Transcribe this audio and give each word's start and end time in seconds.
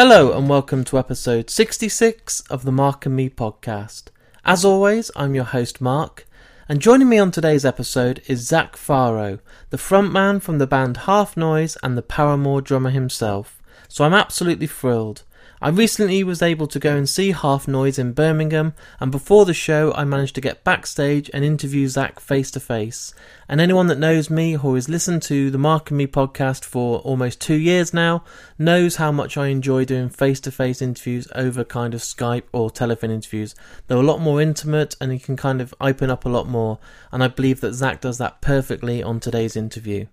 Hello 0.00 0.30
and 0.30 0.48
welcome 0.48 0.84
to 0.84 0.96
episode 0.96 1.50
66 1.50 2.42
of 2.42 2.64
the 2.64 2.70
Mark 2.70 3.04
and 3.04 3.16
Me 3.16 3.28
podcast. 3.28 4.10
As 4.44 4.64
always, 4.64 5.10
I'm 5.16 5.34
your 5.34 5.42
host 5.42 5.80
Mark, 5.80 6.24
and 6.68 6.78
joining 6.78 7.08
me 7.08 7.18
on 7.18 7.32
today's 7.32 7.64
episode 7.64 8.22
is 8.28 8.46
Zach 8.46 8.76
Farro, 8.76 9.40
the 9.70 9.76
frontman 9.76 10.40
from 10.40 10.58
the 10.58 10.68
band 10.68 10.98
Half 10.98 11.36
Noise 11.36 11.76
and 11.82 11.98
the 11.98 12.02
Paramore 12.02 12.60
drummer 12.60 12.90
himself. 12.90 13.60
So 13.88 14.04
I'm 14.04 14.14
absolutely 14.14 14.68
thrilled. 14.68 15.24
I 15.60 15.70
recently 15.70 16.22
was 16.22 16.40
able 16.40 16.68
to 16.68 16.78
go 16.78 16.96
and 16.96 17.08
see 17.08 17.32
Half 17.32 17.66
Noise 17.66 17.98
in 17.98 18.12
Birmingham, 18.12 18.74
and 19.00 19.10
before 19.10 19.44
the 19.44 19.52
show, 19.52 19.92
I 19.94 20.04
managed 20.04 20.36
to 20.36 20.40
get 20.40 20.62
backstage 20.62 21.28
and 21.34 21.44
interview 21.44 21.88
Zach 21.88 22.20
face 22.20 22.52
to 22.52 22.60
face. 22.60 23.12
And 23.48 23.60
anyone 23.60 23.88
that 23.88 23.98
knows 23.98 24.30
me 24.30 24.56
or 24.56 24.76
has 24.76 24.88
listened 24.88 25.22
to 25.22 25.50
the 25.50 25.58
Mark 25.58 25.90
and 25.90 25.98
Me 25.98 26.06
podcast 26.06 26.64
for 26.64 27.00
almost 27.00 27.40
two 27.40 27.56
years 27.56 27.92
now 27.92 28.22
knows 28.56 28.96
how 28.96 29.10
much 29.10 29.36
I 29.36 29.48
enjoy 29.48 29.84
doing 29.84 30.10
face 30.10 30.38
to 30.40 30.52
face 30.52 30.80
interviews 30.80 31.26
over 31.34 31.64
kind 31.64 31.92
of 31.92 32.02
Skype 32.02 32.44
or 32.52 32.70
telephone 32.70 33.10
interviews. 33.10 33.56
They're 33.88 33.98
a 33.98 34.02
lot 34.02 34.20
more 34.20 34.40
intimate 34.40 34.94
and 35.00 35.12
you 35.12 35.18
can 35.18 35.36
kind 35.36 35.60
of 35.60 35.74
open 35.80 36.08
up 36.08 36.24
a 36.24 36.28
lot 36.28 36.46
more, 36.46 36.78
and 37.10 37.20
I 37.20 37.26
believe 37.26 37.60
that 37.62 37.74
Zach 37.74 38.00
does 38.00 38.18
that 38.18 38.40
perfectly 38.40 39.02
on 39.02 39.18
today's 39.18 39.56
interview. 39.56 40.06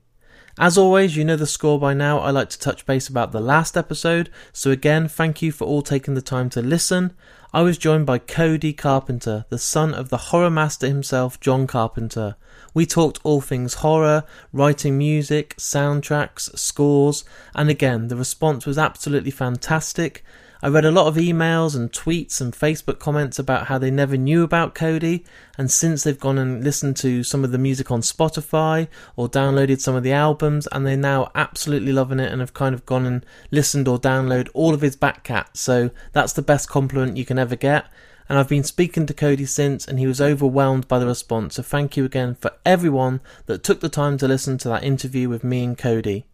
As 0.58 0.78
always, 0.78 1.18
you 1.18 1.26
know 1.26 1.36
the 1.36 1.46
score 1.46 1.78
by 1.78 1.94
now. 1.94 2.20
I 2.20 2.32
like 2.32 2.48
to 2.50 2.60
touch 2.60 2.86
base 2.86 3.10
about 3.10 3.34
the 3.34 3.42
last 3.42 3.76
episode, 3.76 4.30
so 4.54 4.72
again, 4.72 5.10
thank 5.10 5.42
you 5.42 5.52
for 5.52 5.66
all 5.66 5.82
taking 5.82 6.14
the 6.14 6.22
time 6.22 6.50
to 6.52 6.62
listen. 6.62 7.14
I 7.54 7.62
was 7.62 7.78
joined 7.78 8.06
by 8.06 8.20
Cody 8.20 8.72
Carpenter, 8.72 9.46
the 9.50 9.58
son 9.58 9.94
of 9.94 10.08
the 10.08 10.18
horror 10.18 10.50
master 10.50 10.88
himself, 10.88 11.42
John 11.42 11.68
Carpenter. 11.68 12.38
We 12.74 12.86
talked 12.86 13.20
all 13.24 13.42
things 13.42 13.76
horror, 13.76 14.24
writing 14.54 14.98
music, 14.98 15.58
soundtracks, 15.58 16.58
scores, 16.58 17.26
and 17.54 17.70
again, 17.70 18.08
the 18.08 18.16
response 18.16 18.66
was 18.66 18.78
absolutely 18.78 19.32
fantastic. 19.32 20.24
I 20.66 20.68
read 20.68 20.84
a 20.84 20.90
lot 20.90 21.06
of 21.06 21.14
emails 21.14 21.76
and 21.76 21.92
tweets 21.92 22.42
and 22.42 22.52
Facebook 22.52 22.98
comments 22.98 23.38
about 23.38 23.68
how 23.68 23.78
they 23.78 23.92
never 23.92 24.18
knew 24.18 24.42
about 24.42 24.74
Cody, 24.74 25.24
and 25.60 25.70
since 25.70 26.02
they've 26.02 26.20
gone 26.20 26.40
and 26.40 26.64
listened 26.64 26.98
to 26.98 27.24
some 27.24 27.44
of 27.44 27.52
the 27.52 27.60
music 27.60 27.92
on 27.92 28.02
Spotify 28.02 28.88
or 29.16 29.30
downloaded 29.30 29.80
some 29.80 29.94
of 29.94 30.02
the 30.02 30.12
albums, 30.12 30.68
and 30.72 30.84
they're 30.84 30.98
now 30.98 31.30
absolutely 31.36 31.94
loving 31.94 32.20
it 32.20 32.32
and 32.32 32.42
have 32.42 32.56
kind 32.56 32.74
of 32.74 32.84
gone 32.88 33.06
and 33.06 33.24
listened 33.52 33.88
or 33.88 34.00
downloaded 34.00 34.50
all 34.56 34.74
of 34.74 34.82
his 34.82 34.96
back 34.96 35.24
cat. 35.24 35.56
So 35.56 35.92
that's 36.14 36.34
the 36.34 36.42
best 36.42 36.68
compliment 36.68 37.16
you 37.16 37.26
can 37.26 37.38
ever 37.38 37.56
get. 37.56 37.86
And 38.28 38.40
I've 38.40 38.50
been 38.50 38.64
speaking 38.64 39.06
to 39.06 39.14
Cody 39.14 39.46
since, 39.46 39.88
and 39.88 40.00
he 40.00 40.08
was 40.08 40.20
overwhelmed 40.20 40.88
by 40.88 40.98
the 40.98 41.06
response. 41.06 41.58
So 41.58 41.62
thank 41.62 41.96
you 41.96 42.06
again 42.06 42.38
for 42.42 42.52
everyone 42.66 43.20
that 43.46 43.64
took 43.64 43.82
the 43.82 43.88
time 43.88 44.18
to 44.18 44.28
listen 44.28 44.58
to 44.58 44.70
that 44.70 44.84
interview 44.84 45.30
with 45.30 45.44
me 45.44 45.64
and 45.64 45.78
Cody. 45.78 46.26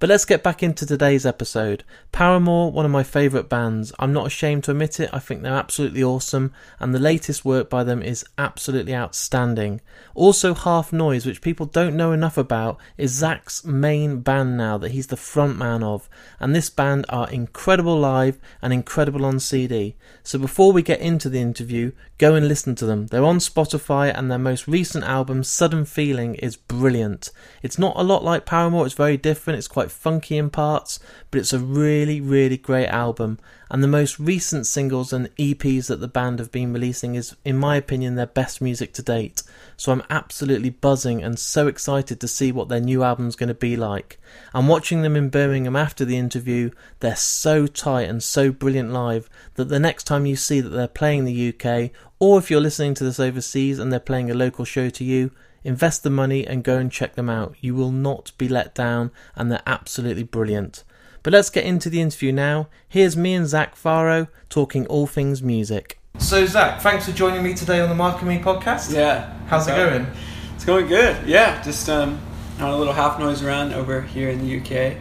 But 0.00 0.08
let's 0.08 0.24
get 0.24 0.42
back 0.42 0.62
into 0.62 0.86
today's 0.86 1.26
episode. 1.26 1.84
Paramore, 2.10 2.72
one 2.72 2.86
of 2.86 2.90
my 2.90 3.02
favourite 3.02 3.50
bands. 3.50 3.92
I'm 3.98 4.14
not 4.14 4.26
ashamed 4.26 4.64
to 4.64 4.70
admit 4.70 4.98
it, 4.98 5.10
I 5.12 5.18
think 5.18 5.42
they're 5.42 5.52
absolutely 5.52 6.02
awesome, 6.02 6.54
and 6.78 6.94
the 6.94 6.98
latest 6.98 7.44
work 7.44 7.68
by 7.68 7.84
them 7.84 8.02
is 8.02 8.24
absolutely 8.38 8.94
outstanding. 8.94 9.82
Also, 10.14 10.54
Half 10.54 10.90
Noise, 10.90 11.26
which 11.26 11.42
people 11.42 11.66
don't 11.66 11.98
know 11.98 12.12
enough 12.12 12.38
about, 12.38 12.78
is 12.96 13.10
Zach's 13.10 13.62
main 13.62 14.20
band 14.20 14.56
now 14.56 14.78
that 14.78 14.92
he's 14.92 15.08
the 15.08 15.16
frontman 15.16 15.82
of, 15.82 16.08
and 16.38 16.54
this 16.54 16.70
band 16.70 17.04
are 17.10 17.28
incredible 17.28 18.00
live 18.00 18.38
and 18.62 18.72
incredible 18.72 19.26
on 19.26 19.38
CD. 19.38 19.96
So 20.22 20.38
before 20.38 20.72
we 20.72 20.80
get 20.80 21.00
into 21.00 21.28
the 21.28 21.42
interview, 21.42 21.92
go 22.16 22.34
and 22.34 22.48
listen 22.48 22.74
to 22.76 22.86
them. 22.86 23.08
They're 23.08 23.22
on 23.22 23.36
Spotify, 23.36 24.10
and 24.16 24.30
their 24.30 24.38
most 24.38 24.66
recent 24.66 25.04
album, 25.04 25.44
Sudden 25.44 25.84
Feeling, 25.84 26.36
is 26.36 26.56
brilliant. 26.56 27.30
It's 27.62 27.78
not 27.78 27.96
a 27.96 28.02
lot 28.02 28.24
like 28.24 28.46
Paramore, 28.46 28.86
it's 28.86 28.94
very 28.94 29.18
different, 29.18 29.58
it's 29.58 29.68
quite 29.68 29.89
funky 29.90 30.36
in 30.38 30.50
parts, 30.50 30.98
but 31.30 31.40
it's 31.40 31.52
a 31.52 31.58
really, 31.58 32.20
really 32.20 32.56
great 32.56 32.88
album. 32.88 33.38
And 33.70 33.82
the 33.82 33.88
most 33.88 34.18
recent 34.18 34.66
singles 34.66 35.12
and 35.12 35.34
EPs 35.36 35.86
that 35.86 36.00
the 36.00 36.08
band 36.08 36.38
have 36.38 36.50
been 36.50 36.72
releasing 36.72 37.14
is, 37.14 37.36
in 37.44 37.56
my 37.56 37.76
opinion, 37.76 38.14
their 38.14 38.26
best 38.26 38.60
music 38.60 38.92
to 38.94 39.02
date. 39.02 39.42
So 39.76 39.92
I'm 39.92 40.02
absolutely 40.10 40.70
buzzing 40.70 41.22
and 41.22 41.38
so 41.38 41.66
excited 41.66 42.20
to 42.20 42.28
see 42.28 42.52
what 42.52 42.68
their 42.68 42.80
new 42.80 43.02
album's 43.02 43.36
going 43.36 43.48
to 43.48 43.54
be 43.54 43.76
like. 43.76 44.18
And 44.52 44.68
watching 44.68 45.02
them 45.02 45.16
in 45.16 45.30
Birmingham 45.30 45.76
after 45.76 46.04
the 46.04 46.18
interview, 46.18 46.70
they're 46.98 47.16
so 47.16 47.66
tight 47.66 48.08
and 48.08 48.22
so 48.22 48.50
brilliant 48.50 48.92
live 48.92 49.30
that 49.54 49.68
the 49.68 49.78
next 49.78 50.04
time 50.04 50.26
you 50.26 50.36
see 50.36 50.60
that 50.60 50.70
they're 50.70 50.88
playing 50.88 51.24
the 51.24 51.48
UK, 51.54 51.90
or 52.18 52.38
if 52.38 52.50
you're 52.50 52.60
listening 52.60 52.94
to 52.94 53.04
this 53.04 53.20
overseas 53.20 53.78
and 53.78 53.92
they're 53.92 54.00
playing 54.00 54.30
a 54.30 54.34
local 54.34 54.64
show 54.64 54.90
to 54.90 55.04
you, 55.04 55.30
Invest 55.62 56.02
the 56.02 56.10
money 56.10 56.46
and 56.46 56.64
go 56.64 56.78
and 56.78 56.90
check 56.90 57.14
them 57.14 57.28
out. 57.28 57.54
You 57.60 57.74
will 57.74 57.92
not 57.92 58.32
be 58.38 58.48
let 58.48 58.74
down, 58.74 59.10
and 59.36 59.50
they're 59.50 59.62
absolutely 59.66 60.22
brilliant. 60.22 60.84
But 61.22 61.32
let's 61.32 61.50
get 61.50 61.64
into 61.64 61.90
the 61.90 62.00
interview 62.00 62.32
now. 62.32 62.68
Here's 62.88 63.16
me 63.16 63.34
and 63.34 63.46
Zach 63.46 63.74
Farro 63.74 64.28
talking 64.48 64.86
all 64.86 65.06
things 65.06 65.42
music. 65.42 65.98
So, 66.18 66.46
Zach, 66.46 66.80
thanks 66.80 67.06
for 67.06 67.12
joining 67.12 67.42
me 67.42 67.54
today 67.54 67.80
on 67.80 67.88
the 67.88 67.94
Mark 67.94 68.20
and 68.20 68.28
Me 68.28 68.38
podcast. 68.38 68.92
Yeah. 68.94 69.32
How's 69.46 69.68
it 69.68 69.76
going? 69.76 70.06
It's 70.54 70.64
going 70.64 70.86
good. 70.86 71.26
Yeah, 71.26 71.62
just 71.62 71.88
um, 71.88 72.20
on 72.58 72.70
a 72.70 72.76
little 72.76 72.92
half 72.92 73.18
noise 73.18 73.42
run 73.42 73.72
over 73.72 74.00
here 74.00 74.30
in 74.30 74.40
the 74.40 74.60
UK, 74.60 74.96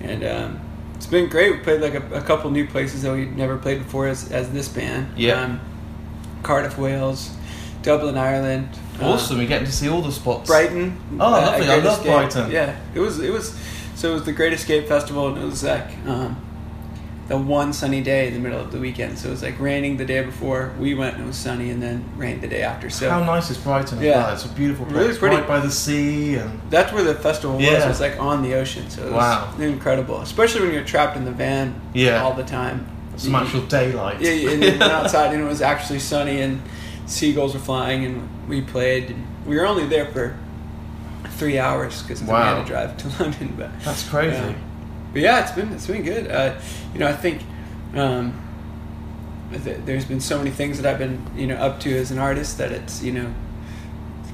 and 0.00 0.24
um, 0.24 0.60
it's 0.94 1.06
been 1.06 1.28
great. 1.28 1.52
We 1.52 1.58
played 1.58 1.80
like 1.80 1.94
a, 1.94 2.14
a 2.14 2.20
couple 2.20 2.50
new 2.50 2.66
places 2.66 3.02
that 3.02 3.12
we 3.12 3.26
never 3.26 3.56
played 3.56 3.78
before 3.78 4.06
as, 4.06 4.30
as 4.32 4.50
this 4.52 4.68
band. 4.68 5.16
Yeah. 5.16 5.40
Um, 5.40 5.60
Cardiff, 6.42 6.78
Wales, 6.78 7.30
Dublin, 7.82 8.16
Ireland. 8.18 8.68
Awesome, 9.00 9.38
you're 9.38 9.46
getting 9.46 9.66
to 9.66 9.72
see 9.72 9.88
all 9.88 10.02
the 10.02 10.12
spots. 10.12 10.48
Brighton. 10.48 10.96
Oh, 11.14 11.30
lovely. 11.30 11.66
I 11.68 11.76
love 11.76 11.98
Escape. 11.98 12.12
Brighton. 12.12 12.50
Yeah, 12.50 12.76
it 12.94 13.00
was 13.00 13.18
it 13.20 13.32
was 13.32 13.58
so 13.94 14.10
it 14.10 14.14
was 14.14 14.24
the 14.24 14.32
Great 14.32 14.52
Escape 14.52 14.86
Festival, 14.86 15.28
and 15.28 15.38
it 15.38 15.44
was 15.46 15.64
like 15.64 15.86
um, 16.06 16.36
the 17.28 17.38
one 17.38 17.72
sunny 17.72 18.02
day 18.02 18.28
in 18.28 18.34
the 18.34 18.40
middle 18.40 18.60
of 18.60 18.70
the 18.72 18.78
weekend. 18.78 19.18
So 19.18 19.28
it 19.28 19.30
was 19.30 19.42
like 19.42 19.58
raining 19.58 19.96
the 19.96 20.04
day 20.04 20.22
before 20.22 20.74
we 20.78 20.92
went, 20.94 21.14
and 21.14 21.24
it 21.24 21.26
was 21.26 21.36
sunny, 21.36 21.70
and 21.70 21.82
then 21.82 22.04
rained 22.18 22.42
the 22.42 22.48
day 22.48 22.62
after. 22.62 22.90
So 22.90 23.08
How 23.08 23.24
nice 23.24 23.48
is 23.50 23.56
Brighton 23.56 23.98
as 23.98 24.04
Yeah. 24.04 24.24
well? 24.24 24.34
It's 24.34 24.44
a 24.44 24.48
beautiful 24.48 24.84
place, 24.84 24.96
Really 24.98 25.18
pretty. 25.18 25.36
right 25.36 25.48
by 25.48 25.60
the 25.60 25.70
sea, 25.70 26.34
and 26.34 26.60
That's 26.68 26.92
where 26.92 27.04
the 27.04 27.14
festival 27.14 27.56
was. 27.56 27.64
Yeah. 27.64 27.84
It 27.84 27.88
was 27.88 28.00
like 28.00 28.20
on 28.20 28.42
the 28.42 28.54
ocean, 28.54 28.90
so 28.90 29.00
it 29.02 29.12
was 29.12 29.14
Wow. 29.14 29.54
incredible. 29.58 30.20
Especially 30.20 30.60
when 30.60 30.74
you're 30.74 30.84
trapped 30.84 31.16
in 31.16 31.24
the 31.24 31.30
van 31.32 31.74
Yeah. 31.94 32.22
all 32.22 32.34
the 32.34 32.42
time. 32.44 32.86
some 33.16 33.32
You- 33.32 33.38
actual 33.38 33.60
daylight. 33.62 34.16
Yeah, 34.20 34.30
yeah, 34.30 34.50
and 34.52 34.62
you 34.64 34.70
went 34.70 34.82
outside 34.82 35.34
and 35.34 35.42
it 35.42 35.46
was 35.46 35.60
actually 35.60 35.98
sunny 35.98 36.40
and 36.40 36.62
seagulls 37.10 37.54
were 37.54 37.60
flying 37.60 38.04
and 38.04 38.48
we 38.48 38.60
played. 38.60 39.10
And 39.10 39.26
we 39.46 39.56
were 39.56 39.66
only 39.66 39.86
there 39.86 40.06
for 40.06 40.36
three 41.30 41.58
hours 41.58 42.02
because 42.02 42.22
we 42.22 42.28
had 42.28 42.62
to 42.62 42.66
drive 42.66 42.96
to 42.98 43.08
London. 43.22 43.54
But 43.56 43.70
That's 43.84 44.08
crazy. 44.08 44.36
yeah. 44.36 44.54
But 45.12 45.22
yeah, 45.22 45.42
it's 45.42 45.52
been 45.52 45.72
it's 45.72 45.86
been 45.86 46.02
good. 46.02 46.30
Uh, 46.30 46.58
you 46.92 47.00
know, 47.00 47.08
I 47.08 47.12
think 47.12 47.42
um, 47.94 48.40
th- 49.52 49.78
there's 49.84 50.04
been 50.04 50.20
so 50.20 50.38
many 50.38 50.50
things 50.50 50.80
that 50.80 50.86
I've 50.90 50.98
been 51.00 51.20
you 51.36 51.46
know 51.48 51.56
up 51.56 51.80
to 51.80 51.96
as 51.96 52.10
an 52.10 52.18
artist 52.18 52.58
that 52.58 52.70
it's 52.72 53.02
you 53.02 53.12
know 53.12 53.34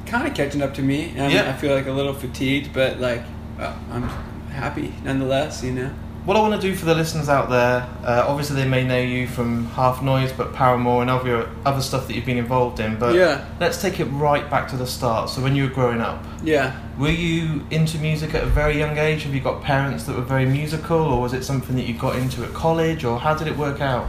kind 0.07 0.29
of 0.29 0.35
catching 0.35 0.63
up 0.63 0.75
to 0.75 0.83
me. 0.83 1.15
And 1.17 1.33
Yeah. 1.33 1.49
I 1.49 1.55
feel 1.55 1.75
like 1.75 1.87
a 1.87 1.93
little 1.93 2.13
fatigued, 2.15 2.73
but 2.75 3.01
like 3.01 3.23
uh, 3.59 3.75
I'm 3.91 4.03
happy 4.51 4.93
nonetheless. 5.03 5.65
You 5.65 5.73
know. 5.73 5.91
What 6.27 6.37
I 6.37 6.41
want 6.41 6.61
to 6.61 6.69
do 6.71 6.75
for 6.75 6.87
the 6.87 6.95
listeners 6.97 7.29
out 7.29 7.51
there, 7.51 7.89
uh, 8.05 8.25
obviously 8.27 8.57
they 8.57 8.67
may 8.69 8.83
know 8.85 8.99
you 8.99 9.29
from 9.29 9.67
Half 9.67 10.03
Noise, 10.03 10.33
but 10.33 10.53
Paramore 10.53 11.01
and 11.01 11.09
other 11.09 11.49
other 11.65 11.81
stuff 11.81 12.09
that 12.09 12.15
you've 12.17 12.27
been 12.27 12.37
involved 12.37 12.81
in. 12.81 12.97
But 12.99 13.15
Yeah. 13.15 13.45
let's 13.61 13.81
take 13.81 14.01
it 14.01 14.07
right 14.07 14.51
back 14.51 14.67
to 14.71 14.77
the 14.77 14.89
start. 14.89 15.31
So 15.31 15.41
when 15.41 15.55
you 15.55 15.63
were 15.63 15.71
growing 15.71 16.01
up, 16.01 16.25
Yeah. 16.43 16.73
were 16.99 17.11
you 17.11 17.65
into 17.71 17.99
music 17.99 18.35
at 18.35 18.43
a 18.43 18.47
very 18.47 18.77
young 18.77 18.99
age? 18.99 19.23
Have 19.23 19.35
you 19.37 19.41
got 19.41 19.63
parents 19.63 20.03
that 20.05 20.17
were 20.17 20.23
very 20.23 20.47
musical, 20.47 20.99
or 20.99 21.21
was 21.21 21.33
it 21.33 21.45
something 21.45 21.77
that 21.77 21.87
you 21.87 21.95
got 21.95 22.17
into 22.17 22.43
at 22.43 22.53
college, 22.53 23.05
or 23.05 23.21
how 23.21 23.35
did 23.35 23.47
it 23.47 23.57
work 23.57 23.81
out? 23.81 24.07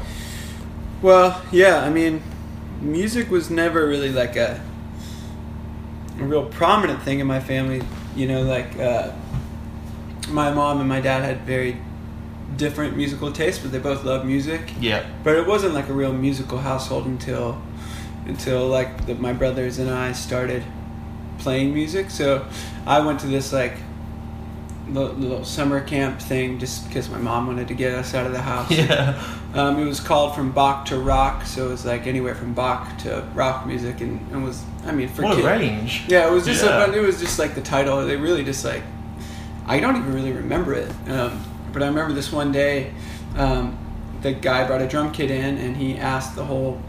Well, 1.04 1.40
yeah, 1.52 1.84
I 1.84 1.92
mean, 1.92 2.24
music 2.82 3.30
was 3.30 3.52
never 3.52 3.86
really 3.88 4.12
like 4.12 4.36
a 4.36 4.60
a 6.20 6.24
real 6.24 6.46
prominent 6.46 7.00
thing 7.04 7.20
in 7.20 7.28
my 7.28 7.40
family. 7.40 7.84
You 8.16 8.28
know, 8.28 8.42
like 8.42 8.80
uh, 8.80 9.10
my 10.32 10.52
mom 10.52 10.80
and 10.80 10.90
my 10.90 11.00
dad 11.00 11.24
had 11.24 11.42
very 11.46 11.78
different 12.56 12.96
musical 12.96 13.32
tastes, 13.32 13.62
but 13.62 13.72
they 13.72 13.80
both 13.80 14.04
love 14.04 14.26
music. 14.26 14.62
Yeah. 14.80 15.06
But 15.24 15.36
it 15.36 15.46
wasn't 15.48 15.74
like 15.74 15.90
a 15.90 15.94
real 15.94 16.14
musical 16.14 16.58
household 16.60 17.06
until 17.06 17.62
until 18.26 18.68
like 18.68 19.06
the, 19.06 19.16
my 19.16 19.32
brothers 19.34 19.80
and 19.80 19.90
I 19.90 20.12
started 20.12 20.64
playing 21.40 21.74
music. 21.74 22.10
So 22.10 22.46
I 22.86 23.00
went 23.06 23.20
to 23.22 23.28
this 23.28 23.54
like 23.54 23.74
little, 24.90 25.14
little 25.16 25.46
summer 25.46 25.80
camp 25.82 26.20
thing 26.22 26.60
just 26.60 26.88
because 26.88 27.10
my 27.10 27.18
mom 27.18 27.48
wanted 27.48 27.68
to 27.70 27.74
get 27.74 27.94
us 27.94 28.14
out 28.14 28.26
of 28.26 28.32
the 28.34 28.42
house. 28.42 28.72
Yeah. 28.78 29.22
Um, 29.54 29.80
it 29.80 29.86
was 29.86 30.00
called 30.02 30.36
From 30.36 30.52
Bach 30.52 30.86
to 30.88 31.00
Rock, 31.00 31.46
so 31.46 31.68
it 31.68 31.70
was 31.70 31.86
like 31.86 32.06
anywhere 32.06 32.36
from 32.36 32.54
Bach 32.54 32.98
to 33.00 33.28
rock 33.34 33.66
music, 33.66 34.02
and 34.02 34.20
it 34.32 34.36
was, 34.38 34.64
I 34.86 34.92
mean, 34.92 35.08
for 35.08 35.24
What 35.24 35.38
kid- 35.38 35.46
range. 35.46 36.04
Yeah, 36.08 36.28
it 36.28 36.32
was 36.32 36.46
just, 36.46 36.64
Yeah. 36.64 36.86
A, 36.86 36.92
it 36.92 37.00
was 37.02 37.20
just 37.20 37.40
like 37.40 37.56
the 37.56 37.62
title. 37.62 38.06
They 38.06 38.18
really 38.18 38.44
just 38.44 38.64
like, 38.66 38.84
I 39.66 39.80
don't 39.80 39.96
even 39.96 40.14
really 40.14 40.34
remember 40.34 40.74
it, 40.74 40.92
um, 41.10 41.42
but 41.78 41.86
I 41.86 41.90
remember 41.90 42.14
this 42.14 42.32
one 42.32 42.52
day, 42.52 42.92
um, 43.36 43.78
the 44.24 44.32
guy 44.32 44.66
brought 44.66 44.82
a 44.82 44.88
drum 44.88 45.12
kit 45.12 45.30
in, 45.30 45.60
and 45.60 45.78
he 45.78 45.96
asked 45.96 46.36
the 46.36 46.44
whole 46.44 46.82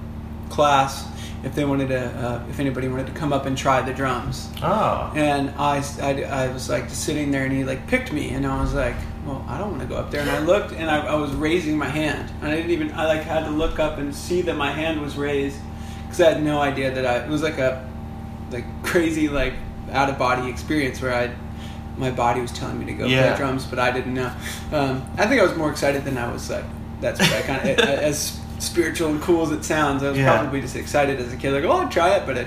class 0.49 1.06
if 1.44 1.55
they 1.55 1.67
wanted 1.67 1.88
to, 1.88 2.06
uh, 2.06 2.46
if 2.49 2.58
anybody 2.58 2.88
wanted 2.88 3.06
to 3.06 3.12
come 3.12 3.35
up 3.35 3.44
and 3.44 3.56
try 3.56 3.82
the 3.82 3.93
drums. 3.93 4.50
Ah. 4.62 5.12
And 5.14 5.50
I, 5.50 5.85
I, 6.00 6.23
I 6.23 6.49
was 6.49 6.70
like 6.70 6.88
sitting 6.88 7.31
there, 7.31 7.44
and 7.44 7.52
he 7.52 7.64
like 7.64 7.87
picked 7.87 8.14
me, 8.14 8.31
and 8.31 8.46
I 8.46 8.62
was 8.62 8.73
like, 8.73 8.96
well, 9.26 9.44
I 9.46 9.58
don't 9.58 9.73
want 9.73 9.82
to 9.82 9.88
go 9.88 9.96
up 9.96 10.11
there. 10.11 10.23
And 10.23 10.31
I 10.31 10.38
looked, 10.38 10.73
and 10.73 10.91
I, 10.91 11.06
I 11.06 11.17
was 11.17 11.32
raising 11.32 11.76
my 11.76 11.88
hand, 11.88 12.32
and 12.41 12.50
I 12.50 12.56
didn't 12.56 12.70
even. 12.70 12.91
I 12.93 13.05
like 13.05 13.25
had 13.25 13.44
to 13.44 13.50
look 13.50 13.79
up 13.79 13.99
and 13.99 14.14
see 14.14 14.41
that 14.41 14.56
my 14.56 14.73
hand 14.73 15.02
was 15.02 15.19
raised 15.19 15.61
because 16.05 16.23
I 16.23 16.32
had 16.32 16.43
no 16.43 16.62
idea 16.62 16.94
that 16.94 17.05
I. 17.05 17.26
It 17.26 17.29
was 17.29 17.43
like 17.43 17.58
a 17.58 17.87
like 18.50 18.64
crazy 18.82 19.29
like 19.29 19.52
out 19.93 20.08
of 20.08 20.17
body 20.17 20.49
experience 20.49 21.02
where 21.02 21.14
I 21.14 21.34
my 21.98 22.10
body 22.10 22.40
was 22.40 22.52
telling 22.52 22.78
me 22.78 22.86
to 22.86 22.92
go 22.92 23.06
Yeah. 23.06 23.28
play 23.28 23.36
drums, 23.38 23.64
but 23.66 23.78
I 23.78 23.90
didn't 23.90 24.14
know. 24.14 24.30
Um, 24.72 25.02
I 25.18 25.26
think 25.26 25.40
I 25.40 25.44
was 25.44 25.56
more 25.56 25.70
excited 25.70 26.04
than 26.04 26.16
I 26.18 26.32
was 26.32 26.48
like. 26.50 26.64
That's 27.00 27.20
what 27.20 27.32
I 27.32 27.42
kind 27.42 27.68
of 27.68 27.78
as 27.88 28.38
spiritual 28.58 29.10
and 29.10 29.20
cool 29.22 29.42
as 29.42 29.52
it 29.52 29.64
sounds. 29.64 30.02
I 30.02 30.08
was 30.10 30.18
Yeah. 30.18 30.36
probably 30.36 30.60
just 30.60 30.76
excited 30.76 31.20
as 31.20 31.32
a 31.32 31.36
kid, 31.36 31.52
like, 31.52 31.64
oh, 31.64 31.70
I'll 31.82 31.88
try 31.88 32.16
it, 32.16 32.26
but 32.26 32.36
it. 32.38 32.46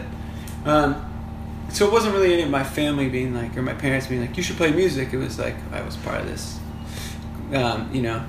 Um, 0.65 1.05
so 1.69 1.85
it 1.87 1.91
wasn't 1.93 2.13
really 2.13 2.33
any 2.33 2.41
of 2.43 2.49
my 2.49 2.63
family 2.63 3.07
being 3.07 3.33
like, 3.33 3.55
or 3.57 3.61
my 3.61 3.73
parents 3.73 4.07
being 4.07 4.21
like, 4.21 4.35
you 4.35 4.43
should 4.43 4.57
play 4.57 4.71
music. 4.71 5.13
It 5.13 5.17
was 5.17 5.39
like 5.39 5.55
I 5.71 5.81
was 5.81 5.95
part 5.97 6.19
of 6.21 6.27
this. 6.27 6.59
Um, 7.53 7.89
you 7.93 8.01
know, 8.01 8.21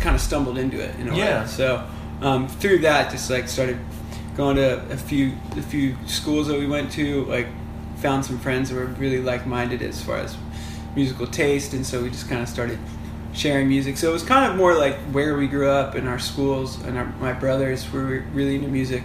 kind 0.00 0.14
of 0.14 0.20
stumbled 0.20 0.58
into 0.58 0.80
it 0.80 0.94
in 1.00 1.08
a 1.08 1.16
Yeah. 1.16 1.42
way. 1.42 1.46
So 1.48 1.84
um, 2.22 2.48
through 2.48 2.78
that, 2.78 3.10
just 3.10 3.30
like 3.30 3.48
started 3.48 3.78
going 4.36 4.56
to 4.56 4.80
a 4.90 4.96
few 4.96 5.32
a 5.56 5.62
few 5.62 5.96
schools 6.06 6.46
that 6.48 6.58
we 6.58 6.66
went 6.66 6.90
to. 6.92 7.24
Like 7.24 7.46
found 7.96 8.24
some 8.24 8.38
friends 8.38 8.70
that 8.70 8.76
were 8.76 8.86
really 8.86 9.20
like 9.20 9.46
minded 9.46 9.82
as 9.82 10.00
far 10.02 10.18
as 10.18 10.36
musical 10.96 11.26
taste, 11.26 11.72
and 11.74 11.84
so 11.86 12.02
we 12.02 12.10
just 12.10 12.28
kind 12.28 12.42
of 12.42 12.48
started 12.48 12.78
sharing 13.32 13.68
music. 13.68 13.96
So 13.98 14.10
it 14.10 14.12
was 14.12 14.22
kind 14.22 14.50
of 14.50 14.56
more 14.56 14.74
like 14.74 14.96
where 15.12 15.36
we 15.36 15.46
grew 15.46 15.68
up 15.68 15.94
in 15.94 16.06
our 16.08 16.18
schools, 16.18 16.80
and 16.84 16.96
our, 16.98 17.06
my 17.20 17.32
brothers 17.32 17.90
were 17.92 18.24
really 18.32 18.56
into 18.56 18.68
music. 18.68 19.02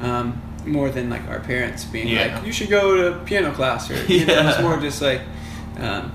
Um, 0.00 0.42
more 0.66 0.90
than 0.90 1.08
like 1.08 1.22
our 1.28 1.38
parents 1.38 1.84
being 1.84 2.08
Yeah. 2.08 2.34
like, 2.38 2.44
you 2.44 2.52
should 2.52 2.68
go 2.68 2.96
to 2.96 3.18
piano 3.24 3.52
class, 3.52 3.88
or 3.90 3.94
you 4.12 4.26
know, 4.26 4.34
it 4.34 4.44
was 4.46 4.60
more 4.60 4.76
just 4.80 5.00
like 5.00 5.20
um, 5.78 6.10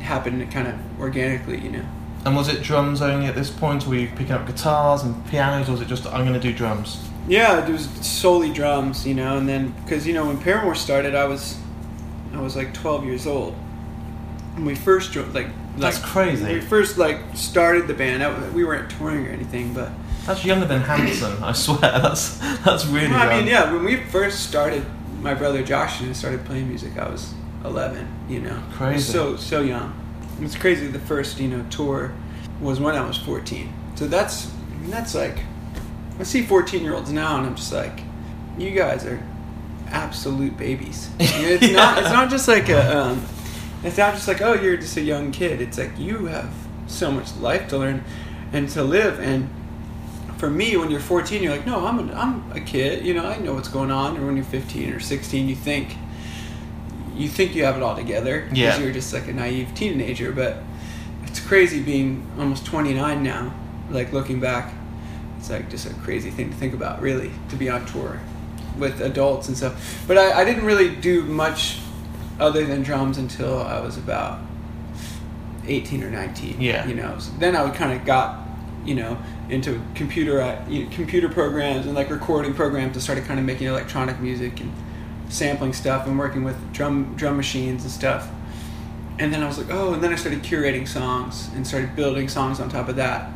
happened 0.00 0.50
kind 0.52 0.68
of 0.68 0.74
organically, 1.00 1.58
you 1.60 1.70
know. 1.70 1.84
And 2.26 2.36
was 2.36 2.48
it 2.48 2.62
drums 2.62 3.00
only 3.00 3.26
at 3.26 3.34
this 3.34 3.48
point, 3.50 3.86
or 3.86 3.90
were 3.90 3.96
you 3.96 4.08
picking 4.08 4.32
up 4.32 4.46
guitars 4.46 5.02
and 5.02 5.26
pianos, 5.28 5.68
or 5.68 5.72
was 5.72 5.80
it 5.80 5.88
just 5.88 6.06
I'm 6.06 6.26
going 6.26 6.34
to 6.34 6.40
do 6.40 6.52
drums? 6.52 7.02
Yeah, 7.26 7.66
it 7.66 7.70
was 7.72 7.86
solely 8.06 8.52
drums, 8.52 9.06
you 9.06 9.14
know, 9.14 9.38
and 9.38 9.48
then 9.48 9.74
because 9.84 10.06
you 10.06 10.12
know 10.12 10.26
when 10.26 10.36
Paramore 10.38 10.74
started, 10.74 11.14
I 11.14 11.24
was 11.24 11.56
I 12.34 12.40
was 12.40 12.56
like 12.56 12.74
12 12.74 13.04
years 13.06 13.26
old. 13.26 13.54
When 14.60 14.66
we 14.66 14.74
first 14.74 15.12
joined, 15.12 15.32
like 15.32 15.48
That's 15.78 15.98
like, 16.02 16.10
crazy. 16.10 16.44
When 16.44 16.52
we 16.52 16.60
first 16.60 16.98
like 16.98 17.18
started 17.34 17.88
the 17.88 17.94
band. 17.94 18.22
I, 18.22 18.50
we 18.50 18.62
weren't 18.62 18.90
touring 18.90 19.26
or 19.26 19.30
anything, 19.30 19.72
but 19.72 19.90
That's 20.26 20.44
younger 20.44 20.66
than 20.66 20.82
Hanson, 20.82 21.42
I 21.42 21.52
swear. 21.52 21.78
That's 21.80 22.36
that's 22.62 22.84
really. 22.84 23.06
I 23.06 23.38
mean, 23.38 23.48
yeah, 23.48 23.72
when 23.72 23.84
we 23.84 23.96
first 23.96 24.46
started, 24.46 24.84
my 25.22 25.32
brother 25.32 25.62
Josh 25.62 26.00
and 26.00 26.10
I 26.10 26.12
started 26.12 26.44
playing 26.44 26.68
music. 26.68 26.98
I 26.98 27.08
was 27.08 27.32
11, 27.64 28.06
you 28.28 28.40
know, 28.40 28.62
Crazy. 28.72 29.10
so 29.10 29.36
so 29.36 29.62
young. 29.62 29.94
It's 30.42 30.56
crazy. 30.56 30.88
The 30.88 30.98
first 30.98 31.40
you 31.40 31.48
know 31.48 31.64
tour 31.70 32.12
was 32.60 32.80
when 32.80 32.94
I 32.94 33.06
was 33.06 33.16
14. 33.16 33.72
So 33.94 34.06
that's 34.06 34.50
I 34.50 34.76
mean, 34.82 34.90
that's 34.90 35.14
like 35.14 35.38
I 36.18 36.22
see 36.24 36.42
14 36.42 36.82
year 36.82 36.94
olds 36.94 37.10
now, 37.10 37.38
and 37.38 37.46
I'm 37.46 37.54
just 37.54 37.72
like, 37.72 38.02
you 38.58 38.72
guys 38.72 39.06
are 39.06 39.22
absolute 39.88 40.56
babies. 40.58 41.08
You 41.18 41.26
know, 41.26 41.48
it's 41.48 41.72
not 41.72 41.98
it's 41.98 42.12
not 42.12 42.28
just 42.28 42.46
like 42.46 42.68
a 42.68 42.98
um, 42.98 43.26
it's 43.84 43.96
not 43.98 44.14
just 44.14 44.28
like 44.28 44.40
oh 44.40 44.54
you're 44.54 44.76
just 44.76 44.96
a 44.96 45.02
young 45.02 45.32
kid. 45.32 45.60
It's 45.60 45.78
like 45.78 45.98
you 45.98 46.26
have 46.26 46.52
so 46.86 47.10
much 47.10 47.34
life 47.36 47.68
to 47.68 47.78
learn 47.78 48.04
and 48.52 48.68
to 48.70 48.82
live 48.82 49.20
and 49.20 49.48
for 50.38 50.48
me, 50.48 50.74
when 50.78 50.90
you're 50.90 51.00
14, 51.00 51.42
you're 51.42 51.52
like, 51.54 51.66
no, 51.66 51.84
I'm 51.86 52.08
a, 52.08 52.12
I'm 52.14 52.50
a 52.52 52.60
kid. 52.60 53.04
You 53.04 53.12
know, 53.12 53.26
I 53.26 53.36
know 53.36 53.52
what's 53.52 53.68
going 53.68 53.90
on. 53.90 54.16
Or 54.16 54.24
when 54.24 54.36
you're 54.36 54.44
15 54.46 54.90
or 54.94 54.98
16, 54.98 55.46
you 55.50 55.54
think 55.54 55.94
you 57.14 57.28
think 57.28 57.54
you 57.54 57.64
have 57.64 57.76
it 57.76 57.82
all 57.82 57.94
together 57.94 58.40
because 58.44 58.56
Yeah. 58.58 58.78
you're 58.78 58.90
just 58.90 59.12
like 59.12 59.28
a 59.28 59.34
naive 59.34 59.74
teenager. 59.74 60.32
But 60.32 60.62
it's 61.24 61.40
crazy 61.40 61.82
being 61.82 62.26
almost 62.38 62.64
29 62.64 63.22
now. 63.22 63.52
Like 63.90 64.14
looking 64.14 64.40
back, 64.40 64.72
it's 65.38 65.50
like 65.50 65.68
just 65.68 65.84
a 65.90 65.92
crazy 65.94 66.30
thing 66.30 66.48
to 66.48 66.56
think 66.56 66.72
about. 66.72 67.02
Really, 67.02 67.30
to 67.50 67.56
be 67.56 67.68
on 67.68 67.84
tour 67.84 68.18
with 68.78 69.02
adults 69.02 69.48
and 69.48 69.56
stuff. 69.58 70.02
But 70.08 70.16
I, 70.16 70.40
I 70.40 70.44
didn't 70.46 70.64
really 70.64 70.88
do 70.96 71.22
much 71.24 71.80
other 72.40 72.66
than 72.66 72.82
drums 72.82 73.18
until 73.18 73.60
I 73.60 73.80
was 73.80 73.96
about 73.98 74.40
18 75.66 76.02
or 76.02 76.10
19. 76.10 76.60
Yeah. 76.60 76.86
You 76.86 76.94
know, 76.94 77.18
so 77.18 77.30
then 77.38 77.54
I 77.54 77.62
would 77.62 77.74
kind 77.74 77.92
of 77.92 78.04
got, 78.04 78.46
you 78.84 78.94
know, 78.94 79.18
into 79.48 79.80
computer 79.94 80.40
uh, 80.40 80.64
you 80.68 80.84
know, 80.84 80.90
computer 80.90 81.28
programs 81.28 81.86
and 81.86 81.94
like 81.94 82.10
recording 82.10 82.54
programs 82.54 82.94
and 82.94 83.02
started 83.02 83.24
kind 83.24 83.38
of 83.38 83.46
making 83.46 83.66
electronic 83.66 84.18
music 84.20 84.60
and 84.60 84.72
sampling 85.28 85.72
stuff 85.72 86.06
and 86.06 86.18
working 86.18 86.44
with 86.44 86.72
drum 86.72 87.14
drum 87.16 87.36
machines 87.36 87.82
and 87.82 87.92
stuff. 87.92 88.28
And 89.18 89.32
then 89.32 89.42
I 89.42 89.46
was 89.46 89.58
like, 89.58 89.68
oh, 89.70 89.92
and 89.92 90.02
then 90.02 90.12
I 90.12 90.16
started 90.16 90.42
curating 90.42 90.88
songs 90.88 91.50
and 91.54 91.66
started 91.66 91.94
building 91.94 92.26
songs 92.28 92.58
on 92.58 92.70
top 92.70 92.88
of 92.88 92.96
that. 92.96 93.30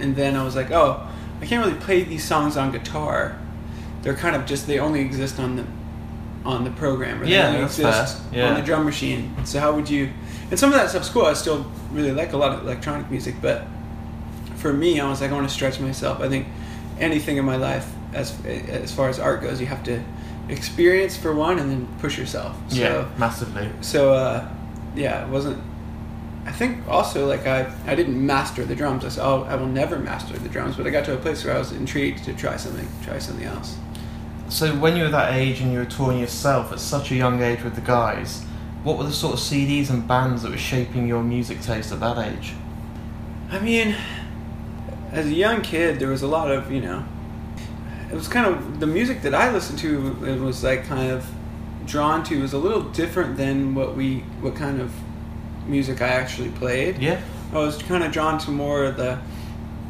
And 0.00 0.16
then 0.16 0.34
I 0.34 0.42
was 0.42 0.56
like, 0.56 0.72
oh, 0.72 1.08
I 1.40 1.46
can't 1.46 1.64
really 1.64 1.78
play 1.78 2.02
these 2.02 2.24
songs 2.24 2.56
on 2.56 2.72
guitar. 2.72 3.38
They're 4.02 4.16
kind 4.16 4.34
of 4.34 4.46
just 4.46 4.66
they 4.66 4.80
only 4.80 5.00
exist 5.00 5.38
on 5.38 5.56
the 5.56 5.64
on 6.44 6.64
the 6.64 6.70
program 6.70 7.20
or 7.20 7.24
they 7.26 7.32
Yeah, 7.32 7.52
that's 7.60 7.78
exist. 7.78 8.22
Yeah. 8.32 8.48
on 8.48 8.54
the 8.54 8.62
drum 8.62 8.84
machine. 8.84 9.34
So 9.44 9.60
how 9.60 9.74
would 9.74 9.88
you? 9.90 10.10
And 10.50 10.58
some 10.58 10.70
of 10.72 10.76
that 10.78 10.88
stuff's 10.90 11.08
cool. 11.10 11.26
I 11.26 11.34
still 11.34 11.70
really 11.92 12.12
like 12.12 12.32
a 12.32 12.36
lot 12.36 12.52
of 12.52 12.62
electronic 12.62 13.10
music, 13.10 13.36
but 13.42 13.64
for 14.56 14.72
me, 14.72 14.98
I 15.00 15.08
was 15.08 15.20
like, 15.20 15.30
I 15.30 15.34
want 15.34 15.48
to 15.48 15.54
stretch 15.54 15.78
myself. 15.80 16.20
I 16.20 16.28
think 16.28 16.46
anything 16.98 17.36
in 17.36 17.44
my 17.44 17.56
life, 17.56 17.88
as 18.12 18.34
as 18.46 18.92
far 18.92 19.08
as 19.08 19.18
art 19.18 19.42
goes, 19.42 19.60
you 19.60 19.66
have 19.66 19.82
to 19.84 20.02
experience 20.48 21.16
for 21.16 21.34
one, 21.34 21.58
and 21.58 21.70
then 21.70 21.88
push 22.00 22.18
yourself. 22.18 22.56
So, 22.68 22.76
yeah, 22.76 23.08
massively. 23.18 23.68
So 23.80 24.12
uh, 24.14 24.48
yeah, 24.96 25.24
it 25.26 25.30
wasn't. 25.30 25.62
I 26.46 26.52
think 26.52 26.88
also 26.88 27.26
like 27.26 27.46
I 27.46 27.70
I 27.86 27.94
didn't 27.94 28.24
master 28.24 28.64
the 28.64 28.74
drums. 28.74 29.04
I 29.04 29.10
said, 29.10 29.24
oh, 29.24 29.44
I 29.44 29.54
will 29.56 29.66
never 29.66 29.98
master 29.98 30.38
the 30.38 30.48
drums. 30.48 30.76
But 30.76 30.86
I 30.86 30.90
got 30.90 31.04
to 31.06 31.14
a 31.14 31.18
place 31.18 31.44
where 31.44 31.54
I 31.54 31.58
was 31.58 31.72
intrigued 31.72 32.24
to 32.24 32.32
try 32.32 32.56
something, 32.56 32.88
try 33.02 33.18
something 33.18 33.44
else. 33.44 33.76
So 34.48 34.74
when 34.76 34.96
you 34.96 35.02
were 35.04 35.10
that 35.10 35.34
age 35.34 35.60
and 35.60 35.72
you 35.72 35.78
were 35.78 35.84
touring 35.84 36.20
yourself 36.20 36.72
at 36.72 36.80
such 36.80 37.10
a 37.10 37.14
young 37.14 37.42
age 37.42 37.62
with 37.62 37.74
the 37.74 37.82
guys, 37.82 38.44
what 38.82 38.96
were 38.96 39.04
the 39.04 39.12
sort 39.12 39.34
of 39.34 39.40
CDs 39.40 39.90
and 39.90 40.08
bands 40.08 40.42
that 40.42 40.50
were 40.50 40.56
shaping 40.56 41.06
your 41.06 41.22
music 41.22 41.60
taste 41.60 41.92
at 41.92 42.00
that 42.00 42.16
age? 42.18 42.54
I 43.50 43.58
mean, 43.60 43.94
as 45.12 45.26
a 45.26 45.34
young 45.34 45.60
kid, 45.60 45.98
there 45.98 46.08
was 46.08 46.22
a 46.22 46.26
lot 46.26 46.50
of 46.50 46.72
you 46.72 46.80
know. 46.80 47.04
It 48.10 48.14
was 48.14 48.26
kind 48.26 48.46
of 48.46 48.80
the 48.80 48.86
music 48.86 49.20
that 49.22 49.34
I 49.34 49.52
listened 49.52 49.78
to. 49.80 50.24
It 50.24 50.40
was 50.40 50.64
like 50.64 50.84
kind 50.84 51.10
of 51.10 51.26
drawn 51.84 52.22
to 52.22 52.40
was 52.40 52.52
a 52.52 52.58
little 52.58 52.82
different 52.82 53.36
than 53.36 53.74
what 53.74 53.96
we 53.96 54.20
what 54.40 54.54
kind 54.54 54.80
of 54.80 54.92
music 55.66 56.00
I 56.00 56.08
actually 56.08 56.50
played. 56.50 56.98
Yeah. 56.98 57.20
I 57.52 57.58
was 57.58 57.82
kind 57.82 58.02
of 58.02 58.12
drawn 58.12 58.38
to 58.40 58.50
more 58.50 58.84
of 58.84 58.96
the 58.96 59.18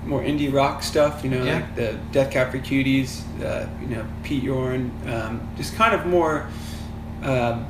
more 0.08 0.22
indie 0.22 0.52
rock 0.52 0.82
stuff, 0.82 1.22
you 1.22 1.28
know, 1.30 1.44
Yeah. 1.44 1.56
like 1.56 1.76
the 1.76 1.92
Death 2.12 2.30
Cab 2.30 2.50
for 2.50 2.58
Cuties, 2.58 3.20
uh, 3.44 3.66
you 3.82 3.94
know, 3.94 4.04
Pete 4.22 4.42
Yorn, 4.42 4.90
um, 5.06 5.40
just 5.58 5.76
kind 5.76 5.94
of 5.94 6.06
more, 6.06 6.46
um, 7.22 7.66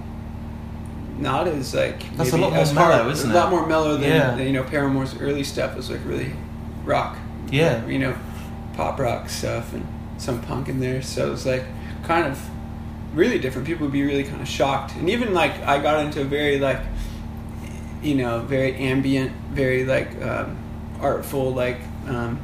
not 1.18 1.48
as 1.48 1.74
like 1.74 1.98
That's 2.16 2.32
a 2.32 2.36
lot 2.36 2.52
more 2.52 2.64
hard- 2.64 2.74
mellow, 2.76 3.10
isn't 3.10 3.30
a 3.30 3.34
lot 3.34 3.50
more 3.50 3.66
mellow 3.66 3.96
than 3.96 4.08
Yeah. 4.10 4.36
you 4.38 4.52
know 4.52 4.62
Paramore's 4.62 5.16
early 5.20 5.42
stuff 5.42 5.74
was 5.76 5.90
like 5.90 6.00
really 6.06 6.30
rock, 6.84 7.16
Yeah. 7.50 7.84
you 7.86 7.98
know, 7.98 8.14
pop 8.76 9.00
rock 9.00 9.28
stuff 9.28 9.72
and 9.72 9.84
some 10.18 10.38
punk 10.40 10.68
in 10.68 10.78
there. 10.78 11.02
So 11.02 11.26
it 11.26 11.30
was 11.30 11.44
like 11.44 11.64
kind 12.04 12.24
of 12.24 12.38
really 13.14 13.40
different. 13.40 13.66
People 13.66 13.86
would 13.86 13.92
be 13.92 14.04
really 14.04 14.22
kind 14.22 14.40
of 14.40 14.46
shocked, 14.48 14.94
and 14.94 15.10
even 15.10 15.34
like 15.34 15.60
I 15.66 15.78
got 15.80 16.04
into 16.04 16.20
a 16.20 16.24
very 16.24 16.60
like 16.60 16.78
you 18.00 18.14
know 18.14 18.38
very 18.40 18.76
ambient, 18.76 19.32
very 19.52 19.84
like 19.84 20.10
um, 20.22 20.56
artful, 21.00 21.52
like 21.52 21.80
um, 22.06 22.36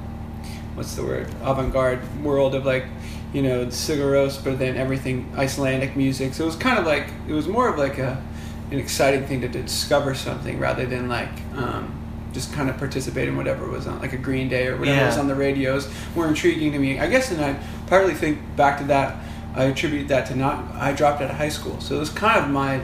what's 0.75 0.95
the 0.97 1.05
word 1.05 1.29
avant-garde 1.43 2.01
world 2.25 2.55
of 2.55 2.67
like 2.67 2.85
you 3.33 3.43
know 3.43 3.67
Sigur 3.67 4.13
Rós, 4.13 4.43
but 4.43 4.59
then 4.59 4.77
everything 4.77 5.33
Icelandic 5.37 5.97
music. 5.97 6.35
So 6.35 6.45
it 6.45 6.47
was 6.47 6.57
kind 6.57 6.79
of 6.79 6.87
like 6.87 7.09
it 7.29 7.33
was 7.33 7.47
more 7.49 7.69
of 7.69 7.79
like 7.79 7.99
a 7.99 8.23
an 8.71 8.79
exciting 8.79 9.25
thing 9.27 9.41
to 9.43 9.49
discover 9.49 10.15
something 10.15 10.59
rather 10.59 10.87
than 10.87 11.09
like 11.09 11.29
um, 11.57 11.93
just 12.33 12.53
kind 12.53 12.69
of 12.71 12.77
participate 12.79 13.29
in 13.29 13.37
whatever 13.37 13.69
was 13.69 13.87
on 13.87 14.01
like 14.01 14.13
a 14.13 14.17
Green 14.17 14.49
Day 14.49 14.67
or 14.67 14.77
whatever 14.77 14.97
Yeah. 15.01 15.07
was 15.07 15.19
on 15.19 15.29
the 15.29 15.35
radios 15.35 15.89
were 16.17 16.27
intriguing 16.27 16.73
to 16.73 16.79
me. 16.79 16.99
I 16.99 17.09
guess, 17.09 17.31
and 17.31 17.41
I 17.45 17.57
partly 17.87 18.15
think 18.15 18.39
back 18.57 18.79
to 18.79 18.85
that. 18.87 19.17
I 19.57 19.65
attribute 19.65 20.09
that 20.09 20.27
to 20.27 20.35
not. 20.37 20.65
I 20.75 20.93
dropped 20.93 21.23
out 21.23 21.31
of 21.31 21.37
high 21.37 21.49
school, 21.49 21.81
so 21.81 21.95
it 21.97 22.01
was 22.01 22.11
kind 22.11 22.45
of 22.45 22.51
my. 22.51 22.81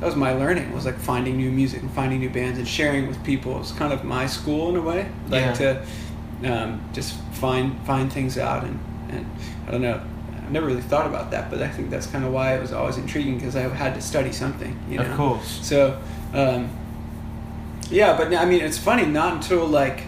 That 0.00 0.06
was 0.06 0.16
my 0.16 0.32
learning. 0.32 0.72
Was 0.72 0.84
like 0.84 0.98
finding 0.98 1.36
new 1.36 1.50
music 1.50 1.82
and 1.82 1.90
finding 1.90 2.20
new 2.20 2.30
bands 2.30 2.58
and 2.58 2.68
sharing 2.68 3.06
with 3.08 3.22
people. 3.24 3.56
It 3.56 3.60
was 3.60 3.72
kind 3.72 3.92
of 3.92 4.04
my 4.04 4.26
school 4.26 4.68
in 4.68 4.76
a 4.76 4.82
way, 4.82 5.08
like 5.28 5.42
Yeah. 5.42 5.52
to 5.54 5.86
um, 6.44 6.80
just 6.92 7.14
find 7.32 7.78
find 7.86 8.12
things 8.12 8.36
out 8.38 8.64
and 8.64 8.78
and 9.08 9.26
I 9.66 9.70
don't 9.70 9.82
know. 9.82 10.00
I've 10.44 10.52
never 10.52 10.66
really 10.66 10.82
thought 10.82 11.06
about 11.06 11.30
that, 11.32 11.50
but 11.50 11.60
I 11.62 11.68
think 11.68 11.90
that's 11.90 12.06
kind 12.06 12.24
of 12.24 12.32
why 12.32 12.54
it 12.54 12.60
was 12.60 12.72
always 12.72 12.98
intriguing 12.98 13.36
because 13.38 13.56
I 13.56 13.62
had 13.62 13.94
to 13.94 14.00
study 14.00 14.32
something. 14.32 14.78
You 14.88 14.98
know? 14.98 15.04
Of 15.04 15.16
course. 15.16 15.58
So, 15.66 16.00
um, 16.34 16.70
yeah, 17.90 18.16
but 18.16 18.32
I 18.34 18.44
mean, 18.44 18.60
it's 18.62 18.78
funny. 18.78 19.06
Not 19.06 19.32
until 19.34 19.66
like 19.66 20.02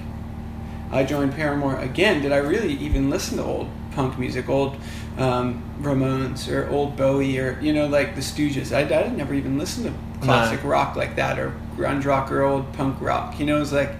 I 0.92 1.04
joined 1.04 1.34
Paramore 1.34 1.78
again 1.78 2.22
did 2.22 2.32
I 2.32 2.36
really 2.38 2.72
even 2.74 3.10
listen 3.10 3.38
to 3.38 3.44
old 3.44 3.68
punk 3.92 4.18
music, 4.18 4.48
old 4.48 4.76
um, 5.18 5.62
Ramones 5.82 6.50
or 6.50 6.68
old 6.70 6.96
Bowie 6.96 7.38
or 7.38 7.58
you 7.60 7.72
know 7.72 7.86
like 7.86 8.14
the 8.14 8.20
Stooges. 8.20 8.72
I, 8.74 8.82
I 8.94 9.08
never 9.08 9.34
even 9.34 9.58
listened 9.58 9.86
to 9.86 10.24
classic 10.24 10.62
rock 10.64 10.96
like 10.96 11.16
that 11.16 11.38
or 11.38 11.52
grunge 11.76 12.04
rock 12.04 12.30
or 12.32 12.42
old 12.42 12.72
punk 12.72 13.00
rock. 13.00 13.38
You 13.38 13.46
know, 13.46 13.60
it's 13.60 13.72
like 13.72 13.90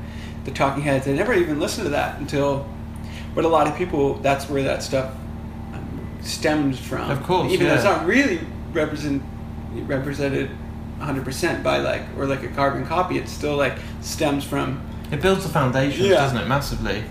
the 0.45 0.51
Talking 0.51 0.83
Heads. 0.83 1.07
I 1.09 1.13
never 1.13 1.35
even 1.35 1.61
listened 1.61 1.85
to 1.87 1.91
that 1.91 2.19
until, 2.21 2.69
but 3.35 3.45
a 3.45 3.49
lot 3.49 3.67
of 3.67 3.77
people 3.77 4.15
that's 4.15 4.49
where 4.49 4.63
that 4.63 4.83
stuff 4.83 5.13
stems 6.23 6.79
from. 6.79 7.11
Of 7.11 7.23
course, 7.23 7.53
even 7.53 7.67
though 7.67 7.75
it's 7.75 7.85
not 7.85 8.07
really 8.07 8.41
represent 8.73 9.23
represented 9.87 10.51
100 10.99 11.25
percent 11.25 11.63
by 11.63 11.79
like 11.79 12.03
or 12.17 12.27
like 12.27 12.43
a 12.43 12.49
carbon 12.49 12.87
copy. 12.87 13.19
It 13.19 13.29
still 13.29 13.57
like 13.57 13.79
stems 14.01 14.45
from. 14.45 14.83
It 15.11 15.23
builds 15.23 15.43
the 15.45 15.49
foundations, 15.49 16.07
Yeah. 16.07 16.17
doesn't 16.17 16.37
it, 16.37 16.47
massively? 16.49 17.03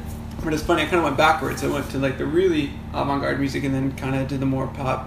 But 0.48 0.54
it's 0.54 0.64
funny. 0.64 0.84
I 0.84 0.86
kind 0.86 1.00
of 1.00 1.04
went 1.04 1.18
backwards. 1.18 1.62
I 1.62 1.68
went 1.68 1.90
to 1.92 1.98
like 2.00 2.18
the 2.18 2.26
really 2.26 2.72
avant-garde 2.94 3.38
music, 3.38 3.66
and 3.66 3.76
then 3.76 3.92
kind 3.98 4.16
of 4.16 4.30
did 4.30 4.40
the 4.40 4.46
more 4.46 4.66
pop 4.68 5.06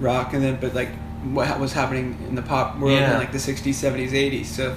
rock, 0.00 0.32
and 0.32 0.42
then 0.42 0.58
but 0.60 0.74
like 0.74 0.88
what 1.30 1.60
was 1.60 1.72
happening 1.72 2.18
in 2.28 2.34
the 2.34 2.42
pop 2.42 2.76
world 2.80 2.94
Yeah. 2.98 3.12
in 3.12 3.18
like 3.18 3.30
the 3.30 3.38
60s, 3.38 3.74
70s, 3.74 4.10
80s. 4.10 4.46
So 4.46 4.76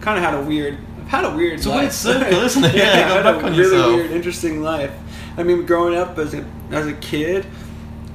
kind 0.00 0.16
of 0.16 0.24
had 0.24 0.32
a 0.32 0.40
weird. 0.42 0.78
I've 1.02 1.08
had 1.08 1.24
a 1.26 1.36
weird. 1.36 1.60
So 1.62 1.78
It's 1.80 2.02
weird 2.02 2.18
circle, 2.22 2.38
isn't 2.44 2.64
it? 2.64 2.74
Yeah, 2.76 2.82
yeah, 2.96 3.12
I 3.12 3.22
had 3.22 3.26
a 3.26 3.50
really 3.50 3.94
weird, 3.96 4.10
interesting 4.10 4.62
life. 4.62 4.90
I 5.36 5.42
mean, 5.42 5.66
growing 5.66 5.94
up 5.98 6.16
as 6.16 6.32
a 6.32 6.42
as 6.70 6.86
a 6.86 6.94
kid 6.94 7.44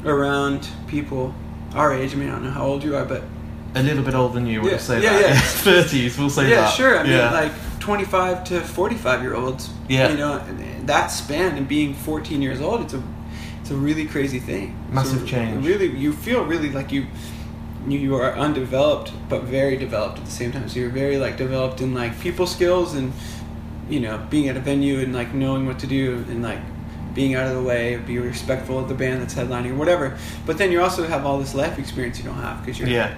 around 0.04 0.68
people 0.88 1.36
our 1.76 1.94
age. 1.94 2.14
I 2.14 2.16
mean, 2.16 2.30
I 2.30 2.32
don't 2.32 2.46
know 2.46 2.50
how 2.50 2.66
old 2.66 2.84
you 2.84 2.96
are, 2.98 3.06
but 3.06 3.22
A 3.76 3.84
little 3.84 4.04
bit 4.04 4.16
older 4.16 4.34
than 4.34 4.48
you, 4.48 4.62
we'll 4.62 4.72
Yeah, 4.72 4.78
say 4.80 5.04
yeah, 5.04 5.14
that. 5.14 5.36
yeah. 5.36 5.74
30s, 5.84 6.18
we'll 6.18 6.32
say 6.32 6.50
yeah, 6.50 6.56
that. 6.56 6.62
Yeah, 6.62 6.70
sure. 6.72 6.98
I 7.00 7.04
mean, 7.04 7.12
yeah. 7.12 7.32
like 7.32 7.52
25 7.80 8.44
to 8.46 8.60
45 8.62 9.22
year 9.22 9.36
olds. 9.36 9.70
Yeah. 9.88 10.10
You 10.10 10.18
know, 10.18 10.34
and 10.48 10.60
that 10.88 11.08
span 11.08 11.58
and 11.58 11.68
being 11.68 11.94
14 11.94 12.42
years 12.42 12.62
old, 12.62 12.82
it's 12.82 12.94
a 12.94 13.04
it's 13.62 13.70
a 13.70 13.76
really 13.76 14.06
crazy 14.06 14.40
thing. 14.40 14.76
Massive 14.92 15.24
a- 15.24 15.28
change. 15.28 15.66
Really, 15.66 15.88
you 15.88 16.14
feel 16.14 16.44
really 16.44 16.70
like 16.72 16.92
you 16.92 17.08
you, 17.88 17.98
you 17.98 18.16
are 18.16 18.34
undeveloped 18.34 19.12
but 19.28 19.44
very 19.44 19.78
developed 19.78 20.20
at 20.20 20.26
the 20.26 20.32
same 20.32 20.52
time. 20.52 20.70
So 20.70 20.80
you're 20.80 20.90
very 20.90 21.18
like 21.18 21.38
developed 21.38 21.82
in 21.82 21.94
like 21.94 22.20
people 22.20 22.48
skills 22.48 22.94
and 22.94 23.14
you 23.90 24.00
know 24.00 24.26
being 24.30 24.50
at 24.50 24.58
a 24.58 24.60
venue 24.60 25.00
and 25.00 25.14
like 25.14 25.34
knowing 25.34 25.66
what 25.66 25.80
to 25.80 25.88
do 25.88 26.26
and 26.30 26.44
like 26.44 26.60
being 27.14 27.36
out 27.36 27.48
of 27.48 27.56
the 27.56 27.64
way, 27.64 27.98
be 27.98 28.18
respectful 28.20 28.80
of 28.80 28.88
the 28.88 28.96
band 28.96 29.22
that's 29.22 29.34
headlining 29.34 29.72
or 29.72 29.76
whatever. 29.76 30.18
But 30.46 30.58
then 30.58 30.72
you 30.72 30.82
also 30.82 31.06
have 31.06 31.26
all 31.26 31.40
this 31.40 31.54
life 31.54 31.78
experience 31.78 32.18
you 32.18 32.24
don't 32.24 32.36
have 32.36 32.64
because 32.64 32.80
you're 32.80 32.90
yeah. 32.90 33.16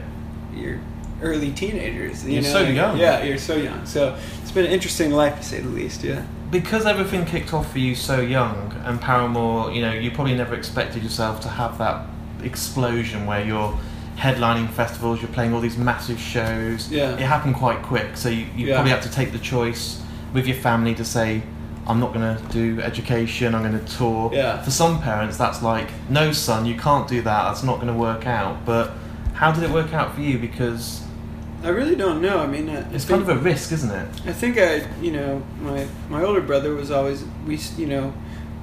you're 0.53 0.79
early 1.22 1.51
teenagers. 1.51 2.25
You 2.25 2.34
You're 2.34 2.43
know? 2.43 2.50
so 2.50 2.62
young. 2.62 2.98
Yeah, 2.98 3.24
you're 3.24 3.38
so 3.38 3.55
young. 3.55 3.86
So 3.86 4.17
it's 4.41 4.51
been 4.51 4.65
an 4.65 4.72
interesting 4.72 5.12
life 5.12 5.38
to 5.38 5.43
say 5.43 5.62
the 5.62 5.70
least. 5.70 6.03
Yeah. 6.03 6.25
Because 6.53 6.86
everything 6.86 7.25
kicked 7.25 7.53
off 7.53 7.72
for 7.72 7.79
you 7.79 7.95
so 7.95 8.22
young 8.22 8.72
and 8.86 9.01
Paramore, 9.01 9.72
you 9.72 9.81
know, 9.81 9.91
you 9.91 10.12
probably 10.12 10.36
never 10.36 10.53
expected 10.55 11.03
yourself 11.03 11.41
to 11.41 11.50
have 11.50 11.77
that 11.79 12.05
explosion 12.43 13.25
where 13.25 13.43
you're 13.43 13.77
headlining 14.15 14.69
festivals, 14.69 15.22
you're 15.22 15.31
playing 15.31 15.53
all 15.53 15.60
these 15.60 15.77
massive 15.77 16.19
shows. 16.19 16.89
Yeah. 16.91 17.13
It 17.15 17.22
happened 17.22 17.55
quite 17.55 17.81
quick, 17.81 18.15
so 18.15 18.29
you, 18.29 18.45
you 18.55 18.67
Yeah. 18.67 18.75
probably 18.75 18.91
have 18.91 19.01
to 19.03 19.12
take 19.12 19.31
the 19.31 19.39
choice 19.39 20.01
with 20.33 20.45
your 20.48 20.55
family 20.57 20.93
to 20.95 21.03
say, 21.03 21.41
I'm 21.88 22.00
not 22.00 22.13
going 22.13 22.38
to 22.38 22.43
do 22.53 22.79
education, 22.81 23.55
I'm 23.55 23.63
going 23.63 23.77
to 23.83 23.98
tour. 23.98 24.29
Yeah. 24.31 24.62
For 24.62 24.72
some 24.72 25.01
parents, 25.01 25.36
that's 25.38 25.62
like, 25.63 25.89
no, 26.10 26.31
son, 26.31 26.65
you 26.65 26.75
can't 26.77 27.07
do 27.07 27.22
that, 27.24 27.43
that's 27.45 27.63
not 27.63 27.75
going 27.81 27.91
to 27.91 28.00
work 28.00 28.25
out. 28.27 28.63
But 28.65 28.91
how 29.33 29.51
did 29.51 29.63
it 29.63 29.72
work 29.72 29.93
out 29.93 30.13
for 30.15 30.22
you? 30.22 30.38
Because 30.38 31.03
I 31.63 31.70
really 31.70 31.96
don't 31.96 32.22
know. 32.22 32.39
I 32.39 32.48
mean, 32.48 32.70
I, 32.70 32.75
I 32.75 32.93
it's 32.93 33.05
think, 33.05 33.10
kind 33.10 33.22
of 33.22 33.29
a 33.29 33.36
risk, 33.38 33.72
isn't 33.72 33.89
it? 33.91 34.08
I 34.27 34.34
think 34.34 34.58
I, 34.58 34.86
you 35.01 35.12
know, 35.12 35.41
my 35.62 35.88
my 36.10 36.24
older 36.24 36.41
brother 36.41 36.74
was 36.75 36.91
always 36.91 37.24
we, 37.48 37.58
you 37.77 37.88
know, 37.88 38.13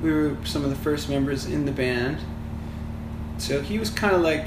we 0.02 0.12
were 0.12 0.37
some 0.45 0.64
of 0.64 0.71
the 0.71 0.76
first 0.76 1.09
members 1.09 1.47
in 1.47 1.64
the 1.64 1.73
band. 1.73 2.19
So 3.38 3.62
he 3.62 3.78
was 3.78 3.88
kind 3.90 4.14
of 4.14 4.21
like 4.23 4.47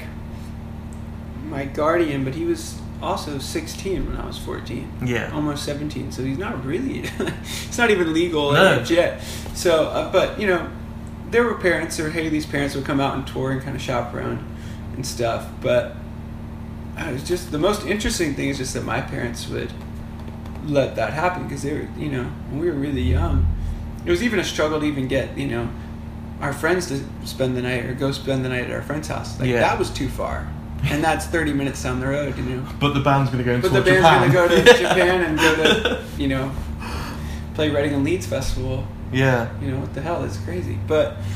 my 1.48 1.64
guardian, 1.64 2.24
but 2.24 2.34
he 2.34 2.44
was 2.44 2.78
also 3.02 3.38
16 3.38 4.06
when 4.06 4.16
I 4.16 4.26
was 4.26 4.38
14. 4.38 4.90
Yeah. 5.04 5.30
almost 5.34 5.64
17 5.64 6.10
so 6.12 6.22
he's 6.24 6.38
not 6.38 6.64
really 6.64 7.00
it's 7.18 7.76
not 7.76 7.90
even 7.90 8.14
legal 8.14 8.52
No. 8.52 8.82
yet 8.88 9.20
so 9.52 9.88
uh, 9.88 10.10
but 10.10 10.40
you 10.40 10.46
know 10.46 10.70
there 11.30 11.42
were 11.44 11.54
parents 11.56 12.00
or 12.00 12.08
hayley's 12.08 12.46
parents 12.46 12.74
would 12.74 12.86
come 12.86 13.00
out 13.00 13.14
and 13.16 13.26
tour 13.26 13.50
and 13.50 13.60
kind 13.60 13.76
of 13.76 13.82
shop 13.82 14.14
around 14.14 14.38
and 14.94 15.04
stuff 15.04 15.46
but 15.60 15.96
Uh, 16.96 17.00
I 17.08 17.12
was 17.12 17.22
just 17.24 17.50
the 17.50 17.58
most 17.58 17.86
interesting 17.86 18.34
thing 18.34 18.48
is 18.48 18.58
just 18.58 18.74
that 18.74 18.84
my 18.84 19.00
parents 19.00 19.48
would 19.48 19.72
let 20.66 20.96
that 20.96 21.12
happen 21.12 21.42
because 21.44 21.62
they 21.62 21.72
were 21.74 21.88
you 21.98 22.08
know 22.10 22.24
when 22.50 22.60
we 22.60 22.66
were 22.70 22.76
really 22.76 23.02
young 23.02 23.46
it 24.06 24.10
was 24.10 24.22
even 24.22 24.38
a 24.38 24.44
struggle 24.44 24.80
to 24.80 24.86
even 24.86 25.06
get 25.08 25.36
you 25.36 25.46
know 25.46 25.68
our 26.40 26.52
friends 26.52 26.86
to 26.88 27.00
spend 27.26 27.54
the 27.56 27.60
night 27.62 27.84
or 27.84 27.94
go 27.94 28.10
spend 28.12 28.44
the 28.44 28.48
night 28.48 28.64
at 28.64 28.70
our 28.70 28.80
friend's 28.82 29.08
house 29.08 29.38
like 29.38 29.48
Yeah. 29.50 29.60
that 29.60 29.78
was 29.78 29.90
too 29.90 30.08
far 30.08 30.48
and 30.84 31.04
that's 31.04 31.26
30 31.26 31.52
minutes 31.52 31.82
down 31.82 32.00
the 32.00 32.06
road 32.06 32.36
you 32.38 32.44
know 32.44 32.66
But 32.80 32.94
the 32.94 33.00
band's 33.00 33.30
going 33.30 33.44
to 33.44 33.44
go 33.44 33.54
and 33.54 33.62
but 33.62 33.72
the 33.74 33.82
band's 33.82 34.02
Japan. 34.02 34.32
gonna 34.32 34.48
go 34.48 34.48
to 34.48 34.78
Japan 34.78 35.22
and 35.24 35.38
go 35.38 35.54
to, 35.56 36.04
you 36.18 36.28
know, 36.28 36.50
play 37.54 37.70
Reading 37.70 37.94
and 37.94 38.04
Leeds 38.04 38.26
Festival. 38.26 38.86
yeah. 39.12 39.48
You 39.60 39.70
know, 39.70 39.78
what 39.80 39.94
the 39.94 40.00
hell? 40.02 40.24
It's 40.24 40.36
crazy. 40.38 40.78
But 40.88 41.16
th- 41.16 41.26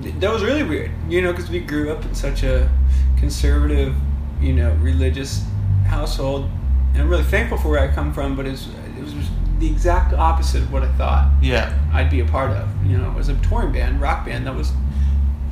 that 0.00 0.32
was 0.32 0.42
really 0.42 0.62
weird, 0.62 0.90
you 1.08 1.22
know, 1.22 1.32
because 1.32 1.50
we 1.50 1.60
grew 1.60 1.92
up 1.92 2.04
in 2.04 2.14
such 2.14 2.42
a 2.42 2.68
conservative, 3.16 3.94
you 4.40 4.52
know, 4.52 4.72
religious 4.80 5.44
household. 5.86 6.50
And 6.92 7.02
I'm 7.02 7.08
really 7.08 7.22
thankful 7.24 7.58
for 7.58 7.68
where 7.68 7.80
I 7.80 7.92
come 7.92 8.12
from, 8.12 8.36
but 8.36 8.46
it 8.46 8.50
was, 8.50 8.68
it 8.98 9.02
was 9.02 9.14
the 9.58 9.66
exact 9.70 10.12
opposite 10.14 10.62
of 10.62 10.72
what 10.72 10.82
I 10.82 10.88
thought 10.92 11.30
Yeah. 11.40 11.72
I'd 11.92 12.10
be 12.10 12.20
a 12.20 12.24
part 12.24 12.50
of. 12.50 12.68
You 12.86 12.98
know, 12.98 13.08
it 13.10 13.14
was 13.14 13.28
a 13.28 13.34
touring 13.36 13.72
band, 13.72 14.00
rock 14.00 14.26
band 14.26 14.46
that 14.46 14.54
was, 14.54 14.72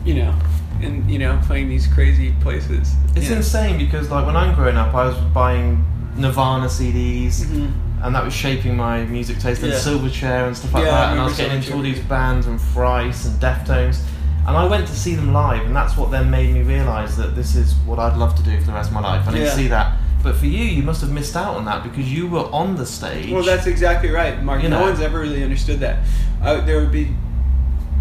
you 0.04 0.14
know, 0.14 0.34
and, 0.82 1.08
you 1.10 1.18
know, 1.18 1.40
playing 1.46 1.68
these 1.68 1.86
crazy 1.86 2.34
places. 2.40 2.94
It's 3.14 3.30
know. 3.30 3.36
insane 3.36 3.78
because 3.78 4.10
like 4.10 4.26
when 4.26 4.36
I'm 4.36 4.54
growing 4.54 4.76
up, 4.76 4.94
I 4.94 5.06
was 5.06 5.16
buying 5.32 5.84
Nirvana 6.16 6.66
CDs, 6.68 7.44
Mhm. 7.46 7.72
and 8.02 8.14
that 8.14 8.24
was 8.24 8.34
shaping 8.34 8.76
my 8.76 9.04
music 9.04 9.38
taste. 9.38 9.62
And 9.62 9.72
Yeah. 9.72 9.78
Silverchair 9.78 10.46
and 10.48 10.56
stuff 10.56 10.74
like 10.74 10.84
Yeah, 10.84 10.90
that. 10.90 11.12
And 11.12 11.20
I 11.20 11.24
was 11.24 11.36
getting 11.36 11.56
into 11.56 11.74
all 11.74 11.82
these 11.82 12.00
bands 12.00 12.46
and 12.46 12.60
Thrice 12.60 13.24
and 13.26 13.40
Deftones. 13.40 14.00
And 14.46 14.56
I 14.56 14.66
went 14.66 14.86
to 14.88 14.94
see 14.94 15.14
them 15.14 15.32
live, 15.32 15.64
and 15.66 15.74
that's 15.74 15.96
what 15.96 16.10
then 16.10 16.30
made 16.30 16.52
me 16.52 16.62
realise 16.62 17.14
that 17.16 17.36
this 17.36 17.54
is 17.54 17.74
what 17.86 17.98
I'd 18.00 18.16
love 18.16 18.34
to 18.36 18.42
do 18.42 18.58
for 18.58 18.66
the 18.66 18.72
rest 18.72 18.88
of 18.90 18.94
my 18.94 19.00
life. 19.00 19.26
I 19.28 19.30
didn't 19.32 19.46
Yeah. 19.46 19.54
see 19.54 19.68
that. 19.68 19.96
But 20.22 20.36
for 20.36 20.46
you, 20.46 20.64
you 20.64 20.82
must 20.82 21.00
have 21.00 21.10
missed 21.10 21.36
out 21.36 21.56
on 21.56 21.64
that 21.66 21.82
because 21.82 22.12
you 22.12 22.26
were 22.28 22.48
on 22.52 22.76
the 22.76 22.86
stage. 22.86 23.30
Well, 23.30 23.42
that's 23.44 23.66
exactly 23.66 24.10
right, 24.10 24.42
Mark. 24.42 24.62
You 24.62 24.68
no 24.68 24.78
know. 24.80 24.86
one's 24.86 25.00
ever 25.00 25.20
really 25.20 25.42
understood 25.44 25.80
that. 25.80 25.98
I, 26.42 26.56
there 26.60 26.80
would 26.80 26.92
be 26.92 27.08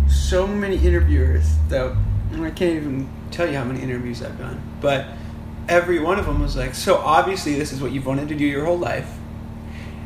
so 0.07 0.45
many 0.47 0.77
interviewers 0.77 1.45
that 1.69 1.93
and 2.31 2.45
I 2.45 2.51
can't 2.51 2.75
even 2.77 3.09
tell 3.31 3.47
you 3.49 3.57
how 3.57 3.63
many 3.63 3.81
interviews 3.81 4.23
I've 4.23 4.37
done, 4.37 4.61
but 4.81 5.05
every 5.67 5.99
one 5.99 6.17
of 6.19 6.25
them 6.25 6.41
was 6.41 6.55
like, 6.55 6.73
"So 6.75 6.97
obviously, 6.97 7.55
this 7.55 7.71
is 7.73 7.81
what 7.81 7.91
you've 7.91 8.05
wanted 8.05 8.29
to 8.29 8.35
do 8.35 8.45
your 8.45 8.65
whole 8.65 8.77
life." 8.79 9.17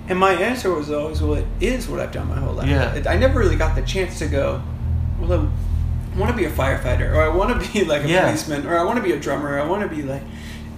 And 0.07 0.19
my 0.19 0.31
answer 0.33 0.73
was 0.73 0.89
always, 0.91 1.21
"Well, 1.21 1.35
it 1.35 1.45
is 1.61 1.87
what 1.87 1.99
I've 1.99 2.11
done 2.11 2.27
my 2.29 2.37
whole 2.39 2.53
life." 2.53 2.67
Yeah. 2.69 2.99
I 3.09 3.17
never 3.17 3.39
really 3.39 3.55
got 3.55 3.75
the 3.75 3.81
chance 3.83 4.19
to 4.19 4.27
go. 4.27 4.61
Well, 5.19 5.49
want 6.17 6.31
to 6.31 6.37
be 6.37 6.45
a 6.45 6.51
firefighter, 6.51 7.13
or 7.13 7.21
I 7.21 7.27
want 7.29 7.61
to 7.61 7.71
be 7.73 7.83
like 7.93 8.03
a 8.03 8.07
Yeah. 8.09 8.25
policeman, 8.25 8.65
or 8.67 8.77
I 8.77 8.83
want 8.83 8.97
to 8.97 9.03
be 9.03 9.11
a 9.13 9.19
drummer, 9.19 9.53
or 9.53 9.59
I 9.59 9.65
want 9.65 9.87
to 9.89 9.95
be 9.95 10.01
like 10.03 10.23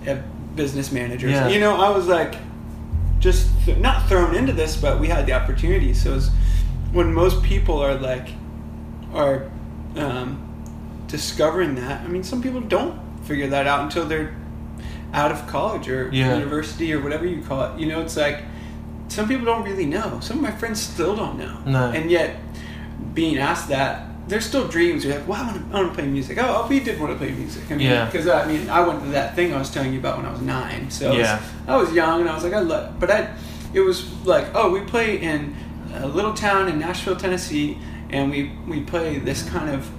a 0.05 0.15
business 0.55 0.91
manager. 0.91 1.27
Yeah. 1.29 1.47
You 1.47 1.59
know, 1.59 1.75
I 1.79 1.89
was 1.89 2.07
like 2.07 2.35
just 3.19 3.49
th- 3.65 3.77
not 3.77 4.07
thrown 4.07 4.35
into 4.35 4.53
this, 4.53 4.75
but 4.77 4.99
we 4.99 5.07
had 5.07 5.25
the 5.25 5.33
opportunity. 5.33 5.93
So 5.93 6.15
it's 6.15 6.29
when 6.91 7.13
most 7.13 7.43
people 7.43 7.79
are 7.79 7.95
like 7.95 8.29
are 9.13 9.49
um, 9.95 10.43
discovering 11.07 11.75
that. 11.75 12.01
I 12.01 12.07
mean, 12.07 12.23
some 12.23 12.41
people 12.41 12.61
don't 12.61 12.99
figure 13.25 13.47
that 13.47 13.67
out 13.67 13.81
until 13.81 14.05
they're 14.05 14.35
out 15.13 15.31
of 15.31 15.47
college 15.47 15.87
or 15.87 16.09
Yeah. 16.11 16.37
university 16.37 16.93
or 16.93 17.01
whatever 17.01 17.25
you 17.25 17.41
call 17.41 17.63
it. 17.73 17.79
You 17.79 17.87
know, 17.87 18.01
it's 18.01 18.17
like 18.17 18.43
some 19.07 19.27
people 19.27 19.45
don't 19.45 19.63
really 19.63 19.85
know. 19.85 20.19
Some 20.21 20.37
of 20.37 20.43
my 20.43 20.51
friends 20.51 20.81
still 20.81 21.15
don't 21.15 21.37
know. 21.37 21.59
No. 21.65 21.91
And 21.91 22.11
yet, 22.11 22.35
being 23.13 23.37
asked 23.37 23.69
that, 23.69 24.06
there's 24.27 24.45
still 24.45 24.67
dreams. 24.67 25.05
You're 25.05 25.15
like, 25.17 25.27
wow, 25.27 25.43
I 25.43 25.51
want 25.51 25.71
to, 25.71 25.77
I 25.77 25.81
want 25.81 25.93
to 25.93 25.99
play 26.01 26.07
music. 26.07 26.37
Oh, 26.41 26.67
we 26.69 26.79
did 26.79 26.99
want 26.99 27.11
to 27.13 27.17
play 27.17 27.31
music. 27.31 27.63
I 27.71 27.75
mean, 27.75 27.87
Yeah. 27.87 28.05
Because 28.05 28.27
I 28.27 28.45
mean, 28.45 28.69
I 28.69 28.85
went 28.85 29.01
to 29.03 29.09
that 29.09 29.35
thing 29.35 29.53
I 29.53 29.57
was 29.59 29.69
telling 29.69 29.93
you 29.93 29.99
about 29.99 30.17
when 30.17 30.25
I 30.25 30.31
was 30.31 30.41
nine. 30.41 30.89
So 30.91 31.07
I 31.07 31.09
was- 31.11 31.19
Yeah. 31.19 31.39
I 31.67 31.75
was 31.77 31.93
young 31.93 32.21
and 32.21 32.29
I 32.29 32.35
was 32.35 32.43
like, 32.43 32.53
I 32.53 32.59
love, 32.59 32.99
but 32.99 33.09
I, 33.11 33.29
it 33.73 33.81
was 33.81 34.11
like, 34.25 34.45
oh, 34.53 34.69
we 34.71 34.81
play 34.81 35.17
in 35.21 35.55
a 35.95 36.07
little 36.07 36.33
town 36.33 36.67
in 36.69 36.77
Nashville, 36.79 37.15
Tennessee, 37.15 37.77
and 38.09 38.29
we 38.31 38.51
we 38.67 38.81
play 38.81 39.19
this 39.19 39.47
kind 39.49 39.69
of. 39.69 39.89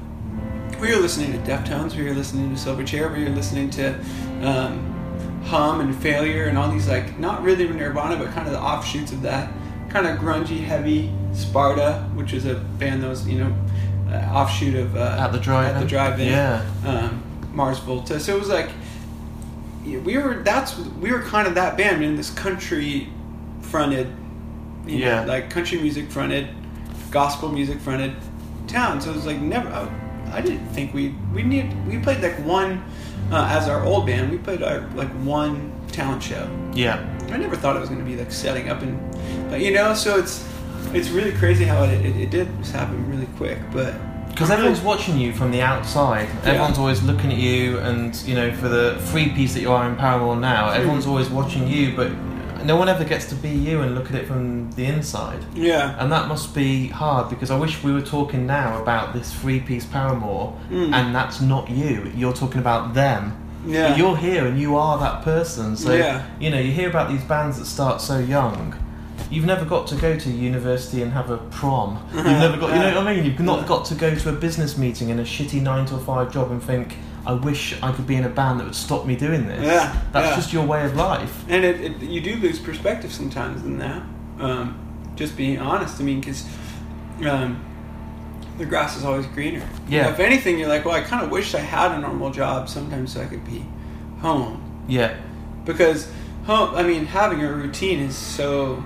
We 0.81 0.95
were 0.95 1.01
listening 1.01 1.33
to 1.33 1.39
Deftones, 1.51 1.97
we 1.97 2.05
were 2.05 2.15
listening 2.15 2.55
to 2.55 2.61
Silverchair, 2.61 3.13
we 3.15 3.25
were 3.25 3.31
listening 3.31 3.69
to 3.71 3.99
um, 4.43 5.43
Hum 5.47 5.81
and 5.81 5.95
Failure, 5.95 6.45
and 6.45 6.57
all 6.57 6.71
these 6.71 6.89
like 6.89 7.19
not 7.19 7.43
really 7.43 7.67
Nirvana, 7.69 8.17
but 8.17 8.33
kind 8.33 8.47
of 8.47 8.53
the 8.53 8.61
offshoots 8.61 9.11
of 9.13 9.23
that, 9.23 9.51
kind 9.89 10.07
of 10.07 10.19
grungy, 10.19 10.61
heavy 10.61 11.11
Sparta, 11.33 12.05
which 12.15 12.33
is 12.33 12.47
a 12.47 12.55
band 12.79 13.03
that 13.03 13.09
was 13.09 13.27
you 13.27 13.39
know 13.41 13.47
uh, 13.47 13.68
offshoot 14.11 14.75
of 14.75 14.97
uh, 14.97 15.17
At 15.19 15.33
the 15.33 15.39
drive-in? 15.39 15.77
at 15.77 15.81
the 15.81 15.87
drive-in, 15.87 16.29
Yeah. 16.29 16.63
um, 16.87 17.23
Mars 17.53 17.79
Volta. 17.79 18.19
So 18.21 18.35
it 18.37 18.39
was 18.41 18.49
like 18.49 18.71
we 19.85 20.19
were 20.19 20.43
that's 20.45 20.77
we 21.01 21.11
were 21.13 21.23
kind 21.23 21.47
of 21.49 21.55
that 21.55 21.77
band 21.77 22.05
in 22.05 22.17
this 22.17 22.31
country 22.31 23.09
fronted 23.63 24.07
you 24.87 24.99
know, 25.01 25.07
Yeah. 25.07 25.25
like 25.25 25.49
country 25.51 25.79
music 25.81 26.11
fronted 26.11 26.49
gospel 27.11 27.49
music 27.51 27.79
fronted 27.81 28.15
town 28.67 29.01
so 29.01 29.11
it 29.11 29.17
was 29.17 29.25
like 29.25 29.39
never 29.41 29.67
I, 29.71 29.89
I 30.39 30.41
didn't 30.43 30.67
think 30.69 30.93
we 30.93 31.15
we 31.35 31.43
need 31.43 31.75
we 31.87 31.99
played 31.99 32.21
like 32.23 32.35
one 32.45 32.85
uh, 33.33 33.49
as 33.51 33.67
our 33.67 33.83
old 33.83 34.05
band 34.07 34.31
we 34.31 34.37
played 34.39 34.63
our 34.63 34.81
like 34.95 35.09
one 35.25 35.73
talent 35.91 36.23
show 36.23 36.49
yeah. 36.75 36.99
I 37.31 37.37
never 37.39 37.57
thought 37.57 37.77
it 37.77 37.81
was 37.81 37.89
going 37.89 38.01
to 38.01 38.07
be 38.11 38.17
like 38.17 38.31
setting 38.33 38.69
up 38.69 38.83
and, 38.83 38.99
but 39.51 39.61
you 39.61 39.73
know, 39.73 39.93
so 39.95 40.19
it's 40.19 40.47
it's 40.95 41.11
really 41.11 41.33
crazy 41.33 41.65
how 41.65 41.83
it 41.85 42.05
it, 42.05 42.17
it 42.17 42.31
did 42.31 42.49
just 42.59 42.73
happen 42.73 43.09
really 43.11 43.29
quick, 43.37 43.59
but 43.73 43.95
Because 44.31 44.51
everyone's 44.51 44.81
watching 44.81 45.19
you 45.19 45.33
from 45.33 45.51
the 45.51 45.63
outside. 45.63 46.29
Yeah. 46.29 46.51
Everyone's 46.51 46.79
always 46.79 47.03
looking 47.03 47.33
at 47.33 47.39
you, 47.39 47.79
and 47.79 48.15
you 48.27 48.35
know, 48.35 48.53
for 48.55 48.69
the 48.69 48.97
free 49.11 49.31
piece 49.31 49.53
that 49.55 49.61
you 49.61 49.73
are 49.73 49.89
in 49.89 49.97
Paramore 49.97 50.37
now, 50.37 50.71
everyone's 50.71 51.07
always 51.07 51.29
watching 51.29 51.67
you, 51.67 51.95
but 51.97 52.11
no 52.65 52.77
one 52.77 52.89
ever 52.89 53.05
gets 53.05 53.27
to 53.29 53.35
be 53.37 53.49
you 53.51 53.81
and 53.83 53.95
look 53.95 54.07
at 54.11 54.15
it 54.17 54.27
from 54.27 54.71
the 54.73 54.85
inside. 54.85 55.45
yeah, 55.55 55.95
And 56.01 56.11
that 56.13 56.27
must 56.29 56.55
be 56.55 56.89
hard 56.89 57.31
because 57.31 57.51
I 57.53 57.57
wish 57.57 57.83
we 57.85 57.93
were 57.93 58.03
talking 58.03 58.47
now 58.47 58.81
about 58.83 59.13
this 59.13 59.33
free 59.33 59.61
piece 59.61 59.85
Paramore, 59.87 60.57
Mm. 60.71 60.93
and 60.93 61.15
that's 61.15 61.41
not 61.41 61.71
you. 61.71 62.11
You're 62.17 62.33
talking 62.33 62.61
about 62.61 62.95
them. 62.95 63.33
yeah, 63.67 63.89
But 63.89 63.99
you're 63.99 64.17
here 64.17 64.47
and 64.47 64.59
you 64.59 64.77
are 64.77 64.99
that 64.99 65.23
person. 65.23 65.77
So, 65.77 65.93
Yeah. 65.93 66.23
you 66.41 66.51
know, 66.51 66.59
you 66.59 66.73
hear 66.73 66.89
about 66.89 67.09
these 67.09 67.23
bands 67.25 67.59
that 67.59 67.67
start 67.67 68.01
so 68.01 68.19
young. 68.19 68.75
You've 69.31 69.45
never 69.45 69.65
got 69.65 69.87
to 69.89 69.97
go 69.97 70.19
to 70.19 70.31
university 70.31 71.03
and 71.03 71.13
have 71.13 71.31
a 71.31 71.39
prom. 71.39 72.03
You've 72.15 72.25
never 72.25 72.57
got, 72.57 72.71
you 72.73 72.79
know 72.81 72.97
what 72.99 73.07
I 73.07 73.15
mean? 73.17 73.25
You've 73.25 73.41
not 73.41 73.67
got 73.67 73.85
to 73.87 73.95
go 73.95 74.15
to 74.15 74.29
a 74.31 74.33
business 74.33 74.79
meeting 74.79 75.11
in 75.11 75.19
a 75.19 75.23
shitty 75.23 75.61
nine 75.61 75.87
to 75.87 75.99
five 75.99 76.33
job 76.33 76.51
and 76.51 76.63
think, 76.63 76.97
I 77.27 77.33
wish 77.33 77.81
I 77.83 77.93
could 77.93 78.07
be 78.07 78.15
in 78.17 78.25
a 78.25 78.29
band 78.31 78.61
that 78.61 78.65
would 78.65 78.75
stop 78.75 79.05
me 79.05 79.15
doing 79.17 79.47
this. 79.47 79.63
Yeah, 79.63 80.03
That's 80.13 80.29
yeah. 80.29 80.37
just 80.37 80.53
your 80.53 80.65
way 80.67 80.85
of 80.87 80.97
life. 80.97 81.45
and 81.49 81.63
it, 81.65 81.81
it 81.81 82.01
you 82.03 82.21
do 82.23 82.37
lose 82.37 82.59
perspective 82.59 83.13
sometimes 83.13 83.63
in 83.65 83.79
that. 83.79 84.03
Um, 84.39 85.13
just 85.15 85.37
being 85.37 85.59
honest, 85.59 86.01
I 86.01 86.05
mean, 86.05 86.21
because 86.21 86.47
um, 87.29 87.63
the 88.57 88.65
grass 88.65 88.97
is 88.97 89.05
always 89.05 89.27
greener. 89.27 89.69
Yeah. 89.89 90.11
If 90.11 90.21
anything, 90.21 90.59
you're 90.59 90.69
like, 90.69 90.85
well, 90.85 90.95
I 90.95 91.03
kind 91.03 91.23
of 91.25 91.31
wish 91.31 91.55
I 91.55 91.61
had 91.61 91.93
a 91.93 91.99
normal 92.01 92.31
job 92.31 92.69
sometimes 92.69 93.13
so 93.13 93.21
I 93.21 93.27
could 93.27 93.45
be 93.45 93.65
home. 94.21 94.85
Yeah. 94.89 95.17
because 95.67 96.11
home 96.47 96.75
i 96.75 96.83
mean 96.83 97.05
having 97.05 97.43
a 97.45 97.53
routine 97.53 98.01
is 98.01 98.17
so 98.17 98.83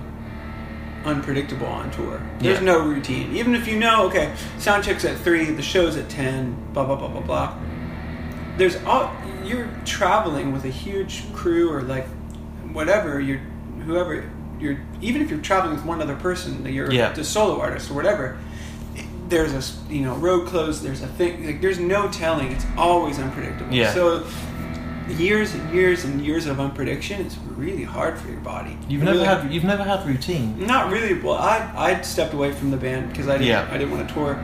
unpredictable 1.05 1.67
on 1.67 1.91
tour 1.91 2.21
there's 2.39 2.59
Yeah. 2.59 2.65
no 2.65 2.85
routine 2.85 3.35
even 3.35 3.55
if 3.55 3.67
you 3.67 3.77
know 3.77 4.05
okay 4.07 4.33
sound 4.57 4.83
check's 4.83 5.03
at 5.05 5.17
3 5.17 5.45
the 5.51 5.61
show's 5.61 5.97
at 5.97 6.09
10 6.09 6.55
blah 6.73 6.85
blah 6.85 6.95
blah 6.95 7.07
blah 7.09 7.21
blah 7.21 7.53
there's 8.57 8.77
all 8.85 9.11
you're 9.43 9.67
traveling 9.85 10.51
with 10.53 10.63
a 10.65 10.69
huge 10.69 11.23
crew 11.33 11.69
or 11.71 11.81
like 11.81 12.07
whatever 12.71 13.19
you're 13.19 13.41
whoever 13.85 14.29
you're 14.59 14.77
even 15.01 15.21
if 15.21 15.29
you're 15.29 15.39
traveling 15.41 15.75
with 15.75 15.83
one 15.85 16.01
other 16.01 16.15
person 16.15 16.65
you're 16.71 16.91
Yeah. 16.91 17.11
the 17.11 17.23
solo 17.23 17.59
artist 17.59 17.91
or 17.91 17.95
whatever 17.95 18.37
there's 19.29 19.53
a 19.53 19.91
you 19.93 20.01
know 20.01 20.15
road 20.15 20.47
closed 20.47 20.83
there's 20.83 21.01
a 21.01 21.07
thing 21.07 21.45
like 21.45 21.59
there's 21.61 21.79
no 21.79 22.07
telling 22.09 22.51
it's 22.51 22.65
always 22.77 23.19
unpredictable 23.19 23.73
Yeah. 23.73 23.93
so 23.93 24.23
years 25.09 25.53
and 25.53 25.73
years 25.73 26.05
and 26.05 26.25
years 26.25 26.45
of 26.47 26.59
unprediction 26.59 27.21
is 27.25 27.37
really 27.57 27.83
hard 27.83 28.17
for 28.17 28.29
your 28.29 28.39
body 28.39 28.77
You've 28.87 29.03
never 29.03 29.17
really- 29.17 29.27
had 29.27 29.53
you've 29.53 29.63
never 29.65 29.83
had 29.83 30.05
routine. 30.07 30.65
not 30.65 30.91
really 30.91 31.19
well 31.19 31.35
i 31.35 31.69
i 31.75 32.01
stepped 32.01 32.33
away 32.33 32.51
from 32.53 32.71
the 32.71 32.77
band 32.77 33.09
because 33.09 33.27
i 33.27 33.33
didn't 33.33 33.47
Yeah. 33.47 33.67
i 33.71 33.77
didn't 33.77 33.91
want 33.91 34.07
to 34.07 34.13
tour 34.13 34.39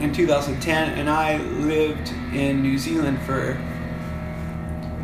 in 0.00 0.12
2010 0.12 0.90
and 0.98 1.10
i 1.10 1.38
lived 1.38 2.08
in 2.32 2.62
new 2.62 2.78
zealand 2.78 3.18
for 3.22 3.58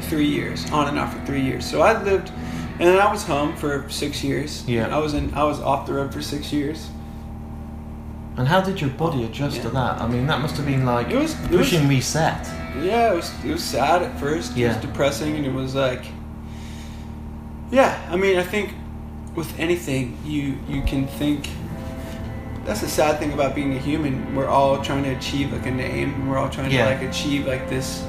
three 0.03 0.27
years 0.27 0.71
on 0.71 0.89
and 0.89 0.99
off 0.99 1.13
for 1.19 1.25
three 1.27 1.43
years 1.43 1.69
so 1.69 1.83
i 1.83 2.01
lived 2.03 2.31
and 2.79 2.89
then 2.89 3.01
i 3.01 3.11
was 3.11 3.25
home 3.25 3.57
for 3.57 3.89
six 3.91 4.23
years 4.23 4.63
Yeah. 4.69 4.95
i 4.95 4.99
was 4.99 5.15
in 5.15 5.35
i 5.35 5.43
was 5.43 5.59
off 5.61 5.87
the 5.87 5.95
road 5.95 6.13
for 6.13 6.23
six 6.23 6.53
years 6.53 6.89
And 8.39 8.47
how 8.47 8.61
did 8.61 8.83
your 8.83 8.91
body 8.91 9.25
adjust 9.25 9.63
to 9.63 9.71
that? 9.71 9.99
I 9.99 10.07
mean, 10.07 10.27
that 10.27 10.41
must 10.43 10.57
have 10.59 10.67
been 10.67 10.85
like 10.85 11.09
It 11.11 11.17
was- 11.17 11.33
it 11.45 11.51
was- 11.57 11.71
pushing 11.71 11.89
reset. 11.89 12.47
Yeah, 12.83 13.13
it 13.13 13.17
was 13.17 13.33
it 13.45 13.53
was 13.53 13.65
sad 13.65 14.03
at 14.03 14.19
first. 14.21 14.53
It 14.53 14.59
Yeah. 14.61 14.69
was 14.69 14.77
depressing, 14.79 15.37
and 15.37 15.47
it 15.47 15.53
was 15.53 15.75
like, 15.75 16.05
yeah. 17.71 17.99
I 18.11 18.17
mean, 18.17 18.39
I 18.39 18.43
think 18.43 18.75
with 19.35 19.59
anything, 19.59 20.17
you 20.25 20.59
you 20.69 20.83
can 20.83 21.07
think. 21.07 21.49
That's 22.65 22.81
the 22.81 22.89
sad 22.89 23.21
thing 23.21 23.33
about 23.33 23.55
being 23.55 23.75
a 23.77 23.79
human. 23.79 24.35
We're 24.35 24.49
all 24.49 24.83
trying 24.83 25.05
to 25.05 25.11
achieve 25.11 25.53
like 25.53 25.67
a 25.67 25.71
name. 25.71 26.15
and 26.15 26.29
We're 26.29 26.37
all 26.39 26.49
trying 26.51 26.71
Yeah. 26.73 26.87
to 26.87 26.97
like 26.97 27.09
achieve 27.09 27.47
like 27.47 27.69
this. 27.69 28.05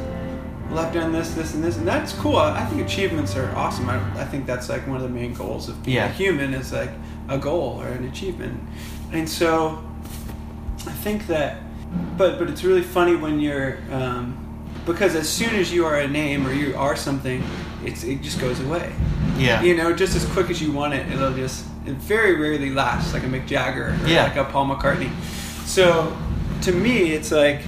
Well, 0.71 0.79
I've 0.79 0.91
done 0.93 1.11
this, 1.13 1.29
this, 1.35 1.53
and 1.53 1.63
this, 1.63 1.77
and 1.77 1.87
that's 1.87 2.11
cool. 2.13 2.37
I, 2.37 2.61
I 2.61 2.65
think 2.65 2.81
achievements 2.81 3.35
are 3.37 3.55
awesome. 3.55 3.87
I, 3.87 3.97
I 4.19 4.25
think 4.25 4.45
that's 4.47 4.67
like 4.67 4.85
one 4.87 4.97
of 4.97 5.03
the 5.03 5.09
main 5.09 5.33
goals 5.33 5.69
of 5.69 5.81
being 5.83 5.97
Yeah. 5.97 6.07
a 6.07 6.11
human 6.11 6.53
is 6.55 6.73
like 6.73 6.89
a 7.29 7.37
goal 7.37 7.79
or 7.79 7.87
an 7.87 8.03
achievement. 8.05 8.59
And 9.13 9.29
so, 9.29 9.79
I 10.87 10.91
think 10.91 11.27
that, 11.27 11.57
but 12.17 12.39
but 12.39 12.49
it's 12.49 12.63
really 12.63 12.81
funny 12.81 13.15
when 13.15 13.39
you're 13.39 13.77
um, 13.91 14.35
because 14.87 15.13
as 15.15 15.29
soon 15.29 15.53
as 15.55 15.71
you 15.71 15.85
are 15.85 15.99
a 15.99 16.07
name 16.07 16.47
or 16.47 16.51
you 16.53 16.75
are 16.75 16.95
something, 16.95 17.43
it's 17.85 18.03
it 18.03 18.21
just 18.23 18.39
goes 18.39 18.59
away. 18.61 18.91
Yeah. 19.37 19.61
You 19.61 19.75
know, 19.77 19.93
just 19.93 20.15
as 20.15 20.25
quick 20.25 20.49
as 20.49 20.59
you 20.61 20.71
want 20.71 20.93
it, 20.95 21.07
it'll 21.11 21.33
just 21.33 21.65
it 21.85 21.93
very 21.93 22.35
rarely 22.35 22.71
lasts 22.71 23.13
like 23.13 23.23
a 23.23 23.27
Mick 23.27 23.45
Jagger 23.45 23.89
or 24.03 24.07
Yeah. 24.07 24.23
like 24.23 24.35
a 24.37 24.45
Paul 24.45 24.67
McCartney. 24.67 25.11
So 25.65 26.17
to 26.63 26.71
me, 26.71 27.11
it's 27.11 27.31
like 27.31 27.61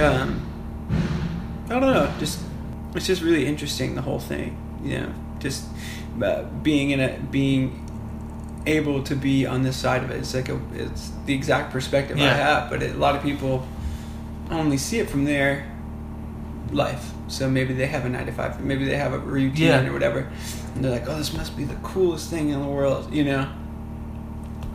um, 0.00 0.40
I 1.68 1.72
don't 1.80 1.80
know, 1.82 2.12
just 2.18 2.40
it's 2.94 3.06
just 3.06 3.22
really 3.22 3.46
interesting 3.46 3.94
the 3.94 4.02
whole 4.02 4.20
thing. 4.20 4.56
You 4.84 5.00
know, 5.00 5.14
just 5.40 5.64
uh, 6.22 6.42
being 6.62 6.90
in 6.90 7.00
a 7.00 7.18
being 7.30 7.78
able 8.66 9.02
to 9.02 9.16
be 9.16 9.44
on 9.46 9.62
this 9.62 9.76
side 9.76 10.04
of 10.04 10.10
it. 10.10 10.18
It's 10.18 10.34
like 10.34 10.48
a, 10.48 10.60
it's 10.74 11.10
the 11.26 11.34
exact 11.34 11.72
perspective 11.72 12.16
I 12.18 12.28
have, 12.28 12.70
but 12.70 12.82
it, 12.82 12.94
a 12.94 12.98
lot 12.98 13.16
of 13.16 13.22
people 13.22 13.66
only 14.50 14.76
see 14.76 14.98
it 15.00 15.10
from 15.10 15.24
their 15.24 15.66
life. 16.72 17.12
So 17.28 17.48
maybe 17.48 17.74
they 17.74 17.86
have 17.86 18.04
a 18.04 18.08
nine 18.08 18.26
to 18.26 18.32
five, 18.32 18.60
maybe 18.64 18.84
they 18.84 18.96
have 18.96 19.12
a 19.12 19.18
routine 19.18 19.66
Yeah. 19.68 19.86
or 19.86 19.92
whatever, 19.92 20.26
and 20.74 20.84
they're 20.84 20.90
like, 20.90 21.08
"Oh, 21.08 21.16
this 21.16 21.32
must 21.34 21.56
be 21.56 21.64
the 21.64 21.74
coolest 21.76 22.30
thing 22.30 22.48
in 22.50 22.60
the 22.60 22.66
world," 22.68 23.12
you 23.12 23.24
know. 23.24 23.46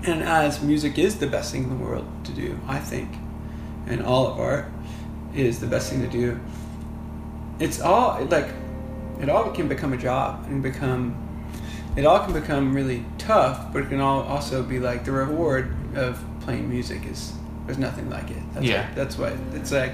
And 0.05 0.23
as 0.23 0.61
music 0.61 0.97
is 0.97 1.15
the 1.15 1.27
best 1.27 1.51
thing 1.51 1.63
in 1.63 1.69
the 1.69 1.75
world 1.83 2.05
to 2.25 2.31
do, 2.31 2.57
I 2.67 2.79
think, 2.79 3.09
and 3.87 4.01
all 4.01 4.27
of 4.27 4.39
art 4.39 4.65
is 5.35 5.59
the 5.59 5.67
best 5.67 5.89
thing 5.91 6.01
to 6.01 6.07
do. 6.07 6.39
It's 7.59 7.81
all 7.81 8.23
like 8.29 8.47
it 9.21 9.29
all 9.29 9.49
can 9.51 9.67
become 9.67 9.93
a 9.93 9.97
job 9.97 10.45
and 10.49 10.61
become 10.61 11.15
it 11.95 12.05
all 12.05 12.19
can 12.19 12.33
become 12.33 12.75
really 12.75 13.03
tough, 13.17 13.73
but 13.73 13.81
it 13.83 13.89
can 13.89 13.99
all 13.99 14.21
also 14.21 14.61
be 14.61 14.79
like 14.79 15.03
the 15.03 15.11
reward 15.11 15.73
of 15.95 16.23
playing 16.41 16.69
music 16.69 17.05
is 17.11 17.33
there's 17.65 17.79
nothing 17.79 18.09
like 18.09 18.29
it. 18.29 18.37
That's 18.53 18.65
Yeah. 18.65 18.85
what, 18.85 18.95
that's 18.95 19.17
what 19.17 19.33
it's 19.55 19.71
like. 19.71 19.91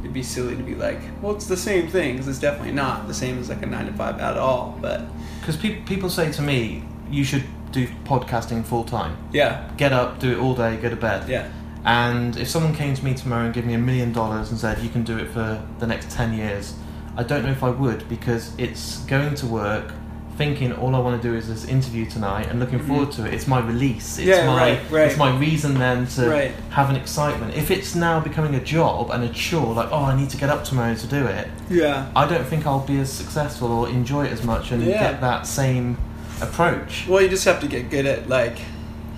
It'd 0.00 0.12
be 0.12 0.22
silly 0.22 0.56
to 0.56 0.62
be 0.62 0.74
like, 0.74 0.98
well, 1.22 1.34
it's 1.34 1.46
the 1.46 1.56
same 1.56 1.88
thing 1.88 2.14
because 2.14 2.28
it's 2.28 2.38
definitely 2.38 2.72
not 2.72 3.06
the 3.08 3.14
same 3.14 3.38
as 3.38 3.48
like 3.48 3.62
a 3.62 3.66
nine 3.66 3.86
to 3.86 3.92
five 3.92 4.18
at 4.20 4.36
all. 4.36 4.78
But 4.80 5.02
Because 5.40 5.56
pe- 5.56 5.80
people 5.82 6.10
say 6.10 6.30
to 6.32 6.42
me, 6.42 6.84
you 7.10 7.24
should 7.24 7.44
do 7.72 7.86
podcasting 8.04 8.64
full 8.64 8.84
time. 8.84 9.16
yeah, 9.32 9.68
Get 9.76 9.92
up, 9.92 10.18
do 10.18 10.32
it 10.32 10.38
all 10.38 10.54
day, 10.54 10.76
go 10.76 10.88
to 10.88 10.96
bed. 10.96 11.28
yeah, 11.28 11.48
And 11.84 12.36
if 12.36 12.48
someone 12.48 12.74
came 12.74 12.94
to 12.94 13.04
me 13.04 13.14
tomorrow 13.14 13.44
and 13.46 13.54
gave 13.54 13.66
me 13.66 13.74
a 13.74 13.78
million 13.78 14.12
dollars 14.12 14.50
and 14.50 14.58
said, 14.58 14.78
you 14.78 14.88
can 14.88 15.02
do 15.04 15.18
it 15.18 15.28
for 15.30 15.62
the 15.78 15.86
next 15.86 16.10
10 16.10 16.32
years, 16.34 16.74
I 17.16 17.22
don't 17.22 17.44
know 17.44 17.50
if 17.50 17.62
I 17.62 17.70
would 17.70 18.08
because 18.08 18.52
it's 18.58 18.98
going 19.06 19.34
to 19.36 19.46
work, 19.46 19.92
thinking 20.36 20.72
all 20.74 20.94
I 20.94 20.98
want 20.98 21.20
to 21.20 21.28
do 21.28 21.34
is 21.34 21.48
this 21.48 21.64
interview 21.64 22.04
tonight 22.06 22.48
and 22.50 22.60
looking 22.60 22.78
Mhm. 22.78 22.86
forward 22.88 23.12
to 23.12 23.24
it. 23.26 23.32
It's 23.34 23.46
my 23.46 23.58
release. 23.60 24.18
It's 24.18 24.26
Yeah, 24.26 24.46
my 24.46 24.56
right, 24.56 24.80
right. 24.90 25.06
it's 25.08 25.16
my 25.16 25.30
reason 25.36 25.78
then 25.78 26.06
to 26.16 26.28
Right. 26.28 26.52
have 26.70 26.90
an 26.90 26.96
excitement. 26.96 27.54
If 27.54 27.70
it's 27.70 27.94
now 27.94 28.20
becoming 28.20 28.54
a 28.54 28.60
job 28.60 29.10
and 29.10 29.24
a 29.24 29.28
chore, 29.28 29.74
like, 29.74 29.88
oh, 29.90 30.04
I 30.04 30.14
need 30.16 30.28
to 30.30 30.36
get 30.36 30.50
up 30.50 30.64
tomorrow 30.64 30.94
to 30.94 31.06
do 31.06 31.24
it, 31.26 31.48
yeah. 31.70 32.04
I 32.14 32.26
don't 32.26 32.46
think 32.46 32.66
I'll 32.66 32.80
be 32.80 33.00
as 33.00 33.10
successful 33.10 33.72
or 33.72 33.88
enjoy 33.88 34.26
it 34.26 34.32
as 34.32 34.42
much 34.44 34.72
and 34.72 34.82
Yeah. 34.84 35.00
get 35.00 35.20
that 35.22 35.46
same 35.46 35.96
approach. 36.42 37.06
Well, 37.08 37.22
you 37.22 37.28
just 37.28 37.44
have 37.46 37.60
to 37.60 37.66
get 37.66 37.90
good 37.90 38.04
at 38.06 38.28
like 38.28 38.58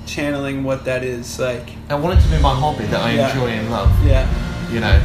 channeling 0.07 0.63
what 0.65 0.85
that 0.85 1.03
is. 1.03 1.39
Like, 1.39 1.71
I 1.91 1.95
want 1.97 2.19
it 2.19 2.23
to 2.23 2.29
be 2.29 2.39
my 2.41 2.55
hobby 2.55 2.85
that 2.87 3.01
I 3.01 3.11
Yeah. 3.13 3.29
enjoy 3.29 3.49
and 3.49 3.71
love, 3.71 3.91
yeah, 4.07 4.27
you 4.73 4.81
know? 4.81 4.99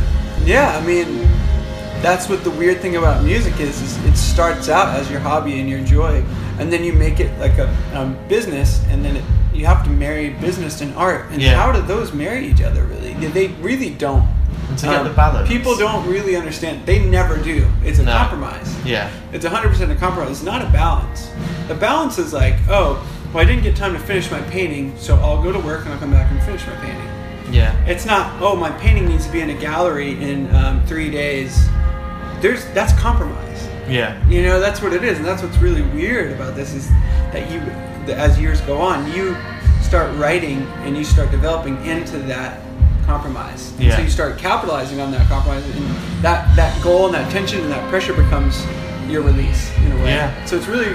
yeah. 0.45 0.78
I 0.82 0.86
mean, 0.86 1.28
that's 2.04 2.28
what 2.30 2.44
the 2.44 2.52
weird 2.52 2.82
thing 2.82 2.98
about 2.98 3.24
music 3.24 3.60
is. 3.60 3.82
Is 3.82 3.98
it 4.06 4.16
starts 4.18 4.70
out 4.70 4.89
as 4.89 5.10
your 5.10 5.22
hobby 5.22 5.60
and 5.60 5.68
your 5.70 5.80
joy, 5.82 6.24
and 6.60 6.72
then 6.72 6.84
you 6.84 6.94
make 6.94 7.20
it 7.20 7.36
like 7.39 7.58
a 7.58 7.68
um, 7.96 8.16
business, 8.28 8.84
and 8.89 9.04
then 9.04 9.16
it, 9.18 9.24
you 9.54 9.66
have 9.66 9.84
to 9.86 9.89
marry 9.89 10.32
business 10.32 10.82
and 10.82 10.94
art. 10.96 11.28
And 11.32 11.42
Yeah. 11.42 11.56
how 11.56 11.72
do 11.72 11.82
those 11.82 12.13
marry 12.13 12.46
each 12.48 12.62
other? 12.62 12.84
Really, 12.84 13.13
They- 13.13 13.28
they 13.28 13.48
really 13.62 13.89
don't. 13.92 14.28
To 14.78 14.86
get 14.88 14.96
Um, 15.02 15.08
the 15.08 15.13
balance. 15.13 15.48
People 15.48 15.76
don't 15.76 16.08
really 16.08 16.36
understand. 16.36 16.82
They 16.86 17.00
never 17.00 17.38
do. 17.38 17.68
It's 17.86 18.00
a 18.00 18.04
No. 18.04 18.12
compromise. 18.13 18.74
Yeah. 18.84 19.08
It's 19.32 19.46
100% 19.46 19.92
a 19.92 19.96
compromise. 19.96 20.32
It's 20.32 20.44
not 20.44 20.62
a 20.63 20.66
balance. 20.68 21.28
The 21.68 21.76
balance 21.76 22.18
is 22.18 22.34
like, 22.34 22.56
oh, 22.70 22.98
well, 23.34 23.44
I 23.44 23.46
didn't 23.46 23.62
get 23.63 23.76
time 23.76 23.94
to 23.94 24.00
finish 24.00 24.32
my 24.32 24.39
painting, 24.42 24.94
so 24.98 25.20
I'll 25.22 25.44
go 25.44 25.52
to 25.52 25.60
work 25.60 25.82
and 25.84 25.94
I'll 25.94 26.00
come 26.00 26.12
back 26.12 26.32
and 26.32 26.42
finish 26.42 26.62
my 26.66 26.74
painting. 26.86 27.08
Yeah. 27.52 27.72
It's 27.86 28.06
not, 28.06 28.32
oh, 28.42 28.56
my 28.56 28.72
painting 28.72 29.08
needs 29.08 29.26
to 29.28 29.32
be 29.32 29.42
in 29.42 29.50
a 29.52 29.54
gallery 29.54 30.12
in 30.20 30.54
um, 30.56 30.82
three 30.88 31.12
days. 31.12 31.68
There's 32.43 32.65
that's 32.73 32.91
compromise. 32.99 33.69
Yeah. 33.88 34.21
You 34.27 34.43
know, 34.43 34.60
that's 34.60 34.82
what 34.82 34.91
it 34.91 35.01
is, 35.01 35.17
and 35.17 35.25
that's 35.25 35.41
what's 35.41 35.58
really 35.60 35.82
weird 35.82 36.34
about 36.34 36.56
this 36.56 36.73
is 36.73 36.89
that 37.32 37.49
you, 37.49 37.60
as 38.13 38.38
years 38.38 38.60
go 38.62 38.79
on, 38.79 39.10
you 39.13 39.34
start 39.82 40.13
writing 40.17 40.62
and 40.84 40.97
you 40.97 41.06
start 41.06 41.32
developing 41.32 41.77
into 41.86 42.17
that 42.19 42.60
compromise. 43.06 43.71
And 43.75 43.84
Yeah. 43.86 43.95
So 43.95 44.01
you 44.01 44.10
start 44.10 44.38
capitalizing 44.38 44.99
on 44.99 45.10
that 45.12 45.25
compromise, 45.29 45.63
and 45.73 45.86
that 46.21 46.53
that 46.58 46.84
goal 46.84 47.06
and 47.06 47.15
that 47.15 47.32
tension 47.32 47.62
and 47.62 47.71
that 47.71 47.89
pressure 47.89 48.13
becomes 48.13 48.62
your 49.08 49.21
release 49.21 49.71
in 49.77 49.93
a 49.93 49.95
way. 50.03 50.10
Yeah. 50.10 50.45
So 50.45 50.58
it's 50.58 50.67
really, 50.67 50.93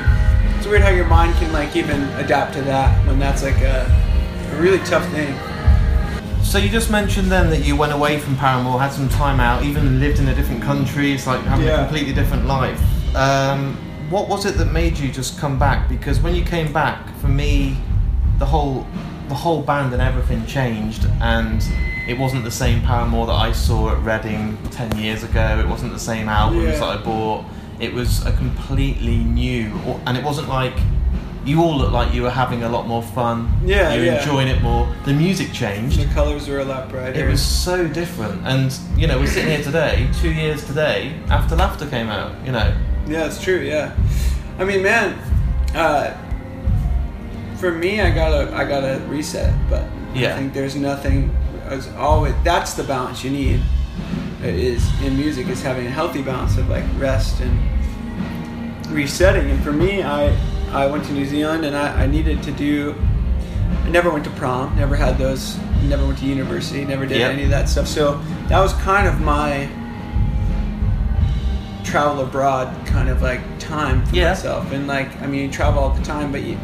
it's 0.58 0.66
weird 0.66 0.82
how 0.82 0.90
your 0.90 1.06
mind 1.06 1.34
can 1.36 1.50
like 1.54 1.74
even 1.76 2.02
adapt 2.20 2.52
to 2.56 2.62
that 2.62 3.06
when 3.06 3.18
that's 3.18 3.42
like 3.42 3.60
a, 3.62 3.86
a 4.52 4.60
really 4.60 4.80
tough 4.80 5.08
thing. 5.12 5.34
So 6.48 6.56
you 6.56 6.70
just 6.70 6.90
mentioned 6.90 7.30
then 7.30 7.50
that 7.50 7.62
you 7.66 7.76
went 7.76 7.92
away 7.92 8.18
from 8.18 8.34
Paramore, 8.36 8.80
had 8.80 8.90
some 8.90 9.10
time 9.10 9.38
out, 9.38 9.64
even 9.64 10.00
lived 10.00 10.18
in 10.18 10.28
a 10.28 10.34
different 10.34 10.62
country. 10.62 11.12
It's 11.12 11.26
like 11.26 11.42
having 11.42 11.66
Yeah. 11.66 11.74
a 11.74 11.78
completely 11.84 12.14
different 12.14 12.46
life. 12.46 12.80
Um, 13.14 13.76
what 14.08 14.30
was 14.30 14.46
it 14.46 14.56
that 14.56 14.72
made 14.72 14.98
you 14.98 15.12
just 15.12 15.38
come 15.38 15.58
back? 15.58 15.90
Because 15.90 16.20
when 16.20 16.34
you 16.34 16.40
came 16.42 16.72
back, 16.72 17.00
for 17.20 17.28
me, 17.28 17.76
the 18.38 18.46
whole 18.46 18.86
the 19.28 19.34
whole 19.34 19.60
band 19.60 19.92
and 19.92 20.00
everything 20.00 20.46
changed, 20.46 21.06
and 21.20 21.62
it 22.08 22.18
wasn't 22.18 22.44
the 22.44 22.50
same 22.50 22.80
Paramore 22.80 23.26
that 23.26 23.34
I 23.48 23.52
saw 23.52 23.90
at 23.92 24.02
Reading 24.02 24.56
ten 24.70 24.96
years 24.96 25.22
ago. 25.24 25.58
It 25.60 25.68
wasn't 25.68 25.92
the 25.92 25.98
same 26.00 26.30
albums 26.30 26.64
Yeah. 26.64 26.78
that 26.80 26.88
I 26.88 26.96
bought. 26.96 27.44
It 27.78 27.92
was 27.92 28.24
a 28.24 28.32
completely 28.32 29.18
new, 29.18 29.70
and 30.06 30.16
it 30.16 30.24
wasn't 30.24 30.48
like. 30.48 30.78
You 31.48 31.62
all 31.62 31.78
looked 31.78 31.94
like 31.94 32.12
you 32.12 32.20
were 32.24 32.30
having 32.30 32.62
a 32.64 32.68
lot 32.68 32.86
more 32.86 33.02
fun. 33.02 33.50
Yeah, 33.64 33.94
you 33.94 34.00
were 34.00 34.06
yeah. 34.06 34.20
enjoying 34.20 34.48
it 34.48 34.60
more. 34.60 34.94
The 35.06 35.14
music 35.14 35.50
changed. 35.50 35.98
The 35.98 36.12
colors 36.12 36.46
were 36.46 36.58
a 36.58 36.64
lot 36.64 36.90
brighter. 36.90 37.26
It 37.26 37.26
was 37.26 37.40
so 37.40 37.88
different, 37.88 38.46
and 38.46 38.78
you 38.98 39.06
know, 39.06 39.18
we're 39.18 39.28
sitting 39.28 39.48
here 39.48 39.62
today, 39.62 40.06
two 40.20 40.30
years 40.30 40.62
today 40.66 41.18
after 41.30 41.56
Laughter 41.56 41.86
came 41.86 42.08
out. 42.08 42.32
You 42.44 42.52
know, 42.52 42.76
Yeah, 43.06 43.24
it's 43.24 43.42
true. 43.42 43.60
Yeah, 43.60 43.96
I 44.58 44.64
mean, 44.64 44.82
man, 44.82 45.18
uh, 45.74 46.14
for 47.56 47.72
me, 47.72 48.02
I 48.02 48.10
gotta, 48.10 48.54
I 48.54 48.64
gotta 48.66 49.00
reset. 49.08 49.54
But 49.70 49.84
Yeah. 50.14 50.34
I 50.34 50.38
think 50.38 50.52
there's 50.52 50.76
nothing. 50.76 51.34
As 51.64 51.88
always, 51.96 52.34
that's 52.44 52.74
the 52.74 52.84
balance 52.84 53.24
you 53.24 53.30
need. 53.30 53.62
It 54.42 54.54
is 54.54 54.86
in 55.02 55.16
music 55.16 55.48
is 55.48 55.62
having 55.62 55.86
a 55.86 55.90
healthy 55.90 56.20
balance 56.20 56.58
of 56.58 56.68
like 56.68 56.84
rest 56.98 57.40
and 57.40 57.58
resetting. 58.90 59.50
And 59.50 59.64
for 59.64 59.72
me, 59.72 60.02
I, 60.02 60.36
I 60.72 60.86
went 60.86 61.04
to 61.06 61.12
New 61.12 61.24
Zealand 61.26 61.64
and 61.64 61.76
I, 61.76 62.02
I 62.04 62.06
needed 62.06 62.42
to 62.44 62.52
do. 62.52 62.94
I 63.84 63.88
never 63.90 64.10
went 64.10 64.24
to 64.24 64.30
prom. 64.30 64.76
Never 64.76 64.96
had 64.96 65.18
those. 65.18 65.58
Never 65.84 66.06
went 66.06 66.18
to 66.18 66.26
university. 66.26 66.84
Never 66.84 67.06
did 67.06 67.18
Yep. 67.18 67.32
any 67.32 67.44
of 67.44 67.50
that 67.50 67.68
stuff. 67.68 67.86
So 67.86 68.18
that 68.48 68.60
was 68.60 68.72
kind 68.74 69.06
of 69.08 69.20
my 69.20 69.68
travel 71.84 72.22
abroad 72.22 72.74
kind 72.86 73.08
of 73.08 73.22
like 73.22 73.40
time 73.58 74.04
for 74.06 74.14
Yeah. 74.14 74.30
myself. 74.30 74.70
And 74.72 74.86
like, 74.86 75.08
I 75.22 75.26
mean, 75.26 75.42
you 75.44 75.50
travel 75.50 75.82
all 75.82 75.90
the 75.90 76.02
time, 76.04 76.30
but 76.30 76.42
you, 76.42 76.58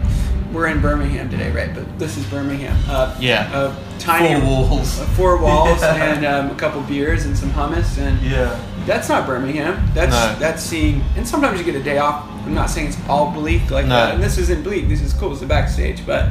we're 0.52 0.66
in 0.66 0.80
Birmingham 0.80 1.30
today, 1.30 1.50
right? 1.50 1.74
But 1.74 1.98
this 1.98 2.16
is 2.18 2.24
Birmingham. 2.26 2.76
Uh, 2.88 3.14
Yeah. 3.18 3.48
A 3.58 3.74
tiny 3.98 4.38
Four 4.40 4.48
walls. 4.68 5.00
uh, 5.00 5.04
four 5.16 5.36
walls, 5.38 5.80
Yeah. 5.82 5.94
and 6.14 6.26
um, 6.26 6.50
a 6.50 6.54
couple 6.54 6.82
beers 6.82 7.24
and 7.24 7.36
some 7.36 7.50
hummus, 7.50 7.96
and 7.98 8.20
yeah, 8.22 8.54
that's 8.86 9.08
not 9.08 9.26
Birmingham. 9.26 9.90
That's 9.94 10.12
No. 10.12 10.36
that's 10.38 10.62
seeing. 10.62 11.02
And 11.16 11.26
sometimes 11.26 11.58
you 11.58 11.64
get 11.64 11.74
a 11.74 11.82
day 11.82 11.98
off. 11.98 12.26
I'm 12.46 12.54
not 12.54 12.68
saying 12.70 12.88
it's 12.88 12.98
all 13.08 13.30
bleak 13.30 13.70
like 13.70 13.86
No. 13.86 13.94
that. 13.94 14.14
And 14.14 14.22
this 14.22 14.38
isn't 14.38 14.62
bleak. 14.62 14.88
This 14.88 15.00
is 15.02 15.12
cool. 15.14 15.32
It's 15.32 15.40
the 15.40 15.46
backstage, 15.46 16.04
but. 16.06 16.28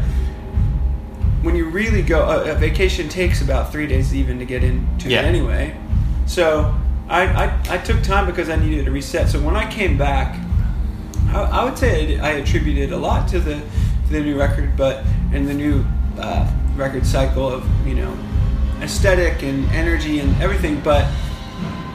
When 1.41 1.57
you 1.57 1.65
really 1.69 2.01
go, 2.01 2.21
a, 2.21 2.51
a 2.51 2.55
vacation 2.55 3.09
takes 3.09 3.41
about 3.41 3.69
three 3.69 3.85
days 3.85 4.15
even 4.15 4.39
to 4.39 4.45
get 4.45 4.63
into 4.63 5.09
Yeah. 5.09 5.23
it 5.23 5.25
anyway. 5.25 5.75
So 6.25 6.73
I, 7.09 7.23
I, 7.25 7.59
I 7.69 7.77
took 7.79 8.01
time 8.01 8.25
because 8.27 8.47
I 8.49 8.55
needed 8.55 8.85
to 8.85 8.91
reset. 8.91 9.27
So 9.27 9.41
when 9.41 9.53
I 9.57 9.69
came 9.69 9.97
back, 9.97 10.39
I, 11.33 11.41
I 11.41 11.65
would 11.65 11.77
say 11.77 12.17
I 12.17 12.29
attributed 12.35 12.93
a 12.93 12.97
lot 12.97 13.27
to 13.29 13.39
the 13.41 13.55
to 13.55 14.09
the 14.09 14.21
new 14.21 14.39
record, 14.39 14.77
but 14.77 15.03
and 15.33 15.45
the 15.45 15.53
new 15.53 15.83
uh, 16.17 16.49
record 16.77 17.05
cycle 17.05 17.49
of 17.49 17.65
you 17.85 17.95
know 17.95 18.17
aesthetic 18.81 19.43
and 19.43 19.69
energy 19.71 20.19
and 20.21 20.41
everything. 20.41 20.79
But 20.79 21.05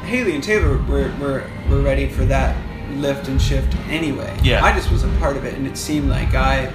Hayley 0.08 0.34
and 0.34 0.42
Taylor 0.42 0.78
were, 0.84 1.12
were, 1.20 1.44
were 1.68 1.80
ready 1.82 2.08
for 2.08 2.24
that 2.24 2.56
lift 2.96 3.28
and 3.28 3.40
shift 3.40 3.74
anyway. 3.88 4.34
Yeah. 4.42 4.64
I 4.64 4.72
just 4.72 4.90
was 4.90 5.04
a 5.04 5.08
part 5.18 5.36
of 5.36 5.44
it, 5.44 5.54
and 5.54 5.66
it 5.66 5.76
seemed 5.76 6.08
like 6.08 6.34
I. 6.34 6.72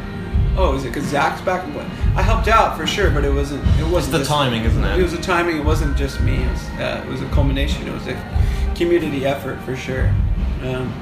Oh, 0.56 0.76
is 0.76 0.86
it 0.86 0.90
because 0.90 1.06
Zach's 1.06 1.42
back? 1.42 1.64
What? 1.76 1.86
I 2.16 2.22
helped 2.22 2.48
out 2.48 2.78
for 2.78 2.86
sure, 2.86 3.10
but 3.10 3.26
it 3.26 3.34
wasn't. 3.34 3.66
It 3.80 3.92
wasn't 3.92 4.12
the 4.14 4.18
just- 4.20 4.30
timing, 4.30 4.64
isn't 4.64 4.84
it? 4.84 5.00
It 5.00 5.02
was 5.02 5.12
the 5.14 5.22
timing. 5.22 5.58
It 5.58 5.66
wasn't 5.66 5.98
just 5.98 6.22
me. 6.22 6.36
It 6.36 6.52
was, 6.52 6.64
uh, 6.80 7.04
it 7.06 7.10
was 7.10 7.22
a 7.22 7.30
culmination. 7.30 7.88
It 7.88 7.94
was 7.94 8.08
a 8.08 8.72
community 8.76 9.26
effort 9.26 9.60
for 9.62 9.76
sure. 9.76 10.14
Um, 10.62 10.94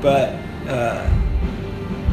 but 0.00 0.30
uh, 0.66 1.08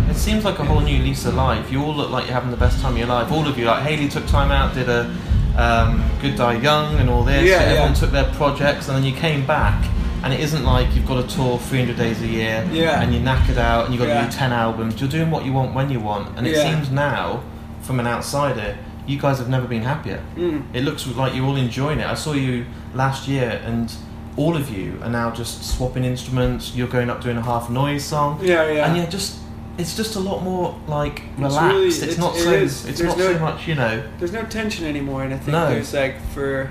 it 0.10 0.16
seems 0.16 0.44
like 0.44 0.60
a 0.60 0.66
whole 0.66 0.82
new 0.82 1.02
lease 1.02 1.26
of 1.26 1.36
life. 1.36 1.72
You 1.72 1.82
all 1.82 1.96
look 1.96 2.10
like 2.12 2.26
you're 2.26 2.34
having 2.34 2.52
the 2.52 2.58
best 2.58 2.82
time 2.82 2.92
of 2.94 2.98
your 2.98 3.08
life. 3.08 3.32
All 3.32 3.48
of 3.48 3.58
you, 3.58 3.66
like 3.66 3.84
Hayley, 3.84 4.10
took 4.10 4.28
time 4.28 4.52
out, 4.52 4.74
did 4.74 4.90
a 4.90 5.16
um, 5.58 6.04
Good 6.22 6.36
Dye 6.36 6.56
Young 6.56 6.96
and 7.00 7.10
all 7.10 7.24
this. 7.24 7.48
Yeah, 7.50 7.58
Everyone 7.58 7.90
yeah. 7.90 7.94
took 7.96 8.12
their 8.12 8.32
projects, 8.34 8.88
and 8.88 8.98
then 8.98 9.04
you 9.04 9.14
came 9.14 9.46
back. 9.46 9.84
And 10.24 10.34
it 10.34 10.40
isn't 10.40 10.64
like 10.64 10.96
you've 10.96 11.06
got 11.06 11.22
to 11.30 11.36
tour 11.36 11.60
300 11.60 11.96
days 11.98 12.20
a 12.24 12.28
year, 12.28 12.68
Yeah. 12.72 13.00
and 13.02 13.14
you're 13.14 13.22
knackered 13.22 13.58
out, 13.58 13.86
and 13.86 13.94
you've 13.94 14.02
got 14.02 14.10
Yeah. 14.10 14.26
to 14.26 14.32
do 14.32 14.36
10 14.36 14.52
albums. 14.54 15.00
You're 15.00 15.10
doing 15.10 15.30
what 15.30 15.46
you 15.46 15.54
want 15.54 15.76
when 15.76 15.92
you 15.92 16.00
want, 16.00 16.30
and 16.36 16.48
it 16.48 16.56
seems 16.56 16.90
now, 16.90 17.42
from 17.84 18.00
an 18.00 18.08
outsider, 18.08 18.76
you 19.06 19.20
guys 19.20 19.38
have 19.38 19.50
never 19.50 19.68
been 19.68 19.84
happier. 19.84 20.20
mm, 20.36 20.64
It 20.74 20.84
looks 20.84 21.06
like 21.06 21.36
you're 21.36 21.46
all 21.46 21.56
enjoying 21.58 22.00
it. 22.00 22.08
I 22.08 22.16
saw 22.16 22.34
you 22.34 22.66
last 22.96 23.28
year, 23.28 23.62
and 23.68 23.94
all 24.36 24.56
of 24.56 24.76
you 24.76 24.94
are 25.04 25.12
now 25.12 25.30
just 25.30 25.64
swapping 25.64 26.04
instruments. 26.04 26.72
You're 26.76 26.88
going 26.88 27.12
up 27.12 27.22
doing 27.22 27.38
a 27.38 27.44
half 27.44 27.70
noise 27.70 28.04
song, 28.04 28.40
yeah, 28.42 28.68
yeah. 28.72 28.88
and 28.88 28.98
yeah, 28.98 29.06
just 29.06 29.38
it's 29.78 29.96
just 29.96 30.16
a 30.16 30.20
lot 30.20 30.42
more 30.44 30.80
like 30.88 31.22
It's 31.32 31.40
relaxed. 31.40 31.62
really- 31.74 31.88
It's, 31.88 32.02
it's- 32.02 32.18
not 32.18 32.36
it 32.36 32.44
so. 32.44 32.52
is. 32.52 32.86
It's 32.86 33.02
not 33.02 33.18
no- 33.18 33.34
so 33.34 33.40
much, 33.40 33.68
you 33.68 33.76
know. 33.76 34.04
there's 34.20 34.32
no 34.32 34.44
tension 34.44 34.86
anymore, 34.86 35.24
and 35.24 35.34
I 35.34 35.38
think 35.38 35.50
No. 35.50 35.70
there's 35.70 35.94
like 35.94 36.20
for, 36.34 36.70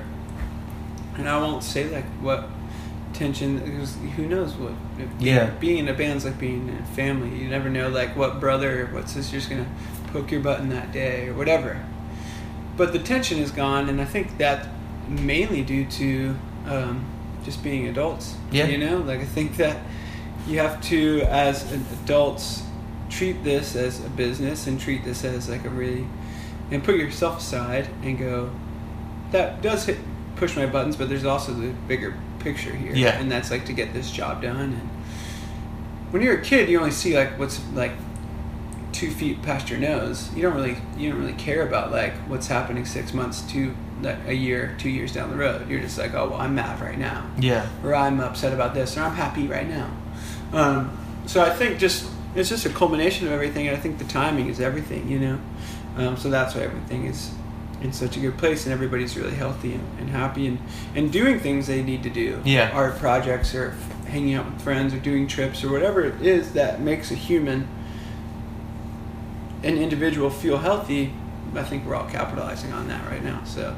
and 1.17 1.29
I 1.29 1.39
won't 1.39 1.63
say 1.63 1.89
like 1.89 2.07
what 2.21 2.49
tension 3.13 3.59
because 3.59 3.97
who 4.17 4.27
knows 4.27 4.55
what 4.55 4.73
Yeah. 5.21 5.51
being 5.61 5.79
in 5.79 5.89
a 5.89 5.93
band's 5.95 6.25
like 6.25 6.39
being 6.39 6.67
in 6.69 6.77
a 6.83 6.87
family. 6.97 7.29
You 7.39 7.49
never 7.49 7.69
know 7.69 7.89
like 7.89 8.17
what 8.17 8.41
brother 8.41 8.83
or 8.83 8.87
what 8.95 9.09
sister's 9.09 9.47
gonna 9.47 9.67
poke 10.13 10.31
your 10.33 10.41
button 10.41 10.69
that 10.71 10.91
day 10.93 11.29
or 11.29 11.35
whatever. 11.35 11.81
But 12.77 12.93
the 12.93 12.99
tension 12.99 13.39
is 13.39 13.51
gone, 13.53 13.89
and 13.89 14.01
I 14.01 14.05
think 14.05 14.39
that 14.39 14.67
mainly 15.09 15.63
due 15.63 15.85
to 15.85 16.35
um, 16.69 17.05
just 17.45 17.63
being 17.63 17.87
adults. 17.87 18.35
Yeah. 18.51 18.67
You 18.67 18.79
know, 18.79 18.99
like 18.99 19.21
I 19.21 19.25
think 19.27 19.59
that 19.59 19.77
you 20.49 20.59
have 20.59 20.81
to, 20.89 21.21
as 21.29 21.71
adults, 22.03 22.63
treat 23.11 23.45
this 23.45 23.77
as 23.77 24.05
a 24.05 24.09
business 24.09 24.67
and 24.67 24.81
treat 24.81 25.05
this 25.05 25.25
as 25.25 25.49
like 25.49 25.65
a 25.65 25.71
really, 25.71 26.07
and 26.71 26.83
put 26.83 26.97
yourself 26.97 27.39
aside 27.39 27.89
and 28.03 28.19
go, 28.19 28.51
that 29.31 29.63
does 29.63 29.87
hit 29.87 29.99
push 30.37 30.57
my 30.57 30.67
buttons, 30.67 30.97
but 30.97 31.09
there's 31.09 31.25
also 31.25 31.53
the 31.53 31.69
bigger 31.89 32.17
picture 32.41 32.75
here. 32.75 32.95
Yeah. 32.95 33.19
And 33.19 33.31
that's 33.31 33.51
like 33.51 33.67
to 33.67 33.73
get 33.73 33.93
this 33.93 34.11
job 34.11 34.43
done. 34.43 34.73
And 34.73 34.91
when 36.11 36.23
you're 36.23 36.39
a 36.39 36.43
kid, 36.43 36.69
you 36.69 36.79
only 36.79 36.91
see 36.91 37.17
like 37.17 37.39
what's 37.39 37.61
like 37.73 37.93
two 38.93 39.11
feet 39.11 39.43
past 39.43 39.71
your 39.71 39.79
nose. 39.79 40.33
You 40.35 40.43
don't 40.43 40.55
really 40.55 40.77
you 40.97 41.11
don't 41.11 41.21
really 41.21 41.35
care 41.35 41.67
about 41.67 41.91
like 41.91 42.15
what's 42.29 42.47
happening 42.47 42.85
six 42.85 43.13
months 43.13 43.43
to 43.53 43.75
like 44.03 44.19
a 44.27 44.35
year, 44.35 44.75
two 44.79 44.91
years 44.91 45.13
down 45.13 45.31
the 45.31 45.37
road. 45.37 45.69
You're 45.69 45.81
just 45.81 45.99
like, 45.99 46.15
oh 46.15 46.31
well, 46.31 46.41
I'm 46.41 46.55
mad 46.55 46.81
right 46.81 46.99
now 46.99 47.29
Yeah, 47.39 47.69
or 47.83 47.95
I'm 47.95 48.21
upset 48.21 48.53
about 48.53 48.75
this, 48.75 48.97
or 48.97 49.01
I'm 49.01 49.15
happy 49.15 49.47
right 49.47 49.69
now. 49.69 49.91
Um, 50.53 50.97
so 51.27 51.43
I 51.43 51.51
think 51.51 51.79
just 51.79 52.09
it's 52.35 52.49
just 52.49 52.67
a 52.67 52.71
culmination 52.71 53.27
of 53.27 53.33
everything, 53.33 53.69
and 53.69 53.77
I 53.77 53.81
think 53.81 53.99
the 53.99 54.05
timing 54.05 54.49
is 54.49 54.61
everything, 54.61 55.09
you 55.09 55.19
know. 55.19 55.39
Um, 55.97 56.17
so 56.17 56.29
that's 56.31 56.55
why 56.55 56.63
everything 56.63 57.07
is 57.07 57.31
in 57.81 57.93
such 57.93 58.17
a 58.17 58.21
good 58.21 58.37
place, 58.39 58.65
and 58.65 58.73
everybody's 58.73 59.17
really 59.17 59.35
healthy 59.35 59.75
and, 59.75 59.99
and 59.99 60.09
happy, 60.11 60.47
and, 60.47 60.59
and 60.95 61.13
doing 61.13 61.39
things 61.39 61.67
they 61.67 61.83
need 61.83 62.03
to 62.03 62.11
do. 62.11 62.41
Yeah. 62.45 62.71
art 62.73 62.99
projects, 62.99 63.55
or 63.55 63.71
f- 63.73 64.07
hanging 64.07 64.35
out 64.35 64.47
with 64.51 64.61
friends, 64.63 64.95
or 64.95 64.99
doing 64.99 65.27
trips, 65.27 65.63
or 65.63 65.71
whatever 65.71 66.03
it 66.03 66.21
is 66.23 66.53
that 66.55 66.81
makes 66.81 67.11
a 67.11 67.15
human, 67.15 67.69
an 69.63 69.79
individual, 69.79 70.31
feel 70.31 70.59
healthy. 70.59 71.13
I 71.55 71.63
think 71.63 71.87
we're 71.87 71.95
all 71.95 72.09
capitalizing 72.09 72.73
on 72.73 72.89
that 72.89 73.05
right 73.11 73.23
now. 73.23 73.43
So. 73.45 73.77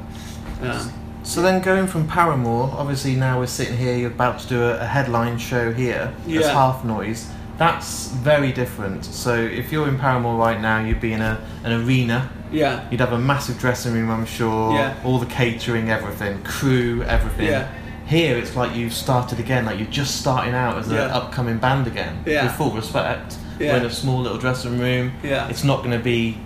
Um, 0.61 0.91
So 1.23 1.41
then 1.41 1.61
going 1.61 1.87
from 1.87 2.07
Paramore, 2.07 2.73
obviously 2.77 3.15
now 3.15 3.39
we're 3.39 3.47
sitting 3.47 3.75
here, 3.77 3.97
you're 3.97 4.11
about 4.11 4.39
to 4.39 4.47
do 4.47 4.61
a, 4.63 4.77
a 4.79 4.85
headline 4.85 5.37
show 5.37 5.73
here. 5.73 6.13
Yeah. 6.25 6.51
half 6.53 6.85
noise. 6.85 7.27
That's 7.57 8.07
very 8.09 8.51
different. 8.51 9.03
So 9.05 9.33
if 9.35 9.71
you're 9.71 9.87
in 9.87 9.97
Paramore 9.97 10.37
right 10.37 10.59
now, 10.61 10.83
you'd 10.83 11.01
be 11.01 11.13
in 11.13 11.21
a, 11.21 11.39
an 11.63 11.73
arena. 11.83 12.29
yeah. 12.51 12.87
You'd 12.91 12.99
have 12.99 13.13
a 13.13 13.17
massive 13.19 13.57
dressing 13.57 13.93
room, 13.93 14.09
I'm 14.11 14.25
sure. 14.25 14.73
Yeah. 14.73 14.95
All 15.03 15.17
the 15.19 15.25
catering, 15.25 15.89
everything, 15.89 16.43
crew, 16.43 17.03
everything. 17.03 17.47
Yeah. 17.47 17.67
Here, 18.05 18.37
it's 18.37 18.55
like 18.55 18.75
you've 18.75 18.93
started 18.93 19.39
again, 19.39 19.65
like 19.65 19.79
you're 19.79 19.87
just 19.89 20.21
starting 20.21 20.53
out 20.53 20.77
as 20.77 20.87
an 20.87 20.95
Yeah. 20.95 21.17
upcoming 21.17 21.57
band 21.57 21.87
again. 21.87 22.23
Yeah. 22.25 22.43
With 22.45 22.53
full 22.53 22.71
respect. 22.71 23.37
Yeah. 23.59 23.73
We're 23.73 23.79
in 23.79 23.85
a 23.85 23.89
small 23.91 24.19
little 24.21 24.37
dressing 24.37 24.77
room. 24.79 25.11
Yeah. 25.23 25.49
It's 25.49 25.63
not 25.63 25.79
going 25.83 25.97
to 25.97 26.03
be 26.03 26.37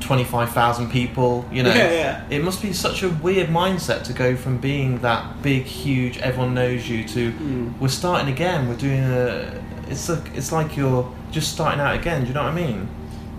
25,000 0.00 0.90
people, 0.90 1.44
you 1.52 1.62
know. 1.62 1.70
Yeah, 1.74 1.90
yeah. 1.92 2.24
It 2.28 2.42
must 2.44 2.60
be 2.60 2.72
such 2.72 3.02
a 3.02 3.08
weird 3.08 3.48
mindset 3.48 4.02
to 4.04 4.12
go 4.12 4.36
from 4.36 4.58
being 4.58 4.98
that 5.00 5.42
big, 5.42 5.64
huge, 5.64 6.18
everyone 6.18 6.54
knows 6.54 6.88
you 6.88 7.04
to 7.04 7.32
Mm. 7.32 7.78
we're 7.80 7.88
starting 7.88 8.28
again. 8.32 8.68
We're 8.68 8.76
doing 8.76 9.00
a. 9.04 9.62
It's 9.88 10.08
like 10.08 10.34
it's 10.34 10.52
like 10.52 10.76
you're 10.76 11.12
just 11.30 11.52
starting 11.52 11.80
out 11.80 11.94
again. 11.94 12.22
Do 12.22 12.28
you 12.28 12.34
know 12.34 12.42
what 12.44 12.52
I 12.52 12.54
mean? 12.54 12.88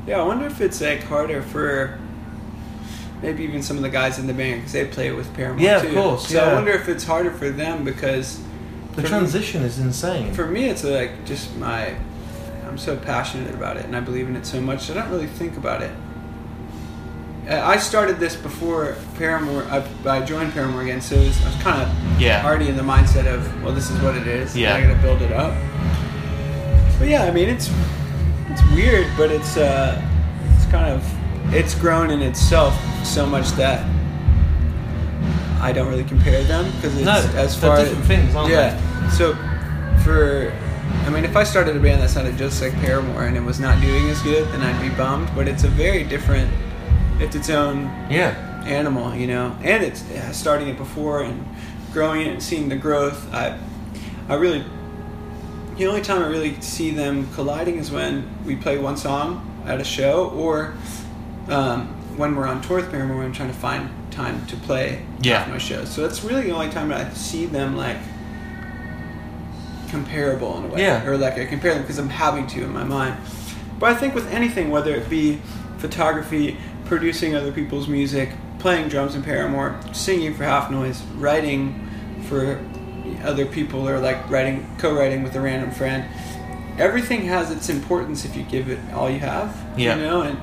Yeah, 0.05 0.21
I 0.21 0.23
wonder 0.23 0.45
if 0.45 0.61
it's 0.61 0.79
like 0.81 1.03
harder 1.03 1.41
for 1.41 1.99
maybe 3.21 3.43
even 3.43 3.61
some 3.63 3.75
of 3.77 3.83
the 3.83 3.89
guys 3.89 4.19
in 4.19 4.27
the 4.27 4.33
band 4.33 4.61
because 4.61 4.71
they 4.73 4.85
play 4.85 5.07
it 5.07 5.15
with 5.15 5.33
Paramore 5.33 5.59
Yeah, 5.59 5.77
of 5.77 5.81
too. 5.83 5.93
course, 5.93 6.27
So 6.27 6.39
I 6.39 6.53
wonder 6.53 6.71
if 6.71 6.87
it's 6.87 7.03
harder 7.03 7.31
for 7.31 7.49
them 7.49 7.83
because 7.83 8.39
The 8.95 9.03
transition 9.03 9.63
is 9.63 9.79
insane. 9.79 10.33
For 10.33 10.45
me, 10.45 10.65
it's 10.69 10.83
like 10.83 11.25
just 11.25 11.55
my. 11.57 11.95
I'm 12.67 12.77
so 12.77 12.95
passionate 12.97 13.53
about 13.53 13.77
it, 13.77 13.85
and 13.85 13.95
I 13.95 14.01
believe 14.01 14.27
in 14.27 14.35
it 14.35 14.45
so 14.45 14.59
much. 14.61 14.89
I 14.91 14.93
don't 14.93 15.09
really 15.09 15.27
think 15.27 15.55
about 15.57 15.81
it. 15.81 15.91
I 17.49 17.73
I 17.73 17.77
started 17.77 18.19
this 18.19 18.35
before 18.35 18.95
Paramore. 19.17 19.63
I, 19.63 19.83
I 20.05 20.21
joined 20.21 20.51
Paramore 20.53 20.81
again, 20.83 20.99
so 21.01 21.15
it 21.15 21.27
was, 21.27 21.41
I 21.43 21.45
was 21.49 21.63
kind 21.63 21.81
of 21.81 22.19
Yeah. 22.21 22.45
already 22.45 22.67
in 22.67 22.75
the 22.75 22.83
mindset 22.83 23.25
of, 23.33 23.63
well, 23.63 23.73
this 23.73 23.89
is 23.89 23.99
what 24.01 24.15
it 24.15 24.27
is. 24.27 24.55
Yeah. 24.55 24.75
I 24.75 24.81
got 24.81 24.93
to 24.95 25.01
build 25.01 25.21
it 25.21 25.31
up. 25.31 25.53
But 26.99 27.07
yeah, 27.09 27.23
I 27.25 27.31
mean, 27.31 27.49
it's 27.49 27.69
it's 28.49 28.61
weird, 28.71 29.07
but 29.17 29.31
it's 29.31 29.57
uh, 29.57 30.01
it's 30.55 30.65
kind 30.65 30.91
of 30.93 31.03
it's 31.53 31.75
grown 31.75 32.09
in 32.09 32.21
itself 32.21 32.75
so 33.05 33.25
much 33.25 33.49
that 33.51 33.85
I 35.61 35.71
don't 35.73 35.87
really 35.87 36.03
compare 36.03 36.43
them 36.43 36.65
because 36.75 36.95
it's 36.95 37.05
No, 37.05 37.13
as 37.39 37.55
far 37.59 37.77
different 37.77 38.05
things, 38.05 38.35
aren't 38.35 38.51
yeah. 38.51 39.09
So 39.11 39.33
for 40.03 40.53
I 41.05 41.09
mean, 41.09 41.25
if 41.25 41.35
I 41.35 41.43
started 41.43 41.75
a 41.75 41.79
band 41.79 42.01
that 42.01 42.09
sounded 42.09 42.37
just 42.37 42.61
like 42.61 42.73
Paramore 42.75 43.23
and 43.23 43.35
it 43.37 43.41
was 43.43 43.59
not 43.59 43.81
doing 43.81 44.09
as 44.09 44.21
good, 44.21 44.47
then 44.49 44.61
I'd 44.61 44.81
be 44.81 44.89
bummed. 44.95 45.29
But 45.35 45.47
it's 45.47 45.63
a 45.63 45.69
very 45.69 46.03
different. 46.03 46.51
It's 47.19 47.35
its 47.35 47.49
own 47.49 47.85
Yeah. 48.09 48.35
animal, 48.65 49.15
you 49.15 49.27
know, 49.27 49.55
and 49.63 49.83
it's 49.83 50.03
yeah, 50.11 50.31
starting 50.31 50.67
it 50.67 50.77
before 50.77 51.23
and 51.23 51.45
growing 51.93 52.21
it 52.21 52.27
and 52.27 52.43
seeing 52.43 52.69
the 52.69 52.75
growth. 52.75 53.33
I, 53.33 53.57
I 54.29 54.35
really, 54.35 54.63
the 55.77 55.85
only 55.87 56.01
time 56.01 56.23
I 56.23 56.27
really 56.27 56.59
see 56.61 56.91
them 56.91 57.27
colliding 57.33 57.77
is 57.77 57.91
when 57.91 58.27
we 58.45 58.55
play 58.55 58.77
one 58.77 58.97
song 58.97 59.43
at 59.65 59.79
a 59.79 59.83
show 59.83 60.29
or 60.29 60.73
um, 61.49 61.87
when 62.17 62.35
we're 62.35 62.47
on 62.47 62.61
tour 62.61 62.77
with 62.77 62.89
Paramore. 62.91 63.23
I'm 63.23 63.33
trying 63.33 63.49
to 63.51 63.57
find 63.57 63.89
time 64.11 64.45
to 64.47 64.55
play 64.57 65.05
Yeah. 65.21 65.45
my 65.49 65.57
shows. 65.59 65.89
So 65.89 66.01
that's 66.01 66.23
really 66.23 66.41
the 66.43 66.51
only 66.51 66.69
time 66.69 66.91
I 66.91 67.09
see 67.13 67.45
them 67.45 67.75
like 67.77 67.97
comparable 69.89 70.57
in 70.57 70.65
a 70.65 70.67
way, 70.67 70.81
Yeah. 70.81 71.05
or 71.05 71.17
like 71.17 71.37
I 71.37 71.45
compare 71.45 71.73
them 71.73 71.83
because 71.83 71.97
I'm 71.99 72.09
having 72.09 72.47
to 72.47 72.63
in 72.63 72.73
my 72.73 72.83
mind. 72.83 73.15
But 73.79 73.91
I 73.91 73.95
think 73.95 74.15
with 74.15 74.27
anything, 74.33 74.69
whether 74.71 74.93
it 74.95 75.09
be 75.09 75.39
photography, 75.77 76.57
producing 76.85 77.35
other 77.35 77.51
people's 77.51 77.87
music, 77.87 78.31
playing 78.59 78.89
drums 78.89 79.13
in 79.15 79.21
Paramore, 79.23 79.75
singing 79.93 80.33
for 80.33 80.43
Half 80.43 80.71
Noise, 80.71 81.03
writing 81.17 81.87
for 82.27 82.59
other 83.23 83.45
people, 83.45 83.87
or 83.87 83.99
like 83.99 84.29
writing, 84.29 84.67
co-writing 84.77 85.23
with 85.23 85.35
a 85.35 85.41
random 85.41 85.71
friend, 85.71 86.05
everything 86.77 87.21
has 87.23 87.51
its 87.51 87.69
importance 87.69 88.25
if 88.25 88.35
you 88.35 88.43
give 88.43 88.69
it 88.69 88.79
all 88.93 89.09
you 89.09 89.19
have. 89.19 89.55
Yeah. 89.77 89.95
You 89.95 90.01
know, 90.01 90.21
and 90.21 90.37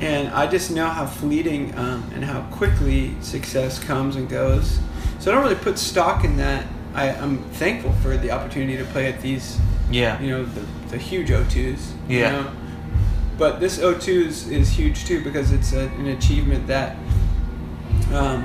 and 0.00 0.28
I 0.28 0.46
just 0.48 0.70
know 0.70 0.86
how 0.88 1.06
fleeting 1.06 1.72
um, 1.78 2.10
and 2.14 2.24
how 2.24 2.42
quickly 2.50 3.14
success 3.20 3.78
comes 3.78 4.16
and 4.16 4.28
goes. 4.28 4.80
So 5.20 5.30
I 5.30 5.34
don't 5.34 5.44
really 5.44 5.54
put 5.54 5.78
stock 5.78 6.24
in 6.24 6.36
that. 6.38 6.66
I, 6.94 7.10
I'm 7.10 7.38
thankful 7.54 7.92
for 8.02 8.16
the 8.16 8.30
opportunity 8.30 8.76
to 8.76 8.84
play 8.86 9.06
at 9.12 9.20
these 9.20 9.58
Yeah. 9.90 10.20
you 10.20 10.30
know 10.30 10.44
the, 10.44 10.60
the 10.90 10.98
huge 10.98 11.28
O2s. 11.30 11.92
you 12.08 12.18
Yeah. 12.18 12.30
know? 12.32 12.50
But 13.38 13.58
this 13.58 13.78
O2 13.78 14.08
is, 14.26 14.48
is 14.48 14.68
huge 14.70 15.04
too 15.06 15.22
because 15.24 15.50
it's 15.50 15.72
a, 15.72 15.86
an 15.98 16.06
achievement 16.08 16.66
that 16.68 16.96
um, 18.12 18.44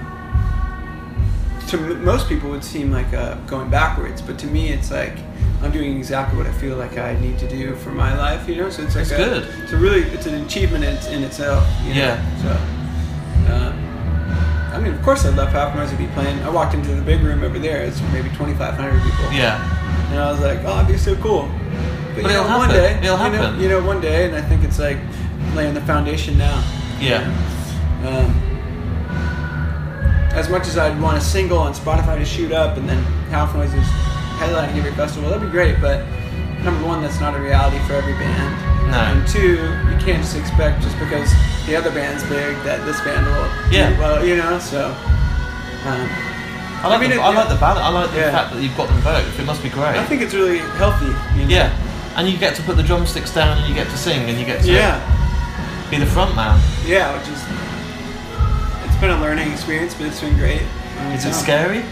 to 1.69 1.77
m- 1.77 2.03
most 2.05 2.27
people 2.27 2.49
would 2.51 2.63
seem 2.63 2.91
like 2.91 3.13
uh, 3.13 3.36
going 3.47 3.69
backwards, 3.69 4.21
but 4.21 4.38
to 4.39 4.47
me 4.47 4.69
it's 4.69 4.91
like 4.91 5.13
I'm 5.62 5.71
doing 5.71 5.97
exactly 5.97 6.38
what 6.38 6.47
I 6.47 6.51
feel 6.53 6.77
like 6.77 6.97
I 6.97 7.19
need 7.19 7.38
to 7.39 7.47
do 7.49 7.75
for 7.75 7.91
my 7.91 8.15
life. 8.17 8.47
You 8.47 8.55
know, 8.55 8.69
so 8.69 8.84
it's 8.84 8.95
like 8.95 9.08
That's 9.08 9.21
a, 9.21 9.25
good. 9.25 9.63
It's 9.63 9.71
a 9.73 9.77
really 9.77 10.01
it's 10.03 10.25
an 10.25 10.36
achievement 10.45 10.84
in, 10.84 10.95
in 11.13 11.23
itself. 11.23 11.67
You 11.84 11.95
know? 11.95 11.99
Yeah. 12.01 12.41
So. 12.41 13.53
Um, 13.53 13.86
I 14.73 14.79
mean, 14.79 14.93
of 14.93 15.01
course, 15.01 15.25
I'd 15.25 15.36
love 15.36 15.49
Half 15.49 15.75
Noise 15.75 15.89
to 15.91 15.97
be 15.97 16.08
playing. 16.13 16.39
I 16.43 16.49
walked 16.49 16.73
into 16.75 16.93
the 16.93 17.01
big 17.01 17.21
room 17.21 17.43
over 17.43 17.60
there. 17.60 17.82
It's 17.84 17.99
maybe 18.13 18.29
2,500 18.29 19.01
people. 19.03 19.32
Yeah. 19.34 19.60
And 20.12 20.19
I 20.19 20.32
was 20.32 20.39
like, 20.39 20.60
oh, 20.63 20.77
it'd 20.77 20.88
be 20.88 20.97
so 20.97 21.15
cool. 21.17 21.49
But, 22.15 22.23
But 22.23 22.23
you 22.23 22.23
know, 22.29 22.45
it'll 22.45 22.58
one 22.58 22.69
happen. 22.69 22.75
day, 22.75 22.91
It'll 22.99 23.03
you 23.03 23.10
know- 23.10 23.17
happen. 23.17 23.60
You 23.60 23.69
know, 23.69 23.84
one 23.84 23.99
day, 23.99 24.25
and 24.27 24.36
I 24.36 24.41
think 24.41 24.63
it's 24.63 24.79
like 24.79 24.97
laying 25.55 25.73
the 25.73 25.82
foundation 25.82 26.38
now. 26.38 26.63
Yeah. 27.01 27.23
Um, 28.05 28.38
as 30.39 30.49
much 30.49 30.67
as 30.67 30.78
I'd 30.78 30.99
want 31.02 31.17
a 31.17 31.21
single 31.21 31.58
on 31.60 31.73
Spotify 31.73 32.17
to 32.17 32.25
shoot 32.25 32.52
up, 32.52 32.78
and 32.78 32.88
then 32.88 33.04
Half 33.30 33.54
Noise 33.56 33.73
is 33.73 33.86
headlining 34.39 34.78
every 34.78 34.91
festival, 34.93 35.30
that'd 35.30 35.43
be 35.45 35.52
great. 35.52 35.80
But 35.82 36.06
number 36.63 36.86
one, 36.88 37.02
that's 37.02 37.19
not 37.19 37.36
a 37.36 37.39
reality 37.39 37.78
for 37.88 37.93
every 37.93 38.13
band. 38.13 38.91
No. 38.91 38.97
And 38.97 39.28
two, 39.28 39.56
you 39.91 39.97
can't 39.99 40.23
just 40.23 40.38
expect 40.38 40.82
just 40.82 40.97
because 40.97 41.30
the 41.67 41.75
other 41.75 41.91
band's 41.91 42.23
big 42.23 42.56
that 42.63 42.84
this 42.86 42.99
band 43.02 43.25
will. 43.28 43.47
Yeah. 43.71 43.93
Do 43.93 43.99
well, 44.02 44.25
you 44.25 44.38
know, 44.38 44.58
so. 44.60 44.88
Um, 45.86 46.08
I 46.82 46.88
like, 46.88 46.97
I 46.97 47.02
mean, 47.02 47.10
the, 47.12 47.15
it- 47.17 47.21
I 47.21 47.34
like 47.36 47.49
the 47.49 47.56
balance. 47.60 47.82
I 47.86 47.89
like 47.89 48.12
the 48.12 48.17
Yeah. 48.17 48.32
fact 48.32 48.54
that 48.54 48.63
you've 48.63 48.75
got 48.78 48.88
them 48.88 49.02
both. 49.04 49.39
It 49.39 49.45
must 49.45 49.62
be 49.62 49.69
great. 49.69 49.95
I 49.99 50.06
think 50.06 50.21
it's 50.21 50.34
really 50.34 50.60
healthy. 50.80 51.12
You 51.38 51.43
know? 51.45 51.49
yeah. 51.52 52.15
And 52.15 52.28
you 52.28 52.38
get 52.38 52.56
to 52.56 52.63
put 52.63 52.78
the 52.78 52.84
drumsticks 52.84 53.34
down 53.34 53.58
and 53.60 53.67
you 53.67 53.75
get 53.75 53.88
to 53.89 53.97
sing 53.97 54.30
and 54.30 54.39
you 54.39 54.45
get 54.45 54.62
to 54.63 54.71
Yeah. 54.71 54.99
be 55.91 55.97
the 55.97 56.06
front 56.06 56.36
man. 56.36 56.60
Yeah, 56.86 57.12
which 57.19 57.28
is 57.28 57.39
been 59.00 59.12
a 59.12 59.22
learning 59.22 59.52
experience, 59.52 59.94
but 59.94 60.08
it's 60.08 60.20
been 60.22 60.36
great. 60.38 60.62
Um, 61.00 61.12
Is 61.14 61.26
it 61.26 61.34
scary? 61.34 61.84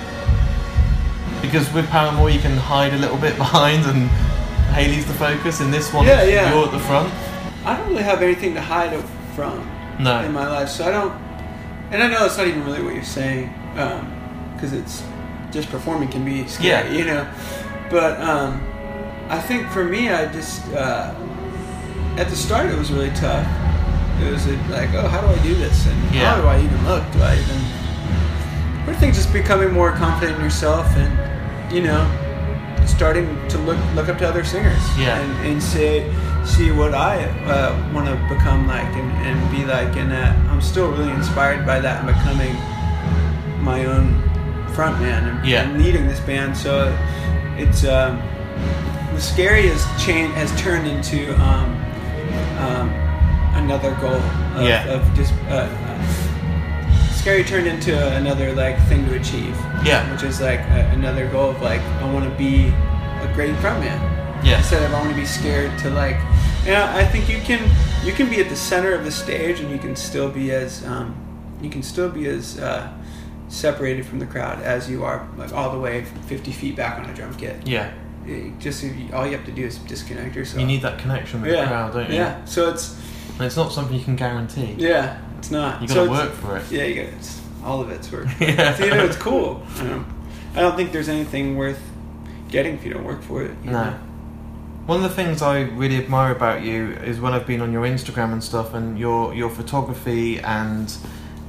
Because 1.41 1.71
with 1.73 1.87
Paramore 1.89 2.29
you 2.29 2.39
can 2.39 2.57
hide 2.57 2.93
a 2.93 2.97
little 2.97 3.17
bit 3.17 3.37
behind 3.45 3.85
and 3.85 4.09
Hayley's 4.75 5.05
the 5.05 5.13
focus. 5.13 5.61
In 5.61 5.71
this 5.71 5.93
one, 5.93 6.05
Yeah, 6.05 6.23
yeah. 6.23 6.53
you're 6.53 6.65
at 6.65 6.71
the 6.71 6.79
front. 6.79 7.13
I 7.65 7.77
don't 7.77 7.89
really 7.89 8.03
have 8.03 8.21
anything 8.21 8.53
to 8.55 8.61
hide 8.61 8.97
from 9.35 9.69
No. 9.99 10.21
in 10.21 10.31
my 10.33 10.47
life, 10.47 10.69
so 10.69 10.85
I 10.87 10.91
don't. 10.91 11.11
And 11.91 12.03
I 12.03 12.07
know 12.07 12.19
that's 12.19 12.37
not 12.37 12.47
even 12.47 12.65
really 12.65 12.83
what 12.83 12.93
you're 12.93 13.03
saying, 13.03 13.53
because 14.53 14.73
it's 14.73 15.03
just 15.51 15.69
performing 15.69 16.09
can 16.09 16.25
be 16.25 16.45
scary, 16.47 16.89
Yeah. 16.89 16.97
you 16.97 17.05
know. 17.05 17.27
But 17.89 18.19
um, 18.19 18.61
I 19.29 19.39
think 19.39 19.67
for 19.69 19.85
me, 19.85 20.09
I 20.09 20.25
just 20.31 20.67
uh, 20.73 21.15
at 22.17 22.27
the 22.29 22.35
start 22.35 22.69
it 22.69 22.77
was 22.77 22.91
really 22.91 23.11
tough. 23.11 23.45
It 24.21 24.31
was 24.31 24.47
uh, 24.47 24.57
like, 24.69 24.93
oh, 24.93 25.07
how 25.07 25.21
do 25.21 25.27
I 25.27 25.37
do 25.43 25.53
this, 25.55 25.85
and 25.87 26.15
Yeah. 26.15 26.33
how 26.35 26.41
do 26.41 26.47
I 26.47 26.59
even 26.59 26.85
look? 26.85 27.03
Do 27.13 27.19
I 27.21 27.33
even? 27.35 27.61
But 28.85 28.95
I 28.95 28.97
think 28.99 29.13
just 29.13 29.31
becoming 29.33 29.71
more 29.73 29.91
confident 29.91 30.37
in 30.37 30.43
yourself, 30.43 30.87
and 30.95 31.11
you 31.73 31.81
know, 31.83 32.01
starting 32.85 33.27
to 33.49 33.57
look 33.59 33.77
look 33.95 34.09
up 34.09 34.17
to 34.19 34.27
other 34.27 34.43
singers, 34.43 34.81
Yeah. 34.97 35.19
and, 35.19 35.47
and 35.47 35.61
say 35.63 36.11
see 36.45 36.71
what 36.71 36.93
I 36.93 37.25
uh, 37.45 37.75
want 37.93 38.07
to 38.07 38.15
become 38.33 38.67
like 38.67 38.87
and, 38.95 39.11
and 39.27 39.51
be 39.51 39.65
like, 39.65 39.95
and 39.97 40.09
that 40.11 40.33
I'm 40.49 40.61
still 40.61 40.89
really 40.91 41.11
inspired 41.11 41.65
by 41.65 41.79
that 41.81 42.03
and 42.03 42.07
becoming 42.07 42.55
my 43.61 43.83
own 43.85 44.23
front 44.73 44.99
man 45.01 45.27
and, 45.27 45.45
Yeah. 45.45 45.63
and 45.63 45.83
leading 45.83 46.07
this 46.07 46.21
band. 46.21 46.55
So 46.55 46.97
it's 47.57 47.83
um, 47.83 48.21
the 49.13 49.19
scary 49.21 49.67
has 49.67 49.83
changed 50.03 50.33
has 50.35 50.49
turned 50.61 50.87
into 50.87 51.33
um, 51.41 51.75
um, 52.59 52.89
another 53.57 53.93
goal 53.95 54.13
of, 54.13 54.61
Yeah. 54.67 54.85
of 54.85 55.13
just 55.15 55.33
uh, 55.49 55.67
uh, 55.67 57.11
scary 57.11 57.43
turned 57.43 57.67
into 57.67 57.93
another 58.15 58.53
like 58.53 58.77
thing 58.87 59.05
to 59.07 59.15
achieve 59.15 59.55
Yeah. 59.83 60.09
which 60.11 60.23
is 60.23 60.39
like 60.41 60.59
a, 60.59 60.89
another 60.93 61.27
goal 61.27 61.49
of 61.51 61.61
like 61.61 61.81
I 62.01 62.11
want 62.11 62.25
to 62.29 62.35
be 62.37 62.67
a 62.67 63.31
great 63.33 63.55
frontman 63.55 63.99
Yeah. 64.43 64.57
instead 64.57 64.83
of 64.83 64.93
I 64.93 64.99
want 64.99 65.11
to 65.11 65.15
be 65.19 65.25
scared 65.25 65.77
to 65.79 65.89
like 65.89 66.17
you 66.65 66.71
know 66.73 66.85
I 66.85 67.03
think 67.05 67.29
you 67.29 67.39
can 67.41 67.69
you 68.05 68.13
can 68.13 68.29
be 68.29 68.39
at 68.39 68.49
the 68.49 68.55
center 68.55 68.93
of 68.93 69.03
the 69.03 69.11
stage 69.11 69.59
and 69.59 69.69
you 69.71 69.77
can 69.79 69.95
still 69.95 70.29
be 70.29 70.51
as 70.51 70.85
um, 70.85 71.15
you 71.61 71.69
can 71.69 71.81
still 71.83 72.09
be 72.09 72.27
as 72.27 72.59
uh, 72.59 72.87
separated 73.49 74.05
from 74.05 74.19
the 74.19 74.25
crowd 74.25 74.61
as 74.61 74.89
you 74.89 75.03
are 75.03 75.27
like 75.37 75.51
all 75.53 75.71
the 75.71 75.79
way 75.79 76.05
50 76.27 76.51
feet 76.51 76.75
back 76.75 76.99
on 76.99 77.09
a 77.09 77.13
drum 77.13 77.33
kit 77.35 77.65
Yeah. 77.67 77.91
It 78.25 78.59
just 78.59 78.83
all 79.13 79.25
you 79.25 79.37
have 79.37 79.45
to 79.45 79.53
do 79.53 79.63
is 79.65 79.77
disconnect 79.79 80.35
yourself 80.35 80.59
You 80.59 80.67
need 80.67 80.81
that 80.81 80.99
connection 80.99 81.41
with 81.41 81.51
yeah 81.53 81.61
the 81.61 81.67
crowd, 81.67 81.93
don't 81.93 82.09
you? 82.09 82.15
yeah 82.15 82.43
so 82.45 82.69
it's 82.69 82.95
And 83.37 83.45
it's 83.45 83.55
not 83.57 83.71
something 83.71 83.95
you 83.97 84.03
can 84.03 84.15
guarantee. 84.15 84.75
yeah 84.77 85.19
it's 85.37 85.51
not 85.51 85.81
You 85.81 85.87
got 85.87 85.93
to 85.95 86.03
it's- 86.05 86.17
work 86.19 86.33
for 86.33 86.57
it. 86.57 86.71
yeah 86.71 86.83
you 86.85 86.95
got 86.95 87.13
it's 87.13 87.41
all 87.63 87.81
of 87.81 87.89
it's 87.89 88.11
work 88.11 88.27
Yeah. 88.39 88.75
So, 88.75 88.85
you 88.85 88.91
know, 88.91 89.03
it's 89.05 89.17
cool. 89.17 89.63
You 89.77 89.83
know, 89.83 90.05
I 90.55 90.61
don't 90.61 90.75
think 90.75 90.91
there's 90.91 91.09
anything 91.09 91.57
worth 91.57 91.79
getting 92.49 92.75
if 92.75 92.85
you 92.85 92.93
don't 92.93 93.03
work 93.03 93.21
for 93.21 93.43
it. 93.43 93.51
No. 93.65 93.71
know? 93.71 93.99
One 94.85 95.03
of 95.03 95.09
the 95.09 95.15
things 95.15 95.41
I 95.41 95.61
really 95.61 95.97
admire 95.97 96.31
about 96.31 96.61
you 96.61 96.93
is 97.03 97.19
when 97.19 97.33
I've 97.33 97.45
been 97.45 97.59
on 97.61 97.73
your 97.73 97.83
Instagram 97.83 98.31
and 98.31 98.41
stuff, 98.41 98.73
and 98.73 98.97
your 98.97 99.33
your 99.33 99.49
photography 99.49 100.39
and 100.39 100.95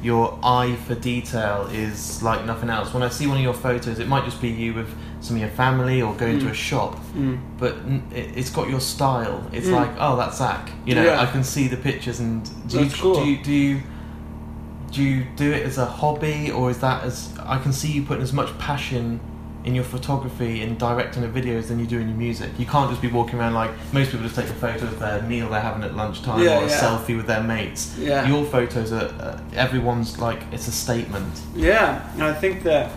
your 0.03 0.39
eye 0.43 0.77
for 0.87 0.95
detail 0.95 1.69
is 1.73 2.23
like 2.23 2.45
nothing 2.45 2.71
else. 2.71 2.95
When 2.95 3.03
I 3.03 3.09
see 3.09 3.27
one 3.27 3.37
of 3.39 3.43
your 3.43 3.53
photos, 3.55 3.99
it 3.99 4.07
might 4.09 4.25
just 4.25 4.41
be 4.41 4.49
you 4.49 4.73
with 4.75 4.89
some 5.21 5.37
of 5.37 5.41
your 5.41 5.51
family 5.51 6.01
or 6.01 6.15
going 6.15 6.39
to 6.39 6.47
Mm. 6.47 6.51
a 6.51 6.55
shop, 6.55 6.97
Mm. 7.17 7.39
but 7.59 7.77
it, 8.15 8.31
it's 8.37 8.51
got 8.51 8.69
your 8.69 8.81
style. 8.81 9.43
It's 9.53 9.67
Mm. 9.67 9.73
like, 9.73 9.91
oh, 9.99 10.17
that's 10.17 10.39
Zach. 10.39 10.71
You 10.87 10.95
know, 10.95 11.05
Yeah. 11.05 11.21
I 11.21 11.27
can 11.27 11.43
see 11.43 11.67
the 11.67 11.77
pictures. 11.77 12.21
And 12.21 12.49
do 12.69 12.85
you, 12.85 12.91
cool. 12.91 13.15
do 13.25 13.29
you 13.29 13.37
do 13.43 13.53
you 13.53 13.83
do 14.93 15.03
you 15.03 15.27
do 15.37 15.51
it 15.53 15.67
as 15.67 15.77
a 15.79 15.85
hobby 15.85 16.51
or 16.51 16.71
is 16.71 16.79
that 16.79 17.03
as 17.05 17.29
I 17.45 17.59
can 17.59 17.73
see 17.75 17.89
you 17.93 18.03
putting 18.03 18.23
as 18.23 18.33
much 18.33 18.57
passion 18.59 19.21
in 19.69 19.75
your 19.75 19.85
photography 19.85 20.63
and 20.63 20.79
directing 20.79 21.21
the 21.21 21.29
videos 21.29 21.69
than 21.69 21.79
you 21.79 21.87
do 21.87 21.99
in 22.01 22.09
your 22.09 22.17
music. 22.17 22.51
You 22.59 22.65
can't 22.65 22.89
just 22.89 23.03
be 23.03 23.09
walking 23.09 23.39
around 23.39 23.53
like 23.53 23.71
most 23.93 24.11
people 24.11 24.25
just 24.25 24.35
take 24.35 24.49
a 24.49 24.55
photo 24.55 24.87
of 24.87 24.99
their 24.99 25.21
meal 25.23 25.51
they're 25.51 25.61
having 25.61 25.83
at 25.83 25.95
lunchtime 25.95 26.43
Yeah, 26.43 26.61
or 26.61 26.65
a 26.65 26.69
yeah. 26.69 26.81
selfie 26.81 27.15
with 27.19 27.27
their 27.27 27.43
mates. 27.43 27.95
Yeah. 27.99 28.27
Your 28.27 28.47
photos 28.47 28.93
are 28.93 29.09
uh, 29.21 29.39
everyone's 29.53 30.19
like 30.19 30.41
it's 30.53 30.69
a 30.69 30.73
statement. 30.73 31.39
Yeah, 31.55 32.11
and 32.15 32.23
I 32.25 32.33
think 32.33 32.63
that 32.63 32.91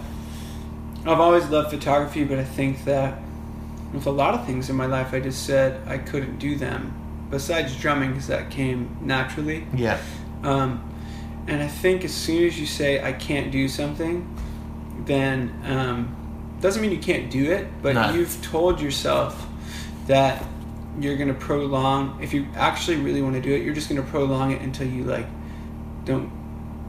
I've 1.05 1.19
always 1.19 1.45
loved 1.49 1.71
photography, 1.71 2.23
but 2.23 2.39
I 2.39 2.45
think 2.45 2.85
that 2.85 3.19
with 3.91 4.07
a 4.07 4.11
lot 4.11 4.33
of 4.33 4.45
things 4.45 4.69
in 4.69 4.77
my 4.77 4.85
life, 4.85 5.13
I 5.13 5.19
just 5.19 5.45
said 5.45 5.85
I 5.89 5.97
couldn't 5.97 6.39
do 6.39 6.55
them. 6.55 6.93
Besides 7.29 7.75
drumming, 7.77 8.11
because 8.11 8.27
that 8.27 8.49
came 8.49 8.95
naturally. 9.01 9.65
Yeah. 9.75 9.99
Um, 10.43 10.81
and 11.47 11.61
I 11.61 11.67
think 11.67 12.05
as 12.05 12.13
soon 12.13 12.45
as 12.47 12.57
you 12.57 12.65
say 12.65 13.03
I 13.03 13.11
can't 13.11 13.51
do 13.51 13.67
something, 13.67 14.25
then 15.05 15.51
um, 15.65 16.15
doesn't 16.61 16.81
mean 16.81 16.91
you 16.91 16.97
can't 16.99 17.29
do 17.31 17.51
it, 17.51 17.67
but 17.81 17.95
No. 17.95 18.11
you've 18.13 18.41
told 18.41 18.79
yourself 18.79 19.47
that 20.07 20.43
you're 20.99 21.15
going 21.17 21.27
to 21.29 21.33
prolong. 21.33 22.19
If 22.21 22.33
you 22.33 22.47
actually 22.55 22.97
really 22.97 23.21
want 23.21 23.35
to 23.35 23.41
do 23.41 23.53
it, 23.53 23.63
you're 23.63 23.73
just 23.73 23.89
going 23.89 24.01
to 24.01 24.07
prolong 24.07 24.51
it 24.51 24.61
until 24.61 24.87
you 24.87 25.03
like 25.03 25.25
don't 26.05 26.31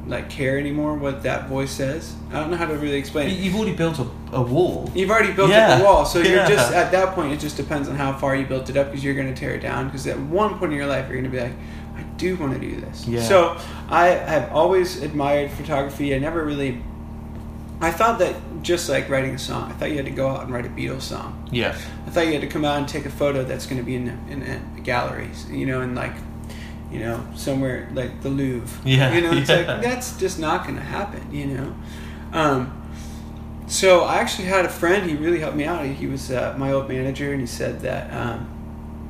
like 0.09 0.29
care 0.29 0.59
anymore 0.59 0.95
what 0.95 1.23
that 1.23 1.49
voice 1.49 1.71
says. 1.71 2.15
I 2.33 2.41
don't 2.41 2.51
know 2.51 2.57
how 2.57 2.67
to 2.67 2.75
really 2.75 2.97
explain. 2.97 3.29
You- 3.31 3.37
it. 3.37 3.41
You've 3.41 3.55
already 3.55 3.75
built 3.77 4.01
a, 4.01 4.07
a 4.33 4.43
wall. 4.43 4.91
You've 4.95 5.11
already 5.11 5.33
built 5.33 5.51
Yeah. 5.51 5.73
up 5.75 5.79
the 5.79 5.85
wall, 5.85 6.05
so 6.05 6.19
you're 6.19 6.45
just 6.47 6.73
at 6.73 6.91
that 6.91 7.15
point. 7.15 7.33
It 7.33 7.39
just 7.39 7.57
depends 7.57 7.89
on 7.89 7.95
how 7.95 8.13
far 8.13 8.35
you 8.35 8.45
built 8.45 8.69
it 8.69 8.77
up 8.77 8.89
because 8.91 9.05
you're 9.05 9.15
going 9.15 9.33
to 9.33 9.39
tear 9.41 9.55
it 9.55 9.61
down. 9.61 9.87
Because 9.87 10.07
at 10.09 10.19
one 10.19 10.59
point 10.59 10.73
in 10.73 10.79
your 10.79 10.89
life, 10.89 11.07
you're 11.09 11.21
going 11.21 11.31
to 11.31 11.37
be 11.37 11.41
like, 11.43 11.55
I 11.97 12.03
do 12.17 12.35
want 12.37 12.53
to 12.55 12.59
do 12.59 12.81
this. 12.81 13.07
Yeah. 13.07 13.23
So 13.23 13.57
I 13.89 14.07
have 14.09 14.51
always 14.53 15.01
admired 15.03 15.51
photography. 15.53 16.15
I 16.15 16.19
never 16.19 16.45
really. 16.45 16.83
I 17.83 17.91
thought 17.91 18.21
that 18.21 18.37
just 18.63 18.89
like 18.89 19.09
writing 19.09 19.35
a 19.35 19.39
song, 19.39 19.71
I 19.71 19.75
thought 19.75 19.91
you 19.91 19.97
had 19.97 20.05
to 20.05 20.13
go 20.13 20.29
out 20.29 20.45
and 20.45 20.53
write 20.53 20.65
a 20.65 20.69
Beatles 20.69 21.03
song. 21.03 21.49
Yeah. 21.51 21.77
I 22.07 22.11
thought 22.11 22.27
you 22.27 22.33
had 22.33 22.41
to 22.43 22.47
come 22.47 22.65
out 22.65 22.79
and 22.79 22.89
take 22.89 23.07
a 23.07 23.11
photo 23.11 23.43
that's 23.43 23.67
going 23.67 23.79
to 23.79 23.85
be 23.85 23.97
in 23.97 24.09
in, 24.31 24.43
in 24.43 24.83
galleries, 24.85 25.51
you 25.51 25.67
know, 25.67 25.81
and 25.81 25.97
like, 25.97 26.15
you 26.93 27.01
know, 27.01 27.27
somewhere 27.35 27.91
like 27.93 28.23
the 28.23 28.29
Louvre. 28.29 28.89
Yeah, 28.89 29.13
You 29.13 29.21
know, 29.21 29.33
it's 29.33 29.51
yeah. 29.51 29.57
like 29.57 29.83
that's 29.83 30.17
just 30.17 30.39
not 30.39 30.63
going 30.63 30.77
to 30.77 30.83
happen. 30.83 31.35
You 31.35 31.47
know. 31.47 31.75
Um, 32.33 32.79
so 33.67 34.03
I 34.05 34.17
actually 34.19 34.47
had 34.47 34.65
a 34.65 34.69
friend. 34.69 35.11
He 35.11 35.17
really 35.17 35.41
helped 35.41 35.57
me 35.57 35.65
out. 35.65 35.85
He, 35.85 35.93
he 35.93 36.07
was 36.07 36.31
uh, 36.31 36.55
my 36.57 36.71
old 36.73 36.89
manager, 36.89 37.33
and 37.33 37.41
he 37.41 37.47
said 37.47 37.81
that. 37.81 38.13
Um, 38.13 38.52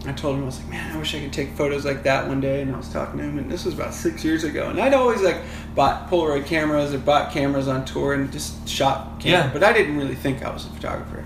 I 0.04 0.12
told 0.12 0.36
him 0.36 0.42
I 0.42 0.46
was 0.46 0.58
like, 0.58 0.68
man, 0.68 0.94
I 0.94 0.98
wish 0.98 1.14
I 1.14 1.20
could 1.20 1.32
take 1.32 1.50
photos 1.50 1.84
like 1.84 2.02
that 2.02 2.26
one 2.26 2.40
day. 2.40 2.60
And 2.60 2.74
I 2.74 2.76
was 2.76 2.88
talking 2.88 3.18
to 3.18 3.24
him, 3.24 3.38
and 3.38 3.50
this 3.50 3.64
was 3.64 3.74
about 3.74 3.94
six 3.94 4.24
years 4.24 4.42
ago. 4.42 4.68
And 4.68 4.80
I'd 4.80 4.94
always 4.94 5.22
like 5.22 5.38
bought 5.74 6.10
Polaroid 6.10 6.46
cameras 6.46 6.92
or 6.92 6.98
bought 6.98 7.32
cameras 7.32 7.68
on 7.68 7.84
tour 7.84 8.14
and 8.14 8.32
just 8.32 8.68
shot. 8.68 9.20
Camera, 9.20 9.46
Yeah. 9.46 9.52
But 9.52 9.62
I 9.62 9.72
didn't 9.72 9.96
really 9.96 10.16
think 10.16 10.42
I 10.42 10.50
was 10.50 10.66
a 10.66 10.70
photographer. 10.70 11.24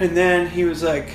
And 0.00 0.16
then 0.16 0.48
he 0.48 0.64
was 0.64 0.82
like, 0.82 1.12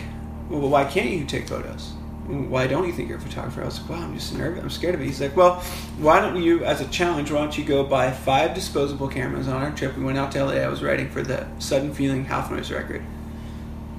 well, 0.50 0.70
why 0.70 0.86
can't 0.86 1.10
you 1.10 1.26
take 1.26 1.48
photos? 1.48 1.92
Why 2.28 2.68
don't 2.68 2.88
you 2.88 2.94
think 2.94 3.10
you're 3.10 3.18
a 3.18 3.22
photographer? 3.22 3.62
I 3.62 3.66
was 3.66 3.82
like, 3.82 3.90
well, 3.90 4.02
I'm 4.02 4.14
just 4.14 4.34
nervous. 4.34 4.64
I'm 4.64 4.70
scared 4.70 4.96
of 4.96 5.02
it. 5.02 5.06
He's 5.06 5.20
like, 5.20 5.36
well, 5.36 5.56
why 5.98 6.22
don't 6.22 6.42
you, 6.42 6.64
as 6.64 6.80
a 6.80 6.88
challenge, 6.88 7.32
why 7.32 7.40
don't 7.40 7.58
you 7.58 7.66
go 7.66 7.84
buy 7.84 8.12
five 8.12 8.54
disposable 8.54 9.10
cameras 9.10 9.50
on 9.50 9.62
our 9.62 9.72
trip? 9.72 9.98
We 9.98 10.06
went 10.06 10.18
out 10.18 10.32
to 10.34 10.46
LA. 10.46 10.54
I 10.54 10.70
was 10.70 10.82
writing 10.82 11.10
for 11.10 11.22
the 11.22 11.46
Sudden 11.60 11.94
Feeling 11.94 12.24
Half 12.24 12.52
Noise 12.52 12.72
record. 12.72 13.04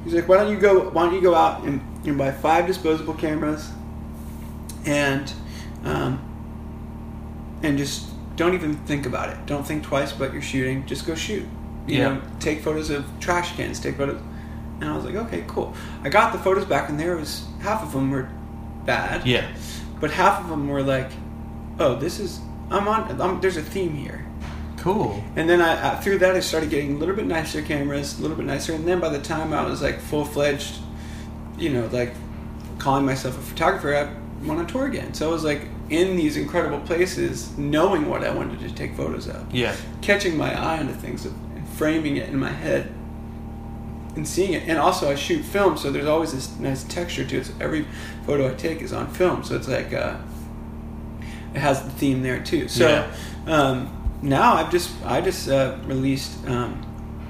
He's 0.04 0.14
like, 0.14 0.28
why 0.28 0.36
don't 0.36 0.50
you 0.52 0.58
go? 0.58 0.90
Why 0.90 1.04
don't 1.06 1.14
you 1.14 1.20
go 1.22 1.34
out 1.34 1.64
and, 1.64 1.80
and 2.04 2.18
buy 2.18 2.30
five 2.30 2.66
disposable 2.66 3.14
cameras, 3.14 3.70
and 4.86 5.32
um, 5.84 6.20
and 7.62 7.78
just 7.78 8.08
don't 8.36 8.54
even 8.54 8.76
think 8.86 9.06
about 9.06 9.30
it. 9.30 9.46
Don't 9.46 9.66
think 9.66 9.82
twice 9.84 10.12
about 10.12 10.32
your 10.32 10.42
shooting. 10.42 10.84
Just 10.86 11.06
go 11.06 11.14
shoot. 11.14 11.46
You 11.86 11.98
Yeah. 11.98 12.08
know, 12.14 12.22
take 12.40 12.60
photos 12.62 12.90
of 12.90 13.04
trash 13.20 13.56
cans. 13.56 13.80
Take 13.80 13.96
photos. 13.96 14.20
And 14.80 14.90
I 14.90 14.96
was 14.96 15.04
like, 15.04 15.14
okay, 15.14 15.44
cool. 15.46 15.74
I 16.02 16.08
got 16.08 16.32
the 16.32 16.38
photos 16.38 16.64
back, 16.64 16.88
and 16.88 16.98
there 16.98 17.16
was 17.16 17.46
half 17.60 17.82
of 17.82 17.92
them 17.92 18.10
were 18.10 18.28
bad, 18.84 19.24
Yeah. 19.26 19.46
but 20.00 20.10
half 20.10 20.42
of 20.42 20.50
them 20.50 20.68
were 20.68 20.82
like, 20.82 21.10
oh, 21.78 21.94
this 21.96 22.18
is 22.20 22.40
I'm 22.70 22.88
on. 22.88 23.20
I'm, 23.20 23.40
there's 23.40 23.56
a 23.56 23.62
theme 23.62 23.94
here. 23.94 24.23
Cool. 24.84 25.24
And 25.34 25.48
then 25.48 25.62
I, 25.62 25.92
I 25.92 25.96
through 25.96 26.18
that 26.18 26.34
I 26.36 26.40
started 26.40 26.68
getting 26.68 26.96
a 26.96 26.98
little 26.98 27.16
bit 27.16 27.24
nicer 27.26 27.62
cameras, 27.62 28.18
a 28.18 28.22
little 28.22 28.36
bit 28.36 28.44
nicer, 28.44 28.74
and 28.74 28.86
then 28.86 29.00
by 29.00 29.08
the 29.08 29.18
time 29.18 29.54
I 29.54 29.64
was 29.64 29.80
like 29.80 29.98
full 29.98 30.26
fledged, 30.26 30.76
you 31.58 31.70
know, 31.70 31.86
like 31.90 32.12
calling 32.78 33.06
myself 33.06 33.38
a 33.38 33.40
photographer, 33.40 33.94
I 33.94 34.46
went 34.46 34.60
on 34.60 34.66
tour 34.66 34.84
again. 34.86 35.14
So 35.14 35.26
I 35.30 35.32
was 35.32 35.42
like 35.42 35.62
in 35.88 36.16
these 36.16 36.36
incredible 36.36 36.80
places, 36.80 37.56
knowing 37.56 38.10
what 38.10 38.24
I 38.24 38.28
wanted 38.34 38.60
to 38.60 38.74
take 38.74 38.94
photos 38.94 39.26
of, 39.26 39.54
Yeah. 39.54 39.74
catching 40.02 40.36
my 40.36 40.52
eye 40.54 40.78
onto 40.80 40.92
things, 40.92 41.24
and 41.24 41.66
framing 41.78 42.18
it 42.18 42.28
in 42.28 42.38
my 42.38 42.50
head, 42.50 42.92
and 44.16 44.28
seeing 44.28 44.52
it. 44.52 44.64
And 44.68 44.76
also 44.76 45.10
I 45.10 45.14
shoot 45.14 45.42
film, 45.46 45.78
so 45.78 45.90
there's 45.92 46.04
always 46.06 46.32
this 46.34 46.58
nice 46.58 46.84
texture 46.84 47.24
to 47.24 47.38
it. 47.38 47.46
So 47.46 47.54
every 47.58 47.86
photo 48.26 48.50
I 48.50 48.54
take 48.54 48.82
is 48.82 48.92
on 48.92 49.06
film, 49.14 49.44
so 49.44 49.56
it's 49.56 49.66
like 49.68 49.94
uh, 49.94 50.16
it 51.54 51.60
has 51.60 51.82
the 51.82 51.90
theme 51.90 52.22
there 52.22 52.40
too. 52.42 52.68
So 52.68 52.86
Yeah. 52.86 53.06
um, 53.46 54.00
now 54.24 54.54
I've 54.54 54.70
just 54.70 54.90
I 55.04 55.20
just 55.20 55.48
uh, 55.48 55.76
released. 55.84 56.44
Um, 56.48 56.80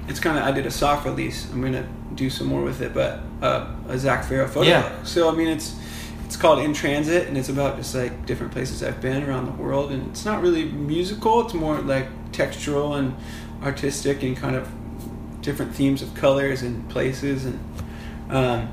it's 0.07 0.19
kind 0.19 0.37
of 0.37 0.45
I 0.45 0.51
did 0.51 0.65
a 0.65 0.71
soft 0.71 1.05
release. 1.05 1.51
I'm 1.51 1.61
gonna 1.61 1.87
do 2.15 2.29
some 2.29 2.47
more 2.47 2.63
with 2.63 2.81
it, 2.81 2.93
but 2.93 3.19
uh, 3.41 3.75
a 3.89 3.97
Zach 3.97 4.25
Farro 4.25 4.49
photo. 4.49 4.69
Yeah. 4.69 4.81
book. 4.81 5.05
So 5.05 5.29
I 5.29 5.35
mean, 5.35 5.49
it's 5.49 5.75
it's 6.25 6.37
called 6.37 6.59
In 6.59 6.73
Transit, 6.73 7.27
and 7.27 7.37
it's 7.37 7.49
about 7.49 7.77
just 7.77 7.93
like 7.93 8.25
different 8.25 8.53
places 8.53 8.81
I've 8.81 9.01
been 9.01 9.23
around 9.23 9.45
the 9.45 9.51
world. 9.51 9.91
And 9.91 10.07
it's 10.09 10.25
not 10.25 10.41
really 10.41 10.65
musical. 10.65 11.41
It's 11.41 11.53
more 11.53 11.79
like 11.79 12.07
textural 12.31 12.97
and 12.97 13.15
artistic, 13.61 14.23
and 14.23 14.35
kind 14.37 14.55
of 14.55 14.71
different 15.41 15.75
themes 15.75 16.01
of 16.01 16.13
colors 16.15 16.63
and 16.63 16.89
places 16.89 17.45
and. 17.45 17.59
Um, 18.29 18.69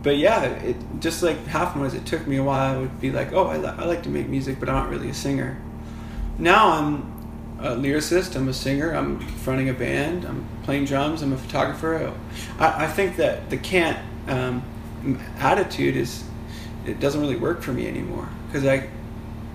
but 0.00 0.16
yeah, 0.16 0.44
it 0.44 0.76
just 1.00 1.24
like 1.24 1.44
half 1.46 1.74
noise. 1.74 1.92
It 1.92 2.06
took 2.06 2.24
me 2.26 2.36
a 2.36 2.42
while. 2.42 2.76
I 2.76 2.78
would 2.78 3.00
be 3.00 3.10
like, 3.10 3.32
oh, 3.32 3.48
I, 3.48 3.56
li- 3.56 3.74
I 3.76 3.84
like 3.84 4.04
to 4.04 4.08
make 4.08 4.28
music, 4.28 4.60
but 4.60 4.68
I'm 4.68 4.76
not 4.76 4.88
really 4.90 5.10
a 5.10 5.14
singer. 5.14 5.60
Now 6.38 6.70
I'm 6.70 7.17
a 7.60 7.74
lyricist. 7.74 8.36
I'm 8.36 8.48
a 8.48 8.54
singer. 8.54 8.92
I'm 8.92 9.20
fronting 9.20 9.68
a 9.68 9.74
band. 9.74 10.24
I'm 10.24 10.46
playing 10.62 10.84
drums. 10.84 11.22
I'm 11.22 11.32
a 11.32 11.38
photographer. 11.38 12.14
I, 12.58 12.84
I 12.84 12.86
think 12.86 13.16
that 13.16 13.50
the 13.50 13.56
can't 13.56 13.98
um, 14.28 14.62
attitude 15.38 15.96
is 15.96 16.24
it 16.86 17.00
doesn't 17.00 17.20
really 17.20 17.36
work 17.36 17.62
for 17.62 17.72
me 17.72 17.86
anymore 17.86 18.28
because 18.46 18.64
I, 18.66 18.88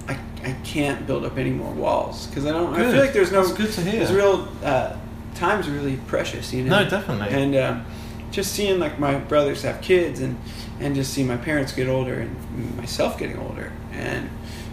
I 0.08 0.18
I 0.44 0.56
can't 0.63 1.08
build 1.08 1.26
up 1.26 1.38
any 1.38 1.52
more 1.52 1.72
walls 1.72 2.28
because 2.28 2.46
I 2.46 2.52
don't. 2.52 2.74
good. 2.74 2.88
I 2.88 2.92
feel 2.92 3.02
like 3.02 3.13
there's 3.13 3.32
no. 3.32 3.44
That's 3.44 3.58
good 3.58 3.72
to 3.74 3.82
hear. 3.82 4.00
There's 4.00 4.12
real 4.12 4.48
uh, 4.63 4.98
time's 5.36 5.70
really 5.70 5.98
precious. 6.08 6.54
You 6.54 6.63
know. 6.63 6.84
No, 6.84 6.89
definitely. 6.89 7.30
And 7.30 7.56
um, 7.56 7.86
just 8.32 8.54
seeing 8.54 8.80
like 8.80 9.00
my 9.00 9.16
brothers 9.16 9.62
have 9.62 9.82
kids 9.82 10.20
and 10.20 10.38
and 10.80 10.96
just 10.96 11.13
seeing 11.13 11.28
my 11.28 11.38
parents 11.38 11.72
get 11.72 11.88
older 11.88 12.20
and 12.20 12.78
myself 12.78 13.18
getting 13.18 13.38
older 13.38 13.72
and 13.94 14.30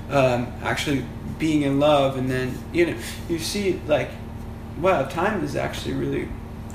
um, 0.08 0.52
actually 0.62 1.04
being 1.40 1.62
in 1.62 1.80
love 1.80 2.16
and 2.16 2.30
then 2.30 2.56
you 2.72 2.86
know 2.86 2.96
you 3.28 3.38
see 3.38 3.80
like 3.88 4.10
wow 4.80 5.02
time 5.04 5.42
is 5.42 5.56
actually 5.56 5.94
really 5.94 6.28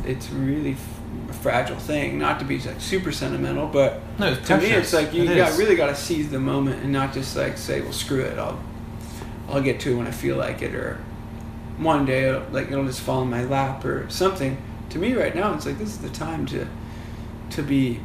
it's 0.04 0.30
really 0.30 0.74
f- 0.74 1.00
a 1.30 1.34
fragile 1.34 1.78
thing. 1.78 2.20
Not 2.20 2.40
to 2.40 2.46
be 2.46 2.60
like 2.60 2.82
super 2.82 3.12
sentimental 3.12 3.68
but 3.68 4.02
No, 4.20 4.36
to 4.36 4.58
me 4.58 4.72
it's 4.72 4.92
like 4.94 5.14
you 5.14 5.24
It 5.24 5.36
got, 5.38 5.58
really 5.58 5.76
got 5.76 5.88
to 5.88 5.96
seize 5.96 6.30
the 6.30 6.40
moment 6.40 6.84
and 6.84 6.92
not 6.92 7.14
just 7.14 7.36
like 7.38 7.58
say 7.58 7.82
well 7.82 7.94
screw 7.94 8.22
it 8.22 8.38
I'll 8.38 8.60
I'll 9.48 9.62
get 9.62 9.80
to 9.82 9.94
it 9.94 9.96
when 9.96 10.08
I 10.08 10.12
feel 10.12 10.36
like 10.38 10.62
it 10.62 10.76
or 10.76 11.00
one 11.78 12.06
day 12.06 12.30
it'll, 12.30 12.44
like 12.52 12.72
it'll 12.72 12.86
just 12.86 13.02
fall 13.02 13.22
in 13.22 13.30
my 13.30 13.44
lap 13.44 13.86
or 13.86 14.10
something. 14.10 14.58
To 14.92 15.00
me 15.00 15.14
right 15.14 15.34
now 15.36 15.54
it's 15.54 15.66
like 15.66 15.78
this 15.78 15.90
is 15.90 16.00
the 16.00 16.10
time 16.10 16.46
to 16.48 16.68
to 17.52 17.62
be 17.64 18.00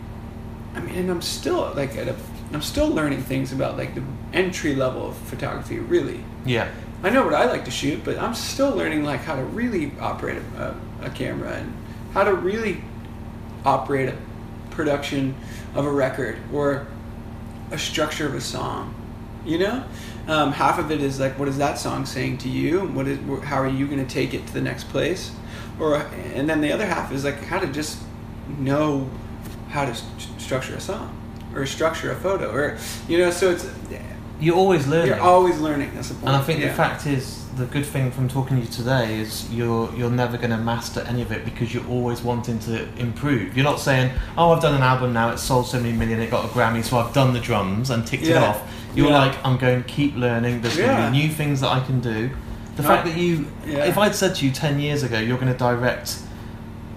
I 0.74 0.80
mean 0.80 0.94
and 0.94 1.10
I'm 1.10 1.22
still 1.22 1.72
like 1.74 1.96
at 1.96 2.08
a 2.08 2.16
I'm 2.52 2.62
still 2.62 2.88
learning 2.88 3.22
things 3.22 3.52
about 3.52 3.76
like 3.76 3.94
the 3.94 4.02
entry 4.32 4.74
level 4.74 5.08
of 5.08 5.16
photography 5.16 5.78
really. 5.78 6.22
Yeah. 6.44 6.70
I 7.02 7.10
know 7.10 7.24
what 7.24 7.34
I 7.34 7.46
like 7.46 7.64
to 7.64 7.70
shoot 7.70 8.04
but 8.04 8.18
I'm 8.18 8.34
still 8.34 8.70
learning 8.70 9.04
like 9.04 9.20
how 9.20 9.36
to 9.36 9.42
really 9.42 9.92
operate 10.00 10.42
a, 10.56 10.74
a, 11.02 11.10
camera 11.10 11.52
and 11.52 11.74
how 12.12 12.24
to 12.24 12.34
really 12.34 12.82
operate 13.64 14.08
a 14.08 14.16
production 14.70 15.34
of 15.74 15.84
a 15.86 15.90
record 15.90 16.38
or 16.52 16.86
a 17.70 17.78
structure 17.78 18.26
of 18.26 18.34
a 18.34 18.40
song 18.40 18.94
you 19.44 19.58
know? 19.58 19.84
Um, 20.28 20.52
half 20.52 20.78
of 20.78 20.90
it 20.90 21.00
is 21.00 21.18
like 21.18 21.38
what 21.38 21.48
is 21.48 21.58
that 21.58 21.78
song 21.78 22.06
saying 22.06 22.38
to 22.38 22.48
you? 22.48 22.80
What 22.80 23.08
is 23.08 23.18
how 23.44 23.60
are 23.60 23.68
you 23.68 23.86
going 23.86 24.04
to 24.04 24.12
take 24.12 24.34
it 24.34 24.46
to 24.46 24.52
the 24.52 24.60
next 24.60 24.88
place? 24.90 25.32
Or 25.80 25.96
and 26.34 26.48
then 26.48 26.60
the 26.60 26.72
other 26.72 26.86
half 26.86 27.10
is 27.12 27.24
like 27.24 27.42
how 27.44 27.58
to 27.58 27.66
just 27.66 27.98
know 28.58 29.08
how 29.70 29.86
to 29.86 29.94
st- 29.94 30.40
structure 30.40 30.74
a 30.74 30.80
song 30.80 31.16
or 31.54 31.64
structure 31.66 32.12
a 32.12 32.16
photo 32.16 32.50
or 32.50 32.78
you 33.08 33.18
know 33.18 33.30
so 33.30 33.50
it's 33.50 33.68
You're 34.40 34.56
always 34.56 34.86
learning. 34.86 35.08
you're 35.08 35.20
always 35.20 35.58
learning 35.58 35.90
that's 35.94 36.08
the 36.08 36.14
point 36.14 36.28
and 36.28 36.36
I 36.36 36.40
think 36.40 36.60
Yeah. 36.60 36.68
the 36.68 36.74
fact 36.74 37.06
is, 37.06 37.44
the 37.56 37.66
good 37.66 37.84
thing 37.84 38.10
from 38.10 38.28
talking 38.28 38.56
to 38.56 38.62
you 38.62 38.68
today 38.70 39.18
is 39.20 39.50
you're 39.52 39.92
you're 39.94 40.10
never 40.10 40.36
going 40.38 40.50
to 40.50 40.56
master 40.56 41.00
any 41.08 41.20
of 41.22 41.30
it 41.32 41.44
because 41.44 41.74
you're 41.74 41.86
always 41.88 42.22
wanting 42.22 42.58
to 42.60 42.86
improve. 42.98 43.54
You're 43.56 43.64
not 43.72 43.80
saying, 43.80 44.10
"Oh, 44.38 44.52
I've 44.52 44.62
done 44.62 44.74
an 44.74 44.82
album 44.82 45.12
now; 45.12 45.30
it's 45.30 45.42
sold 45.42 45.66
so 45.66 45.78
many 45.78 45.92
million, 45.92 46.20
it 46.20 46.30
got 46.30 46.44
a 46.44 46.48
Grammy, 46.48 46.82
so 46.82 46.98
I've 46.98 47.12
done 47.12 47.32
the 47.34 47.40
drums 47.40 47.90
and 47.90 48.06
ticked 48.06 48.26
it 48.26 48.36
off." 48.36 48.60
You're 48.94 49.08
Yeah. 49.10 49.18
like, 49.18 49.34
"I'm 49.44 49.56
going 49.56 49.82
to 49.82 49.88
keep 49.88 50.16
learning. 50.16 50.62
There's 50.62 50.76
going 50.76 50.96
to 50.96 51.10
be 51.10 51.18
new 51.18 51.28
things 51.28 51.60
that 51.60 51.70
I 51.70 51.80
can 51.80 52.00
do." 52.00 52.30
The 52.76 52.82
No. 52.82 52.88
fact 52.88 53.04
that 53.06 53.16
you, 53.16 53.46
Yeah. 53.66 53.84
if 53.84 53.98
I'd 53.98 54.14
said 54.14 54.36
to 54.36 54.46
you 54.46 54.52
ten 54.52 54.78
years 54.80 55.02
ago, 55.02 55.18
you're 55.18 55.36
going 55.38 55.52
to 55.52 55.58
direct 55.58 56.16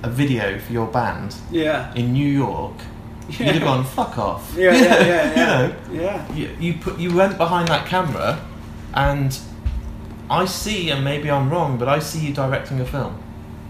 a 0.03 0.09
video 0.09 0.59
for 0.59 0.71
your 0.73 0.87
band 0.87 1.35
yeah 1.51 1.91
in 1.95 2.13
New 2.13 2.27
York, 2.27 2.73
yeah 3.29 3.37
you'd 3.45 3.55
have 3.55 3.63
gone, 3.63 3.83
"Fuck 3.83 4.17
off." 4.17 4.53
yeah 4.57 4.71
yeah 4.73 5.05
yeah 5.05 5.33
yeah, 5.35 5.59
you 5.89 5.97
know, 5.97 6.03
yeah 6.03 6.33
you, 6.33 6.49
you 6.59 6.73
put 6.75 6.99
you 6.99 7.15
went 7.15 7.37
behind 7.37 7.67
that 7.69 7.85
camera 7.87 8.39
and 8.93 9.37
I 10.29 10.45
see 10.45 10.89
and 10.89 11.03
maybe 11.03 11.29
I'm 11.29 11.49
wrong 11.49 11.77
but 11.77 11.87
I 11.87 11.99
see 11.99 12.19
you 12.27 12.33
directing 12.33 12.79
a 12.79 12.85
film 12.85 13.21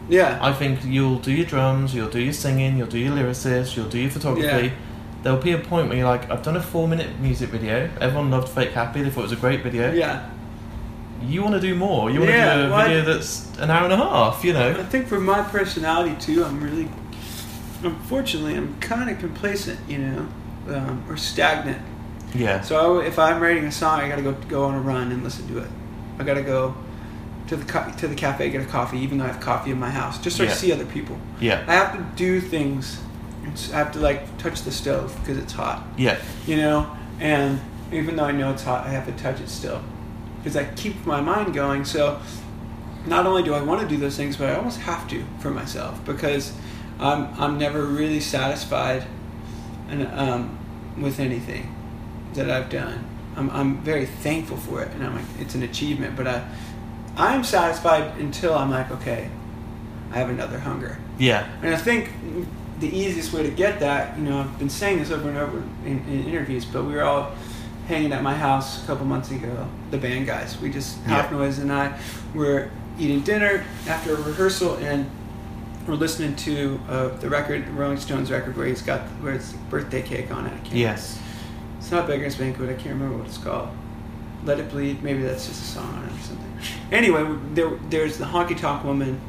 Yeah. 0.09 0.37
I 0.41 0.53
think 0.53 0.83
you'll 0.85 1.19
do 1.19 1.31
your 1.31 1.45
drums, 1.45 1.93
you'll 1.95 2.09
do 2.09 2.19
your 2.19 2.33
singing, 2.33 2.77
you'll 2.77 2.87
do 2.87 2.99
your 2.99 3.13
lyricist, 3.15 3.75
you'll 3.75 3.89
do 3.89 3.99
your 3.99 4.11
photography. 4.11 4.67
Yeah. 4.67 4.73
There'll 5.23 5.41
be 5.41 5.53
a 5.53 5.57
point 5.59 5.87
where 5.87 5.97
you're 5.97 6.05
like, 6.15 6.29
I've 6.29 6.43
done 6.43 6.57
a 6.57 6.61
four 6.61 6.87
minute 6.89 7.07
music 7.21 7.49
video. 7.49 7.89
Everyone 8.01 8.29
loved 8.29 8.49
Fake 8.49 8.71
Happy. 8.71 9.01
They 9.01 9.09
thought 9.09 9.21
it 9.21 9.29
was 9.31 9.31
a 9.31 9.37
great 9.37 9.61
video. 9.63 9.93
yeah. 9.93 10.29
You 11.21 11.41
want 11.41 11.53
to 11.55 11.61
do 11.61 11.73
more. 11.75 12.11
You 12.11 12.19
want 12.19 12.31
Yeah, 12.31 12.55
to 12.55 12.61
do 12.63 12.67
a 12.67 12.71
well, 12.71 12.85
video 12.87 13.01
that's 13.13 13.57
an 13.59 13.69
hour 13.71 13.85
and 13.85 13.93
a 13.93 13.97
half. 13.97 14.43
You 14.43 14.51
know? 14.51 14.71
I 14.71 14.83
think 14.83 15.07
for 15.07 15.21
my 15.21 15.41
personality 15.41 16.15
too, 16.19 16.43
I'm 16.43 16.61
really, 16.61 16.89
unfortunately, 17.83 18.55
I'm 18.55 18.79
kind 18.79 19.09
of 19.09 19.19
complacent, 19.19 19.79
you 19.89 19.99
know, 19.99 20.27
um, 20.69 21.03
or 21.09 21.17
stagnant. 21.17 21.81
Yeah. 22.33 22.61
So 22.61 22.99
I, 23.01 23.05
if 23.05 23.19
I'm 23.19 23.41
writing 23.41 23.65
a 23.65 23.71
song, 23.71 23.99
I 24.01 24.09
gotta 24.09 24.21
go 24.21 24.33
go 24.47 24.63
on 24.65 24.73
a 24.75 24.79
run 24.79 25.11
and 25.11 25.23
listen 25.23 25.47
to 25.49 25.59
it. 25.59 25.69
I 26.19 26.23
gotta 26.23 26.41
go 26.41 26.75
to 27.47 27.55
the 27.57 27.65
co- 27.65 27.91
to 27.97 28.07
the 28.07 28.15
cafe 28.15 28.49
get 28.49 28.61
a 28.61 28.65
coffee, 28.65 28.97
even 28.99 29.17
though 29.17 29.25
I 29.25 29.27
have 29.27 29.39
coffee 29.41 29.71
in 29.71 29.79
my 29.79 29.89
house, 29.89 30.17
just 30.19 30.37
so 30.37 30.43
I 30.43 30.47
see 30.47 30.71
other 30.71 30.85
people. 30.85 31.17
Yeah. 31.39 31.63
I 31.67 31.73
have 31.73 31.93
to 31.97 32.03
do 32.15 32.39
things. 32.41 32.99
It's, 33.45 33.71
I 33.73 33.77
have 33.77 33.91
to 33.93 33.99
like 33.99 34.37
touch 34.37 34.61
the 34.61 34.71
stove 34.71 35.13
because 35.19 35.37
it's 35.37 35.51
hot, 35.53 35.85
Yeah. 35.97 36.17
you 36.47 36.55
know. 36.55 36.89
And 37.19 37.59
even 37.91 38.15
though 38.15 38.23
I 38.23 38.31
know 38.31 38.51
it's 38.51 38.63
hot, 38.63 38.87
I 38.87 38.89
have 38.89 39.05
to 39.05 39.11
touch 39.23 39.39
it 39.41 39.49
still 39.49 39.81
because 40.37 40.55
I 40.55 40.63
keep 40.75 41.05
my 41.05 41.19
mind 41.21 41.53
going. 41.53 41.83
So 41.85 42.19
not 43.05 43.25
only 43.27 43.43
do 43.43 43.53
I 43.53 43.61
want 43.61 43.81
to 43.81 43.87
do 43.87 43.97
those 43.97 44.15
things, 44.15 44.37
but 44.37 44.49
I 44.49 44.55
almost 44.55 44.79
have 44.79 45.07
to 45.09 45.23
for 45.39 45.51
myself 45.51 46.03
because 46.05 46.53
I'm 47.03 47.33
I'm 47.39 47.57
never 47.57 47.83
really 47.83 48.19
satisfied 48.19 49.05
and 49.89 50.07
um, 50.07 50.57
with 50.99 51.19
anything 51.19 51.75
that 52.33 52.49
I've 52.49 52.69
done. 52.69 53.05
I'm 53.35 53.49
I'm 53.49 53.77
very 53.83 54.05
thankful 54.05 54.57
for 54.57 54.81
it, 54.81 54.91
and 54.91 55.03
I'm 55.03 55.15
like 55.15 55.25
it's 55.39 55.55
an 55.55 55.63
achievement. 55.63 56.15
But 56.15 56.27
I 56.27 56.47
I'm 57.17 57.43
satisfied 57.43 58.17
until 58.19 58.53
I'm 58.53 58.71
like 58.71 58.89
okay, 58.91 59.29
I 60.11 60.17
have 60.17 60.29
another 60.29 60.59
hunger. 60.59 60.97
Yeah. 61.17 61.47
And 61.61 61.73
I 61.73 61.77
think 61.77 62.09
the 62.79 62.87
easiest 62.87 63.33
way 63.33 63.43
to 63.43 63.51
get 63.51 63.79
that, 63.79 64.17
you 64.17 64.23
know, 64.23 64.39
I've 64.39 64.59
been 64.59 64.69
saying 64.69 64.99
this 64.99 65.11
over 65.11 65.29
and 65.29 65.37
over 65.37 65.63
in, 65.85 65.99
in 66.07 66.25
interviews, 66.27 66.65
but 66.65 66.83
we 66.83 66.93
were 66.93 67.03
all 67.03 67.33
hanging 67.87 68.11
at 68.13 68.23
my 68.23 68.35
house 68.35 68.83
a 68.83 68.87
couple 68.87 69.05
months 69.05 69.31
ago, 69.31 69.67
the 69.91 69.97
band 69.97 70.25
guys. 70.25 70.59
We 70.59 70.69
just, 70.71 70.99
Half 71.01 71.31
Noise 71.31 71.59
and 71.59 71.71
I 71.71 71.97
were 72.33 72.69
eating 72.99 73.21
dinner 73.21 73.65
after 73.87 74.15
a 74.15 74.21
rehearsal 74.21 74.75
and 74.77 75.09
we're 75.87 75.95
listening 75.95 76.35
to 76.37 76.79
uh, 76.89 77.07
the 77.17 77.29
record, 77.29 77.65
the 77.67 77.71
Rolling 77.71 77.97
Stones 77.97 78.31
record, 78.31 78.55
where 78.55 78.67
he's 78.67 78.81
got 78.81 79.01
where 79.21 79.33
it's 79.33 79.53
birthday 79.69 80.01
cake 80.01 80.31
on 80.31 80.45
it. 80.45 80.53
I 80.53 80.57
can't- 80.59 80.73
Yes. 80.75 81.19
It's 81.79 81.91
not 81.91 82.07
Beggar's 82.07 82.35
Banquet. 82.35 82.69
I 82.69 82.73
can't 82.73 82.95
remember 82.95 83.17
what 83.17 83.27
it's 83.27 83.37
called. 83.37 83.69
Let 84.45 84.59
It 84.59 84.69
Bleed. 84.71 85.03
Maybe 85.03 85.21
that's 85.21 85.47
just 85.47 85.61
a 85.61 85.65
song 85.65 85.93
on 85.95 86.03
it 86.05 86.13
or 86.13 86.19
something. 86.23 86.53
Anyway, 86.91 87.25
there, 87.53 87.71
there's 87.89 88.17
the 88.17 88.25
Honky 88.25 88.57
Tonk 88.57 88.83
Woman 88.85 89.19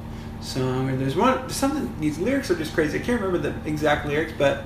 song, 0.41 0.89
or 0.91 0.97
there's 0.97 1.17
one. 1.17 1.49
Something. 1.51 1.93
These 2.01 2.19
lyrics 2.19 2.51
are 2.51 2.57
just 2.57 2.73
crazy. 2.75 2.99
I 3.01 3.03
can't 3.03 3.21
remember 3.21 3.51
the 3.51 3.69
exact 3.69 4.07
lyrics, 4.07 4.33
but 4.39 4.65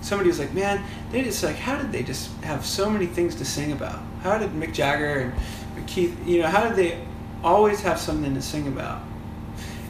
somebody 0.00 0.28
was 0.28 0.38
like, 0.40 0.52
"Man, 0.54 0.82
they 1.12 1.22
just 1.22 1.42
like, 1.44 1.56
how 1.56 1.76
did 1.76 1.92
they 1.92 2.02
just 2.02 2.30
have 2.42 2.64
so 2.64 2.90
many 2.90 3.06
things 3.06 3.34
to 3.36 3.44
sing 3.44 3.70
about? 3.72 4.00
How 4.22 4.38
did 4.38 4.50
Mick 4.50 4.72
Jagger 4.72 5.32
and 5.76 5.86
Keith, 5.86 6.16
you 6.26 6.40
know, 6.42 6.48
how 6.48 6.66
did 6.68 6.76
they 6.76 7.00
always 7.44 7.80
have 7.82 7.98
something 8.00 8.34
to 8.34 8.42
sing 8.42 8.66
about?" 8.66 9.00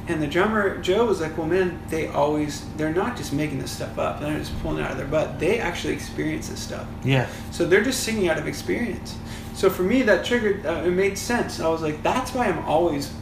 And 0.09 0.23
the 0.23 0.27
drummer 0.27 0.79
Joe 0.79 1.05
was 1.05 1.21
like, 1.21 1.37
"Well, 1.37 1.47
man, 1.47 1.79
they 1.91 2.09
always 2.09 2.65
they're 2.79 2.95
not 2.95 3.17
just 3.17 3.33
making 3.33 3.59
this 3.59 3.71
stuff 3.71 3.99
up. 3.99 4.21
They're 4.21 4.31
not 4.31 4.39
just 4.39 4.59
pulling 4.63 4.79
it 4.79 4.83
out 4.85 4.93
of 4.93 4.97
their 4.97 5.07
butt. 5.07 5.39
They 5.39 5.61
actually 5.61 5.93
experience 5.93 6.49
this 6.49 6.61
stuff. 6.61 6.87
Yeah. 7.05 7.27
So 7.51 7.67
they're 7.67 7.85
just 7.85 8.03
singing 8.05 8.29
out 8.31 8.39
of 8.39 8.47
experience. 8.49 9.17
So 9.55 9.69
for 9.69 9.83
me, 9.83 10.03
that 10.05 10.25
triggered. 10.25 10.65
Uh, 10.65 10.83
it 10.87 10.91
made 10.93 11.19
sense. 11.19 11.61
I 11.61 11.69
was 11.69 11.83
like, 11.83 12.03
that's 12.03 12.33
why 12.33 12.47
I'm 12.47 12.61
always 12.65 13.13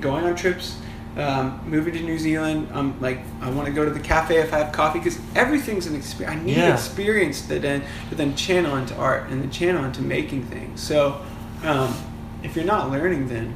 going 0.00 0.24
on 0.24 0.34
trips, 0.34 0.78
um, 1.16 1.60
moving 1.64 1.94
to 1.94 2.00
New 2.00 2.18
Zealand. 2.18 2.68
I'm 2.74 3.00
like, 3.00 3.20
I 3.40 3.48
want 3.50 3.68
to 3.68 3.72
go 3.72 3.84
to 3.84 3.90
the 3.92 4.00
cafe 4.00 4.38
if 4.38 4.52
I 4.52 4.58
have 4.58 4.72
coffee 4.72 4.98
because 4.98 5.20
everything's 5.36 5.86
an 5.86 5.94
experience. 5.94 6.40
I 6.40 6.44
need 6.44 6.56
Yeah. 6.56 6.74
experience 6.74 7.46
to 7.46 7.60
then 7.60 7.82
to 8.10 8.16
then 8.16 8.34
channel 8.34 8.76
into 8.78 8.96
art 8.96 9.30
and 9.30 9.40
then 9.40 9.50
channel 9.52 9.84
into 9.84 10.02
making 10.02 10.46
things. 10.46 10.80
So 10.80 11.20
um, 11.62 11.94
if 12.42 12.56
you're 12.56 12.64
not 12.64 12.90
learning, 12.90 13.28
then 13.28 13.54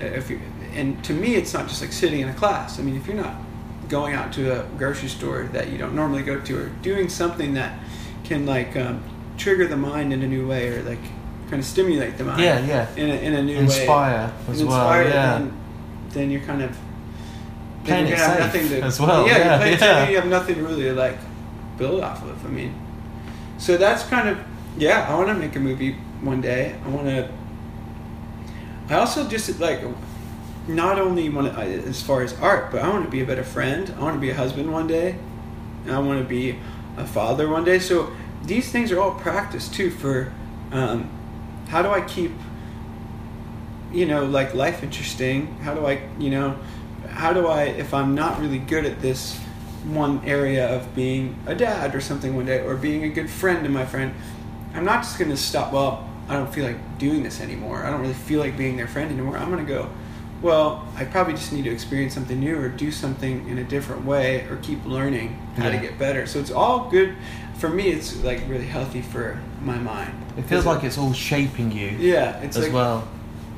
uh, 0.00 0.04
if 0.04 0.30
you 0.30 0.40
and 0.76 1.02
to 1.04 1.12
me, 1.12 1.34
it's 1.34 1.52
not 1.54 1.68
just 1.68 1.80
like 1.80 1.92
sitting 1.92 2.20
in 2.20 2.28
a 2.28 2.34
class. 2.34 2.78
I 2.78 2.82
mean, 2.82 2.96
if 2.96 3.06
you're 3.06 3.16
not 3.16 3.34
going 3.88 4.14
out 4.14 4.32
to 4.34 4.60
a 4.60 4.64
grocery 4.76 5.08
store 5.08 5.44
that 5.52 5.70
you 5.70 5.78
don't 5.78 5.94
normally 5.94 6.22
go 6.22 6.40
to, 6.40 6.58
or 6.58 6.68
doing 6.82 7.08
something 7.08 7.54
that 7.54 7.78
can 8.24 8.46
like 8.46 8.76
um, 8.76 9.02
trigger 9.38 9.66
the 9.66 9.76
mind 9.76 10.12
in 10.12 10.22
a 10.22 10.26
new 10.26 10.46
way, 10.46 10.68
or 10.68 10.82
like 10.82 11.02
kind 11.48 11.60
of 11.60 11.64
stimulate 11.64 12.18
the 12.18 12.24
mind, 12.24 12.40
Yeah. 12.42 12.64
Yeah. 12.66 12.94
in 12.96 13.10
a, 13.10 13.14
in 13.14 13.34
a 13.34 13.42
new 13.42 13.56
way, 13.56 13.64
Inspire 13.64 14.32
as 14.48 14.64
well. 14.64 15.02
Yeah. 15.02 15.38
then, 15.38 15.52
then 16.10 16.30
you're 16.30 16.40
kind 16.42 16.62
of 16.62 16.76
Playing 17.84 18.04
then 18.04 18.06
it 18.06 18.08
you're 18.08 18.18
have 18.18 18.38
nothing 18.40 18.68
to 18.68 18.80
as 18.82 19.00
well, 19.00 19.26
Yeah, 19.28 19.38
yeah, 19.38 19.64
you 19.64 19.72
safe, 19.72 19.80
yeah. 19.80 20.08
you 20.08 20.16
have 20.16 20.26
nothing 20.26 20.64
really 20.64 20.82
to 20.84 20.92
like 20.94 21.18
build 21.78 22.02
off 22.02 22.22
of. 22.24 22.44
I 22.44 22.48
mean, 22.48 22.74
so 23.58 23.76
that's 23.76 24.02
kind 24.04 24.28
of 24.28 24.38
yeah. 24.76 25.06
I 25.08 25.14
want 25.14 25.28
to 25.28 25.34
make 25.34 25.54
a 25.54 25.60
movie 25.60 25.92
one 26.20 26.40
day. 26.40 26.74
I 26.84 26.88
want 26.88 27.06
to. 27.06 27.30
I 28.88 28.94
also 28.98 29.28
just 29.28 29.60
like 29.60 29.80
not 30.68 30.98
only 30.98 31.28
want 31.28 31.54
to 31.54 31.60
as 31.60 32.02
far 32.02 32.22
as 32.22 32.34
art, 32.40 32.72
but 32.72 32.82
I 32.82 32.88
want 32.88 33.04
to 33.04 33.10
be 33.10 33.20
a 33.20 33.26
better 33.26 33.44
friend. 33.44 33.92
I 33.96 34.00
want 34.00 34.14
to 34.16 34.20
be 34.20 34.30
a 34.30 34.34
husband 34.34 34.72
one 34.72 34.86
day. 34.86 35.18
And 35.84 35.94
I 35.94 35.98
want 36.00 36.20
to 36.20 36.28
be 36.28 36.58
a 36.96 37.06
father 37.06 37.48
one 37.48 37.64
day. 37.64 37.78
So 37.78 38.12
these 38.44 38.70
things 38.70 38.90
are 38.92 39.00
all 39.00 39.12
practice 39.12 39.68
too 39.68 39.90
for 39.90 40.32
um, 40.72 41.10
how 41.68 41.82
do 41.82 41.88
I 41.88 42.00
keep 42.00 42.32
you 43.92 44.06
know 44.06 44.24
like 44.24 44.54
life 44.54 44.82
interesting? 44.82 45.58
How 45.58 45.74
do 45.74 45.86
I 45.86 46.08
you 46.18 46.30
know 46.30 46.58
how 47.08 47.32
do 47.32 47.46
I 47.46 47.64
if 47.64 47.94
I'm 47.94 48.14
not 48.14 48.40
really 48.40 48.58
good 48.58 48.84
at 48.84 49.00
this 49.00 49.38
one 49.84 50.24
area 50.24 50.68
of 50.74 50.94
being 50.94 51.36
a 51.46 51.54
dad 51.54 51.94
or 51.94 52.00
something 52.00 52.34
one 52.34 52.46
day 52.46 52.60
or 52.60 52.76
being 52.76 53.04
a 53.04 53.08
good 53.08 53.30
friend 53.30 53.62
to 53.64 53.70
my 53.70 53.86
friend, 53.86 54.14
I'm 54.74 54.84
not 54.84 55.02
just 55.02 55.18
going 55.18 55.30
to 55.30 55.36
stop. 55.36 55.72
Well, 55.72 56.08
I 56.28 56.34
don't 56.34 56.52
feel 56.52 56.64
like 56.64 56.98
doing 56.98 57.22
this 57.22 57.40
anymore. 57.40 57.84
I 57.84 57.90
don't 57.90 58.00
really 58.00 58.14
feel 58.14 58.40
like 58.40 58.58
being 58.58 58.76
their 58.76 58.88
friend 58.88 59.12
anymore. 59.12 59.38
I'm 59.38 59.50
going 59.50 59.64
to 59.64 59.72
go. 59.72 59.88
Well, 60.46 60.86
I 60.94 61.04
probably 61.04 61.32
just 61.32 61.52
need 61.52 61.64
to 61.64 61.70
experience 61.70 62.14
something 62.14 62.38
new 62.38 62.56
or 62.56 62.68
do 62.68 62.92
something 62.92 63.48
in 63.48 63.58
a 63.58 63.64
different 63.64 64.04
way 64.04 64.42
or 64.48 64.58
keep 64.62 64.84
learning 64.86 65.30
how 65.56 65.70
to 65.72 65.76
get 65.76 65.98
better. 65.98 66.24
So 66.28 66.38
it's 66.38 66.52
all 66.52 66.88
good. 66.88 67.16
For 67.56 67.68
me, 67.68 67.88
it's 67.88 68.22
like 68.22 68.42
really 68.48 68.66
healthy 68.66 69.02
for 69.02 69.40
my 69.60 69.76
mind. 69.76 70.12
It 70.38 70.42
feels 70.42 70.64
like 70.64 70.84
it's 70.84 70.98
all 70.98 71.12
shaping 71.12 71.72
you 71.72 71.88
yeah, 71.98 72.38
it's 72.42 72.56
as 72.56 72.62
like 72.62 72.72
well. 72.72 73.08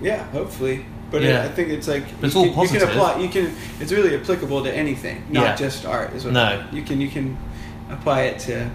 yeah, 0.01 0.22
hopefully. 0.30 0.86
But 1.11 1.20
Yeah. 1.20 1.45
it, 1.45 1.51
I 1.51 1.53
think 1.53 1.68
it's 1.68 1.89
like 1.89 2.05
it's 2.22 2.34
you, 2.34 2.41
all 2.41 2.55
can, 2.55 2.62
you 2.62 2.80
can 2.80 2.89
apply. 2.89 3.18
You 3.20 3.28
can. 3.28 3.55
It's 3.80 3.93
really 3.93 4.16
applicable 4.16 4.64
to 4.64 4.74
anything, 4.74 5.26
not 5.28 5.43
Yeah. 5.45 5.57
just 5.57 5.84
art. 5.84 6.14
Is 6.14 6.24
what 6.24 6.32
No. 6.32 6.64
You 6.72 6.80
can 6.80 7.03
you 7.03 7.09
can 7.11 7.36
apply 7.91 8.22
it 8.22 8.39
to 8.47 8.70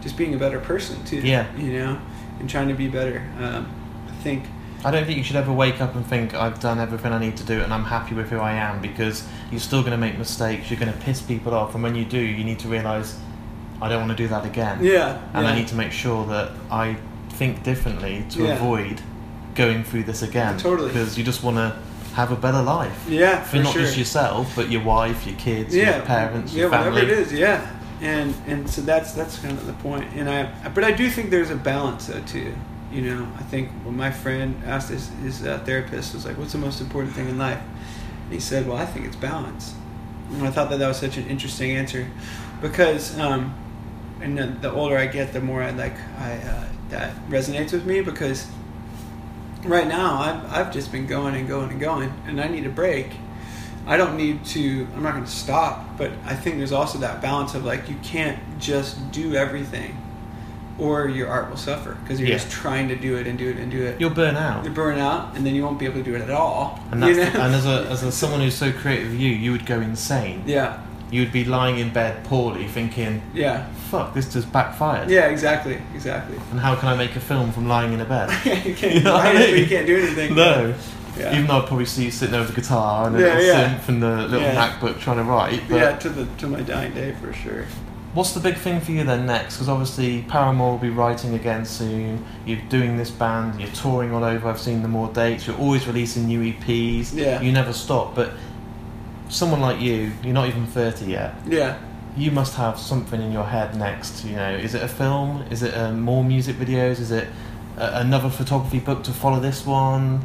just 0.00 0.16
being 0.16 0.34
a 0.34 0.38
better 0.38 0.58
person 0.58 1.04
too. 1.04 1.18
Yeah. 1.20 1.46
you 1.56 1.72
know, 1.78 2.00
and 2.40 2.50
trying 2.50 2.66
to 2.66 2.74
be 2.74 2.88
better. 2.88 3.22
Um, 3.38 3.66
I 4.08 4.12
think 4.24 4.42
I 4.84 4.90
don't 4.90 5.04
think 5.06 5.16
you 5.18 5.24
should 5.24 5.36
ever 5.36 5.52
wake 5.52 5.80
up 5.80 5.94
and 5.94 6.04
think 6.04 6.34
I've 6.34 6.58
done 6.60 6.80
everything 6.80 7.12
I 7.12 7.18
need 7.18 7.36
to 7.36 7.44
do 7.44 7.60
and 7.62 7.72
I'm 7.72 7.84
happy 7.84 8.14
with 8.16 8.30
who 8.30 8.38
I 8.38 8.52
am 8.54 8.80
because 8.82 9.24
you're 9.50 9.60
still 9.60 9.80
going 9.80 9.92
to 9.92 9.96
make 9.98 10.18
mistakes. 10.18 10.70
You're 10.70 10.80
going 10.80 10.92
to 10.92 10.98
piss 11.00 11.22
people 11.22 11.54
off, 11.54 11.74
and 11.74 11.82
when 11.82 11.94
you 11.94 12.04
do, 12.04 12.18
you 12.18 12.42
need 12.44 12.58
to 12.60 12.68
realise 12.68 13.16
I 13.80 13.88
don't 13.88 14.00
want 14.06 14.10
to 14.16 14.22
do 14.24 14.28
that 14.28 14.44
again. 14.44 14.82
yeah, 14.84 15.20
and 15.34 15.44
yeah. 15.44 15.50
I 15.52 15.54
need 15.58 15.68
to 15.68 15.74
make 15.76 15.92
sure 15.92 16.26
that 16.26 16.50
I 16.70 16.96
think 17.30 17.62
differently 17.62 18.24
to 18.30 18.44
Yeah. 18.44 18.54
avoid 18.54 19.00
going 19.54 19.84
through 19.84 20.04
this 20.04 20.22
again. 20.22 20.56
Totally. 20.58 20.88
Because 20.88 21.16
you 21.18 21.24
just 21.24 21.42
want 21.42 21.56
to 21.58 21.76
have 22.14 22.30
a 22.32 22.36
better 22.36 22.62
life. 22.62 23.06
yeah, 23.08 23.42
For 23.42 23.56
for 23.56 23.62
not 23.62 23.72
sure. 23.72 23.82
just 23.82 23.96
yourself, 23.96 24.52
but 24.56 24.70
your 24.70 24.82
wife, 24.82 25.26
your 25.26 25.36
kids, 25.36 25.74
yeah, 25.74 25.96
your 25.96 26.04
parents, 26.06 26.52
yeah, 26.52 26.60
your 26.62 26.70
family. 26.70 26.90
whatever 27.02 27.12
it 27.12 27.18
is, 27.18 27.32
yeah. 27.32 27.66
And 28.00 28.34
and 28.48 28.68
so 28.68 28.82
that's 28.82 29.12
that's 29.12 29.38
kind 29.38 29.56
of 29.56 29.66
the 29.66 29.72
point. 29.74 30.06
And 30.16 30.28
I 30.28 30.50
but 30.74 30.82
I 30.84 30.90
do 30.92 31.08
think 31.08 31.30
there's 31.30 31.50
a 31.50 31.56
balance 31.56 32.06
though 32.06 32.20
too. 32.22 32.52
You 32.92 33.02
know, 33.02 33.26
I 33.38 33.42
think 33.42 33.70
when 33.84 33.96
my 33.96 34.10
friend 34.10 34.62
asked 34.66 34.90
his 34.90 35.08
his 35.22 35.46
uh, 35.46 35.58
therapist 35.60 36.14
was 36.14 36.26
like, 36.26 36.36
"What's 36.36 36.52
the 36.52 36.58
most 36.58 36.80
important 36.80 37.14
thing 37.14 37.28
in 37.28 37.38
life?" 37.38 37.60
And 38.24 38.32
he 38.32 38.40
said, 38.40 38.68
"Well, 38.68 38.76
I 38.76 38.86
think 38.86 39.06
it's 39.06 39.16
balance." 39.16 39.74
And 40.30 40.46
I 40.46 40.50
thought 40.50 40.70
that 40.70 40.78
that 40.78 40.88
was 40.88 40.98
such 40.98 41.16
an 41.16 41.26
interesting 41.26 41.72
answer 41.72 42.08
because 42.60 43.18
um, 43.18 43.54
and 44.20 44.38
the, 44.38 44.46
the 44.46 44.72
older 44.72 44.96
I 44.96 45.06
get, 45.06 45.32
the 45.32 45.40
more 45.40 45.62
I 45.62 45.70
like 45.70 45.96
I 46.18 46.34
uh, 46.34 46.68
that 46.90 47.14
resonates 47.28 47.72
with 47.72 47.84
me 47.84 48.00
because 48.00 48.46
right 49.64 49.86
now 49.86 50.20
I've 50.20 50.52
I've 50.52 50.72
just 50.72 50.92
been 50.92 51.06
going 51.06 51.34
and 51.34 51.48
going 51.48 51.70
and 51.70 51.80
going, 51.80 52.12
and 52.26 52.40
I 52.40 52.48
need 52.48 52.66
a 52.66 52.70
break. 52.70 53.10
I 53.86 53.96
don't 53.96 54.16
need 54.16 54.44
to. 54.46 54.86
I'm 54.94 55.02
not 55.02 55.12
going 55.12 55.24
to 55.24 55.30
stop, 55.30 55.98
but 55.98 56.12
I 56.24 56.34
think 56.34 56.58
there's 56.58 56.72
also 56.72 56.98
that 56.98 57.20
balance 57.20 57.54
of 57.54 57.64
like 57.64 57.88
you 57.88 57.96
can't 58.02 58.38
just 58.60 59.10
do 59.10 59.34
everything, 59.34 59.96
or 60.78 61.08
your 61.08 61.28
art 61.28 61.48
will 61.50 61.56
suffer 61.56 61.96
because 62.02 62.18
you're 62.18 62.28
Yeah. 62.30 62.36
just 62.36 62.50
trying 62.50 62.88
to 62.88 62.96
do 62.96 63.16
it 63.16 63.26
and 63.26 63.38
do 63.38 63.48
it 63.50 63.56
and 63.56 63.70
do 63.70 63.82
it. 63.84 64.00
You'll 64.00 64.10
burn 64.10 64.36
out. 64.36 64.64
You 64.64 64.70
burn 64.70 64.98
out, 64.98 65.36
and 65.36 65.44
then 65.46 65.54
you 65.54 65.62
won't 65.62 65.78
be 65.78 65.84
able 65.84 65.98
to 65.98 66.02
do 66.02 66.14
it 66.14 66.22
at 66.22 66.30
all. 66.30 66.80
And, 66.90 67.02
that's 67.02 67.16
you 67.16 67.24
the- 67.24 67.40
and 67.42 67.54
as 67.54 67.66
a 67.66 67.86
as 67.90 68.02
a 68.02 68.10
someone 68.12 68.40
who's 68.40 68.54
so 68.54 68.72
creative, 68.72 69.14
you 69.14 69.30
you 69.30 69.52
would 69.52 69.66
go 69.66 69.80
insane. 69.80 70.42
yeah, 70.46 70.78
You 71.10 71.20
would 71.20 71.32
be 71.32 71.44
lying 71.44 71.78
in 71.78 71.90
bed 71.90 72.24
poorly, 72.24 72.66
thinking, 72.68 73.20
yeah, 73.34 73.64
"Fuck, 73.90 74.14
this 74.14 74.32
just 74.32 74.50
backfired." 74.50 75.10
yeah, 75.10 75.26
exactly, 75.26 75.76
exactly. 75.94 76.38
And 76.50 76.58
how 76.60 76.74
can 76.74 76.88
I 76.88 76.96
make 76.96 77.14
a 77.16 77.20
film 77.20 77.52
from 77.52 77.68
lying 77.68 77.92
in 77.92 78.00
a 78.00 78.06
bed? 78.06 78.30
you 78.64 78.74
can't 78.74 78.94
You 78.96 79.00
know 79.02 79.14
I 79.16 79.24
write 79.24 79.36
it, 79.36 79.38
but 79.40 79.50
mean? 79.52 79.62
you 79.62 79.66
can't 79.68 79.86
do 79.86 79.96
anything. 79.98 80.34
no. 80.34 80.72
Yeah. 81.18 81.34
Even 81.34 81.46
though 81.46 81.58
I'd 81.58 81.66
probably 81.66 81.84
see 81.84 82.04
you 82.06 82.10
sitting 82.10 82.32
there 82.32 82.40
with 82.40 82.54
the 82.54 82.58
guitar 82.58 83.06
and 83.08 83.16
a 83.16 83.20
Yeah, 83.20 83.34
little 83.34 83.54
synth 83.54 83.88
and 83.88 84.02
the 84.02 84.16
little. 84.28 84.48
MacBook 84.48 84.98
trying 84.98 85.18
to 85.18 85.24
write. 85.24 85.60
Yeah, 85.68 85.94
to 85.98 86.08
the 86.08 86.24
to 86.38 86.46
my 86.46 86.62
dying 86.62 86.94
day 86.94 87.14
for 87.20 87.34
sure. 87.34 87.66
What's 88.14 88.32
the 88.32 88.40
big 88.40 88.56
thing 88.56 88.80
for 88.80 88.92
you 88.92 89.04
then 89.04 89.26
next? 89.26 89.54
Because 89.54 89.68
obviously 89.68 90.22
Paramore 90.22 90.72
will 90.72 90.78
be 90.78 90.90
writing 90.90 91.34
again 91.34 91.64
soon. 91.64 92.24
You're 92.44 92.60
doing 92.68 92.96
this 92.96 93.10
band. 93.10 93.60
You're 93.60 93.70
touring 93.70 94.12
all 94.12 94.24
over. 94.24 94.48
I've 94.48 94.60
seen 94.60 94.82
the 94.82 94.88
more 94.88 95.08
dates. 95.12 95.46
You're 95.46 95.56
always 95.58 95.86
releasing 95.86 96.26
new 96.26 96.40
EPs. 96.52 97.14
Yeah. 97.14 97.40
You 97.40 97.52
never 97.52 97.72
stop. 97.72 98.14
But 98.14 98.32
someone 99.28 99.60
like 99.60 99.80
you, 99.80 100.12
you're 100.22 100.34
not 100.34 100.48
even 100.48 100.66
30 100.66 101.06
yet. 101.06 101.34
Yeah. 101.46 101.78
You 102.16 102.30
must 102.30 102.56
have 102.56 102.78
something 102.78 103.20
in 103.22 103.32
your 103.32 103.44
head 103.44 103.74
next. 103.76 104.24
You 104.24 104.36
know, 104.36 104.50
is 104.54 104.74
it 104.74 104.82
a 104.82 104.88
film? 104.88 105.42
Is 105.50 105.62
it 105.62 105.74
uh, 105.74 105.92
more 105.92 106.22
music 106.22 106.56
videos? 106.56 107.00
Is 107.00 107.10
it 107.10 107.28
a- 107.78 108.00
another 108.00 108.28
photography 108.28 108.80
book 108.80 109.02
to 109.04 109.12
follow 109.12 109.40
this 109.40 109.64
one? 109.64 110.22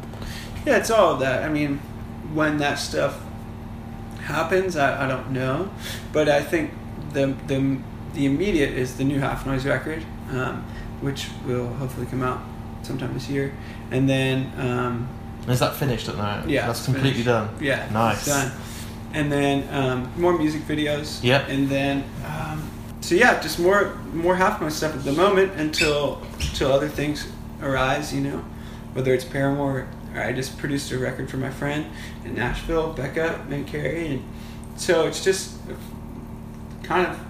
Yeah, 0.66 0.76
it's 0.76 0.90
all 0.90 1.14
of 1.14 1.20
that. 1.20 1.42
I 1.44 1.48
mean, 1.48 1.78
when 2.34 2.58
that 2.58 2.78
stuff 2.78 3.18
happens, 4.24 4.76
I, 4.76 5.06
I 5.06 5.08
don't 5.08 5.30
know, 5.30 5.70
but 6.12 6.28
I 6.28 6.42
think 6.42 6.72
the 7.12 7.34
the 7.46 7.78
the 8.14 8.26
immediate 8.26 8.70
is 8.70 8.96
the 8.96 9.04
new 9.04 9.18
Half 9.20 9.46
Noise 9.46 9.64
record, 9.66 10.02
um, 10.30 10.64
which 11.00 11.28
will 11.46 11.68
hopefully 11.74 12.06
come 12.06 12.22
out 12.22 12.40
sometime 12.82 13.12
this 13.14 13.28
year, 13.28 13.52
and 13.90 14.08
then 14.08 14.50
um, 14.58 15.08
Is 15.48 15.60
that 15.60 15.76
finished 15.76 16.08
at 16.08 16.16
the 16.16 16.22
moment? 16.22 16.48
Yeah, 16.48 16.66
that's 16.66 16.84
completely 16.84 17.22
finished. 17.22 17.26
done. 17.26 17.48
yeah, 17.60 17.88
Nice. 17.92 18.26
done, 18.26 18.52
and 19.12 19.30
then 19.30 19.68
um, 19.74 20.10
more 20.20 20.36
music 20.36 20.62
videos. 20.62 21.22
Yeah. 21.22 21.46
and 21.48 21.68
then 21.68 22.04
um, 22.26 22.68
so 23.00 23.14
yeah, 23.14 23.40
just 23.40 23.58
more 23.58 23.94
more 24.12 24.36
Half 24.36 24.60
Noise 24.60 24.74
stuff 24.76 24.94
at 24.94 25.04
the 25.04 25.12
moment 25.12 25.52
until 25.52 26.22
until 26.40 26.72
other 26.72 26.88
things 26.88 27.26
arise. 27.62 28.12
You 28.14 28.20
know, 28.22 28.44
whether 28.94 29.12
it's 29.14 29.24
Paramore 29.24 29.86
or 30.14 30.20
I 30.22 30.32
just 30.32 30.56
produced 30.58 30.90
a 30.92 30.98
record 30.98 31.30
for 31.30 31.36
my 31.36 31.50
friend 31.50 31.84
in 32.24 32.34
Nashville, 32.34 32.92
Becca 32.94 33.44
Mancari, 33.48 34.06
and 34.12 34.22
so 34.76 35.06
it's 35.06 35.22
just 35.22 35.56
kind 36.88 37.06
of 37.06 37.20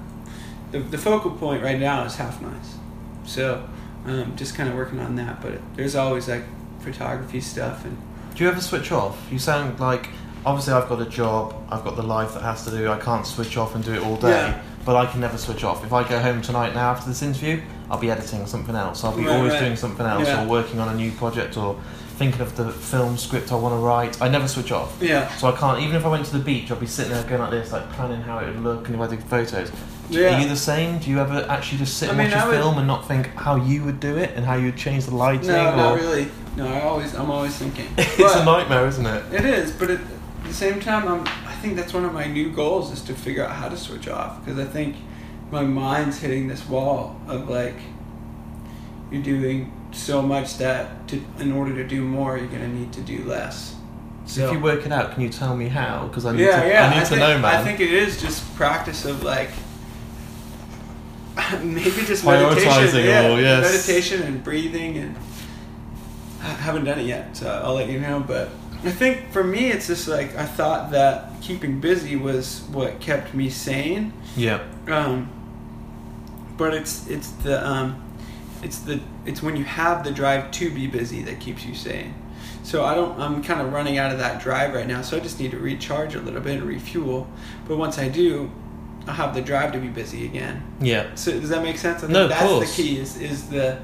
the, 0.70 0.78
the 0.78 0.98
focal 0.98 1.32
point 1.32 1.62
right 1.62 1.78
now 1.78 2.04
is 2.04 2.16
Half 2.16 2.40
Noise. 2.40 2.76
So 3.26 3.68
um, 4.06 4.36
just 4.36 4.54
kind 4.54 4.68
of 4.68 4.74
working 4.76 5.00
on 5.00 5.16
that, 5.16 5.42
but 5.42 5.60
there's 5.74 5.96
always 5.96 6.28
like 6.28 6.44
photography 6.80 7.40
stuff 7.40 7.84
and 7.84 7.96
Do 8.34 8.44
you 8.44 8.50
ever 8.50 8.60
switch 8.60 8.92
off? 8.92 9.18
You 9.30 9.38
sound 9.38 9.80
like 9.80 10.08
obviously 10.46 10.72
I've 10.74 10.88
got 10.88 11.02
a 11.02 11.06
job, 11.06 11.54
I've 11.70 11.84
got 11.84 11.96
the 11.96 12.02
life 12.02 12.32
that 12.34 12.42
has 12.42 12.64
to 12.64 12.70
do. 12.70 12.88
I 12.88 12.98
can't 12.98 13.26
switch 13.26 13.56
off 13.56 13.74
and 13.74 13.84
do 13.84 13.92
it 13.94 14.02
all 14.02 14.16
day, 14.16 14.30
Yeah. 14.30 14.62
but 14.84 14.94
I 14.96 15.06
can 15.10 15.20
never 15.20 15.36
switch 15.36 15.64
off. 15.64 15.84
If 15.84 15.92
I 15.92 16.08
go 16.08 16.20
home 16.20 16.40
tonight 16.40 16.74
now 16.74 16.90
after 16.92 17.08
this 17.08 17.22
interview, 17.22 17.60
I'll 17.90 17.98
be 17.98 18.10
editing 18.10 18.46
something 18.46 18.76
else. 18.76 19.02
I'll 19.04 19.16
be 19.16 19.24
Right, 19.26 19.36
always 19.36 19.52
right. 19.54 19.60
doing 19.60 19.76
something 19.76 20.06
else 20.06 20.28
Yeah. 20.28 20.44
or 20.44 20.48
working 20.48 20.78
on 20.78 20.88
a 20.88 20.94
new 20.94 21.10
project 21.12 21.56
or 21.56 21.76
thinking 22.18 22.40
of 22.40 22.56
the 22.56 22.70
film 22.72 23.16
script 23.16 23.52
I 23.52 23.54
want 23.54 23.72
to 23.74 23.78
write. 23.78 24.20
I 24.20 24.28
never 24.28 24.48
switch 24.48 24.72
off. 24.72 25.00
yeah. 25.00 25.28
So 25.36 25.48
I 25.48 25.56
can't, 25.56 25.80
even 25.80 25.94
if 25.94 26.04
I 26.04 26.08
went 26.08 26.26
to 26.26 26.36
the 26.36 26.42
beach, 26.42 26.70
I'd 26.70 26.80
be 26.80 26.86
sitting 26.86 27.12
there 27.12 27.22
going 27.24 27.40
like 27.40 27.50
this, 27.52 27.70
like 27.72 27.88
planning 27.92 28.20
how 28.20 28.38
it 28.38 28.46
would 28.48 28.60
look 28.62 28.86
and 28.88 28.96
if 28.96 29.00
I 29.00 29.06
did 29.06 29.22
photos. 29.24 29.70
Yeah. 30.10 30.36
Are 30.36 30.40
you 30.40 30.48
the 30.48 30.56
same? 30.56 30.98
Do 30.98 31.10
you 31.10 31.20
ever 31.20 31.46
actually 31.48 31.78
just 31.78 31.96
sit 31.98 32.08
I 32.08 32.12
and 32.12 32.18
mean, 32.18 32.30
watch 32.32 32.44
a 32.44 32.48
would- 32.48 32.56
film 32.56 32.78
and 32.78 32.86
not 32.86 33.06
think 33.06 33.26
how 33.28 33.54
you 33.56 33.84
would 33.84 34.00
do 34.00 34.16
it 34.16 34.32
and 34.34 34.44
how 34.44 34.54
you'd 34.56 34.76
change 34.76 35.04
the 35.04 35.14
lighting? 35.14 35.46
No, 35.48 35.72
or... 35.72 35.76
not 35.76 35.96
really. 35.96 36.28
No, 36.56 36.66
I 36.66 36.80
always 36.82 37.14
I'm 37.14 37.30
always 37.30 37.56
thinking. 37.56 37.86
it's 37.98 38.16
But- 38.16 38.42
a 38.42 38.44
nightmare, 38.44 38.86
isn't 38.88 39.06
it? 39.06 39.32
It 39.32 39.44
is, 39.44 39.70
but 39.70 39.90
at 39.90 40.00
the 40.44 40.52
same 40.52 40.80
time, 40.80 41.06
I'm, 41.06 41.20
I 41.46 41.54
think 41.60 41.76
that's 41.76 41.92
one 41.94 42.04
of 42.04 42.12
my 42.12 42.26
new 42.26 42.50
goals 42.50 42.90
is 42.90 43.00
to 43.02 43.14
figure 43.14 43.44
out 43.44 43.52
how 43.52 43.68
to 43.68 43.76
switch 43.76 44.08
off 44.08 44.44
because 44.44 44.58
I 44.58 44.64
think 44.64 44.96
my 45.52 45.62
mind's 45.62 46.18
hitting 46.18 46.48
this 46.48 46.66
wall 46.68 47.20
of 47.28 47.48
like 47.48 47.76
you're 49.10 49.22
doing 49.22 49.72
so 49.92 50.22
much 50.22 50.58
that 50.58 51.08
to, 51.08 51.22
in 51.38 51.52
order 51.52 51.74
to 51.74 51.86
do 51.86 52.02
more, 52.02 52.36
you're 52.38 52.46
gonna 52.48 52.68
need 52.68 52.92
to 52.94 53.00
do 53.00 53.24
less. 53.24 53.74
So 54.26 54.46
if 54.46 54.52
you 54.52 54.60
work 54.60 54.84
it 54.84 54.92
out, 54.92 55.12
can 55.12 55.22
you 55.22 55.30
tell 55.30 55.56
me 55.56 55.68
how? 55.68 56.06
Because 56.08 56.26
I 56.26 56.32
need 56.32 56.42
yeah, 56.44 56.62
to, 56.62 56.68
yeah, 56.68 56.86
I 56.86 56.94
need 56.94 57.00
to 57.00 57.06
think, 57.06 57.20
know, 57.20 57.38
man. 57.38 57.44
I 57.44 57.64
think 57.64 57.80
it 57.80 57.92
is 57.92 58.20
just 58.20 58.54
practice 58.56 59.06
of 59.06 59.22
like 59.22 59.50
maybe 61.62 62.04
just 62.04 62.24
meditation, 62.24 62.70
Prioritizing 62.70 63.04
yeah, 63.04 63.28
all, 63.28 63.40
yes. 63.40 63.86
meditation 63.86 64.22
and 64.22 64.44
breathing, 64.44 64.98
and 64.98 65.16
I 66.42 66.48
haven't 66.48 66.84
done 66.84 66.98
it 66.98 67.06
yet, 67.06 67.36
so 67.36 67.48
I'll 67.64 67.74
let 67.74 67.88
you 67.88 68.00
know. 68.00 68.20
But 68.20 68.50
I 68.84 68.90
think 68.90 69.30
for 69.30 69.42
me, 69.42 69.70
it's 69.70 69.86
just 69.86 70.08
like 70.08 70.36
I 70.36 70.44
thought 70.44 70.90
that 70.90 71.40
keeping 71.40 71.80
busy 71.80 72.16
was 72.16 72.62
what 72.70 73.00
kept 73.00 73.34
me 73.34 73.48
sane. 73.48 74.12
yeah, 74.36 74.62
Um, 74.88 75.30
but 76.58 76.74
it's 76.74 77.06
it's 77.08 77.30
the 77.30 77.66
um, 77.66 78.02
it's 78.62 78.78
the 78.80 79.00
it's 79.26 79.42
when 79.42 79.56
you 79.56 79.64
have 79.64 80.04
the 80.04 80.10
drive 80.10 80.50
to 80.52 80.70
be 80.70 80.86
busy 80.86 81.22
that 81.22 81.40
keeps 81.40 81.64
you 81.64 81.74
sane. 81.74 82.14
So 82.62 82.84
I 82.84 82.94
don't. 82.94 83.18
I'm 83.20 83.42
kind 83.42 83.60
of 83.60 83.72
running 83.72 83.98
out 83.98 84.12
of 84.12 84.18
that 84.18 84.42
drive 84.42 84.74
right 84.74 84.86
now. 84.86 85.00
So 85.02 85.16
I 85.16 85.20
just 85.20 85.40
need 85.40 85.52
to 85.52 85.58
recharge 85.58 86.14
a 86.14 86.20
little 86.20 86.40
bit 86.40 86.58
and 86.58 86.64
refuel. 86.68 87.26
But 87.66 87.78
once 87.78 87.98
I 87.98 88.08
do, 88.08 88.50
I'll 89.06 89.14
have 89.14 89.34
the 89.34 89.40
drive 89.40 89.72
to 89.72 89.78
be 89.78 89.88
busy 89.88 90.26
again. 90.26 90.62
yeah. 90.80 91.14
So 91.14 91.32
does 91.38 91.48
that 91.50 91.62
make 91.62 91.78
sense? 91.78 91.98
I 91.98 92.00
think 92.02 92.12
No, 92.12 92.28
that's 92.28 92.42
course. 92.42 92.76
the 92.76 92.82
key. 92.82 92.98
Is 92.98 93.16
is 93.20 93.48
the 93.48 93.78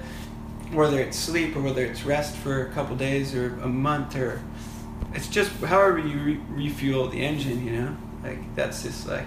whether 0.73 0.99
it's 1.01 1.17
sleep 1.19 1.57
or 1.57 1.61
whether 1.63 1.85
it's 1.85 2.05
rest 2.05 2.37
for 2.37 2.67
a 2.67 2.71
couple 2.73 2.97
days 2.97 3.35
or 3.35 3.55
a 3.63 3.69
month 3.69 4.17
or 4.17 4.43
it's 5.15 5.29
just 5.29 5.51
however 5.63 5.99
you 5.99 6.19
re- 6.19 6.41
refuel 6.49 7.09
the 7.09 7.21
engine. 7.25 7.65
You 7.65 7.73
know, 7.81 7.97
like 8.23 8.55
that's 8.57 8.83
just 8.83 9.07
like 9.07 9.27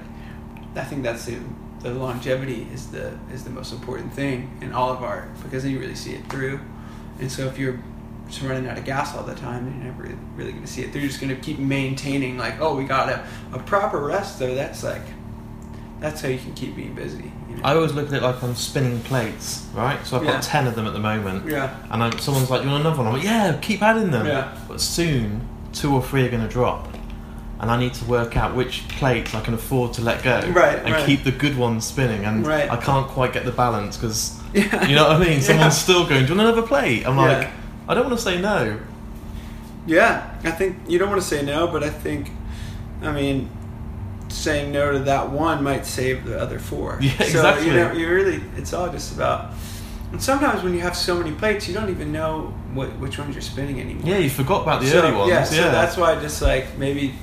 I 0.76 0.84
think 0.84 1.02
that's 1.04 1.26
the 1.26 1.38
the 1.94 2.00
longevity 2.00 2.68
is 2.74 2.88
the 2.88 3.18
is 3.34 3.44
the 3.44 3.50
most 3.50 3.72
important 3.74 4.14
thing 4.14 4.58
in 4.62 4.72
all 4.74 4.92
of 4.92 5.02
art 5.04 5.30
because 5.44 5.64
then 5.64 5.72
you 5.72 5.80
really 5.80 5.96
see 5.96 6.14
it 6.14 6.30
through. 6.30 6.60
And 7.20 7.32
so 7.32 7.46
if 7.48 7.58
you're 7.58 7.80
just 8.28 8.42
running 8.42 8.68
out 8.68 8.78
of 8.78 8.86
gas 8.86 9.16
all 9.16 9.24
the 9.24 9.34
time, 9.36 9.66
you're 9.66 9.92
never 9.92 10.04
really, 10.36 10.52
going 10.52 10.62
to 10.64 10.68
see 10.68 10.82
it. 10.84 10.92
They're 10.94 11.02
just 11.02 11.20
going 11.22 11.34
to 11.36 11.42
keep 11.42 11.58
maintaining 11.60 12.38
like, 12.38 12.60
oh, 12.60 12.76
we 12.76 12.84
got 12.84 13.10
a, 13.10 13.26
a 13.54 13.60
proper 13.60 14.00
rest 14.00 14.40
though. 14.40 14.54
That's 14.54 14.84
like 14.84 15.02
that's 16.00 16.22
how 16.22 16.28
you 16.28 16.38
can 16.38 16.54
keep 16.54 16.76
being 16.76 16.94
busy. 16.94 17.32
You 17.50 17.56
know? 17.56 17.62
I 17.64 17.74
always 17.76 17.94
look 17.94 18.08
at 18.08 18.14
it 18.14 18.22
like 18.22 18.44
I'm 18.44 18.56
spinning 18.56 19.00
plates, 19.02 19.66
right? 19.74 20.06
So 20.06 20.18
I've 20.18 20.24
Yeah. 20.26 20.34
got 20.34 20.44
ten 20.44 20.68
of 20.68 20.76
them 20.76 20.86
at 20.86 20.94
the 20.94 21.00
moment, 21.00 21.50
yeah. 21.50 21.76
and 21.90 22.04
I'm, 22.04 22.20
someone's 22.20 22.52
like, 22.52 22.64
"You 22.64 22.70
want 22.70 22.82
another 22.82 22.98
one?" 22.98 23.08
I'm 23.08 23.14
like, 23.14 23.24
"Yeah, 23.24 23.58
keep 23.62 23.82
adding 23.82 24.12
them." 24.12 24.28
Yeah. 24.28 24.56
But 24.68 24.80
soon, 24.80 25.48
two 25.74 25.94
or 25.94 26.04
three 26.04 26.26
are 26.26 26.30
going 26.30 26.44
to 26.44 26.48
drop, 26.50 26.88
and 27.60 27.72
I 27.72 27.78
need 27.80 27.94
to 27.96 28.06
work 28.06 28.38
out 28.38 28.56
which 28.56 28.88
plates 28.88 29.34
I 29.34 29.42
can 29.42 29.54
afford 29.54 29.94
to 29.94 30.02
let 30.02 30.24
go, 30.24 30.40
Right, 30.52 30.78
and 30.80 30.94
right. 30.94 31.06
keep 31.06 31.24
the 31.24 31.32
good 31.32 31.58
ones 31.58 31.86
spinning. 31.86 32.24
And 32.26 32.46
Right. 32.46 32.70
I 32.72 32.76
can't 32.78 33.08
quite 33.08 33.34
get 33.34 33.46
the 33.46 33.52
balance 33.52 33.98
because 33.98 34.38
Yeah. 34.54 34.86
you 34.88 34.96
know 34.96 35.04
what 35.08 35.16
I 35.18 35.20
mean. 35.20 35.30
Yeah. 35.40 35.40
Someone's 35.40 35.78
still 35.78 36.06
going, 36.08 36.26
"Do 36.26 36.34
you 36.34 36.38
want 36.38 36.50
another 36.50 36.68
plate?" 36.68 37.06
I'm 37.08 37.18
like, 37.18 37.48
I 37.88 37.94
don't 37.94 38.06
want 38.06 38.18
to 38.18 38.24
say 38.24 38.40
no. 38.40 38.78
Yeah, 39.86 40.30
I 40.44 40.52
think 40.52 40.78
you 40.88 41.00
don't 41.00 41.10
want 41.10 41.22
to 41.22 41.28
say 41.28 41.42
no, 41.44 41.68
but 41.68 41.84
I 41.84 41.90
think, 41.90 42.30
I 43.02 43.12
mean, 43.12 43.50
saying 44.28 44.72
no 44.74 44.92
to 44.92 45.00
that 45.00 45.30
one 45.32 45.64
might 45.64 45.86
save 45.86 46.26
the 46.26 46.40
other 46.40 46.60
four. 46.60 46.98
Yeah, 47.02 47.12
So 47.20 47.24
exactly. 47.24 47.68
you 47.68 47.74
know, 47.74 47.92
you 47.94 48.10
really, 48.10 48.42
it's 48.58 48.74
all 48.74 48.90
just 48.90 49.16
about. 49.16 49.54
And 50.12 50.22
sometimes 50.22 50.64
when 50.64 50.74
you 50.74 50.82
have 50.82 50.96
so 50.96 51.16
many 51.18 51.32
plates, 51.32 51.68
you 51.68 51.74
don't 51.74 51.90
even 51.90 52.12
know 52.12 52.54
what 52.74 52.98
which 53.00 53.18
ones 53.18 53.36
you're 53.36 53.42
spinning 53.42 53.80
anymore. 53.82 54.04
Yeah, 54.10 54.18
you 54.20 54.30
forgot 54.30 54.62
about 54.64 54.82
the 54.82 54.88
so, 54.88 55.02
early 55.02 55.16
ones. 55.16 55.30
Yeah, 55.30 55.40
Yeah, 55.40 55.46
so 55.46 55.72
that's 55.72 55.98
why 55.98 56.14
I 56.16 56.20
just 56.22 56.42
like 56.42 56.78
maybe 56.78 57.14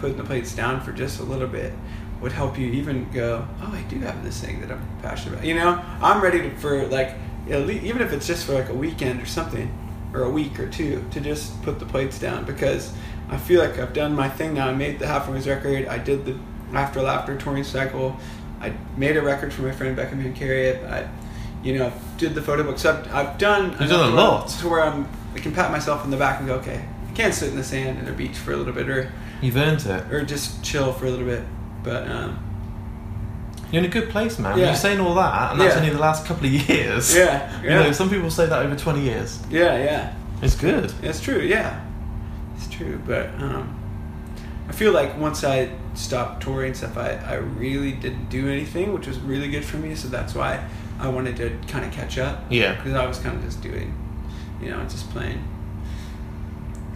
putting 0.00 0.16
the 0.16 0.24
plates 0.24 0.54
down 0.54 0.80
for 0.80 0.92
just 0.92 1.20
a 1.20 1.22
little 1.22 1.46
bit 1.48 1.72
would 2.20 2.32
help 2.32 2.58
you 2.58 2.66
even 2.68 3.10
go, 3.12 3.46
oh, 3.62 3.72
I 3.72 3.82
do 3.82 3.98
have 4.00 4.22
this 4.24 4.40
thing 4.40 4.60
that 4.60 4.70
I'm 4.70 4.86
passionate 5.00 5.34
about. 5.34 5.46
You 5.46 5.54
know, 5.54 5.82
I'm 6.02 6.20
ready 6.22 6.40
to, 6.40 6.50
for 6.56 6.86
like 6.86 7.14
even 7.48 8.00
if 8.02 8.12
it's 8.12 8.26
just 8.26 8.46
for 8.46 8.52
like 8.54 8.68
a 8.68 8.74
weekend 8.74 9.20
or 9.22 9.26
something, 9.26 9.72
or 10.12 10.22
a 10.24 10.30
week 10.30 10.58
or 10.60 10.68
two, 10.68 11.04
to 11.12 11.20
just 11.20 11.60
put 11.62 11.78
the 11.78 11.86
plates 11.86 12.18
down 12.18 12.44
because 12.44 12.92
I 13.28 13.36
feel 13.38 13.60
like 13.60 13.78
I've 13.78 13.92
done 13.94 14.14
my 14.14 14.28
thing 14.28 14.54
now. 14.54 14.68
I 14.68 14.74
made 14.74 14.98
the 14.98 15.06
Half 15.06 15.28
Noise 15.28 15.46
record. 15.48 15.86
I 15.86 15.98
did 15.98 16.24
the 16.26 16.36
After 16.74 17.00
Laughter 17.00 17.36
touring 17.36 17.64
cycle. 17.64 18.16
I 18.60 18.72
made 18.96 19.16
a 19.16 19.22
record 19.22 19.52
for 19.52 19.62
my 19.62 19.70
friend 19.72 19.96
Becca 19.96 20.14
Mancari. 20.16 20.84
I, 20.90 21.08
you 21.62 21.78
know, 21.78 21.92
did 22.18 22.34
the 22.34 22.42
photo 22.42 22.62
books. 22.64 22.82
So 22.82 22.92
I've, 22.92 23.14
I've 23.14 23.38
done. 23.38 23.70
You've 23.80 23.88
done 23.88 24.10
a 24.10 24.12
enough 24.12 24.12
to 24.12 24.14
where- 24.14 24.24
lot. 24.24 24.48
to 24.48 24.68
where 24.68 24.82
I'm, 24.82 25.08
I 25.34 25.38
can 25.38 25.52
pat 25.54 25.70
myself 25.70 26.02
on 26.04 26.10
the 26.10 26.16
back 26.16 26.38
and 26.40 26.48
go, 26.48 26.56
okay, 26.56 26.84
I 27.08 27.12
can't 27.12 27.32
sit 27.34 27.48
in 27.50 27.56
the 27.56 27.64
sand 27.64 27.98
at 27.98 28.08
a 28.08 28.12
beach 28.12 28.36
for 28.36 28.52
a 28.52 28.56
little 28.56 28.74
bit, 28.74 28.88
or 28.90 29.10
You've 29.40 29.56
earned 29.56 29.84
it. 29.86 30.12
or 30.12 30.24
just 30.24 30.62
chill 30.62 30.92
for 30.92 31.06
a 31.06 31.10
little 31.10 31.26
bit. 31.26 31.42
But 31.82 32.08
um, 32.10 32.38
You're 33.72 33.80
in 33.84 33.88
a 33.88 33.92
good 33.92 34.10
place, 34.10 34.38
man. 34.38 34.58
Yeah. 34.58 34.66
You're 34.66 34.74
saying 34.76 35.00
all 35.00 35.14
that, 35.14 35.52
and 35.52 35.60
that's 35.60 35.74
Yeah. 35.74 35.80
only 35.80 35.92
the 35.92 35.98
last 36.00 36.26
couple 36.26 36.46
of 36.46 36.52
years. 36.52 37.14
yeah, 37.16 37.60
You 37.62 37.70
yeah, 37.70 37.82
know, 37.84 37.92
some 37.92 38.10
people 38.10 38.30
say 38.30 38.46
that 38.46 38.64
over 38.64 38.76
20 38.76 39.00
years. 39.00 39.40
yeah, 39.50 39.76
yeah. 39.82 40.14
It's 40.42 40.54
good. 40.56 40.92
It's 41.02 41.20
true, 41.20 41.40
yeah. 41.40 41.80
It's 42.56 42.68
true, 42.68 43.00
but 43.06 43.26
um, 43.40 43.76
I 44.68 44.72
feel 44.72 44.92
like 44.92 45.18
once 45.18 45.44
I 45.44 45.70
stopped 45.94 46.42
touring 46.42 46.68
and 46.68 46.76
stuff, 46.76 46.96
I, 46.96 47.10
I 47.26 47.34
really 47.34 47.92
didn't 47.92 48.28
do 48.30 48.48
anything, 48.48 48.92
which 48.92 49.06
was 49.06 49.18
really 49.20 49.48
good 49.50 49.64
for 49.64 49.76
me. 49.78 49.94
So 49.94 50.08
that's 50.08 50.34
why 50.34 50.64
I 50.98 51.08
wanted 51.08 51.36
to 51.36 51.50
kind 51.66 51.84
of 51.84 51.92
catch 51.92 52.18
up 52.18 52.44
Yeah. 52.50 52.74
because 52.76 52.94
I 52.94 53.06
was 53.06 53.18
kind 53.18 53.36
of 53.36 53.44
just 53.44 53.62
doing, 53.62 53.94
you 54.62 54.70
know, 54.70 54.82
just 54.84 55.10
playing. 55.10 55.42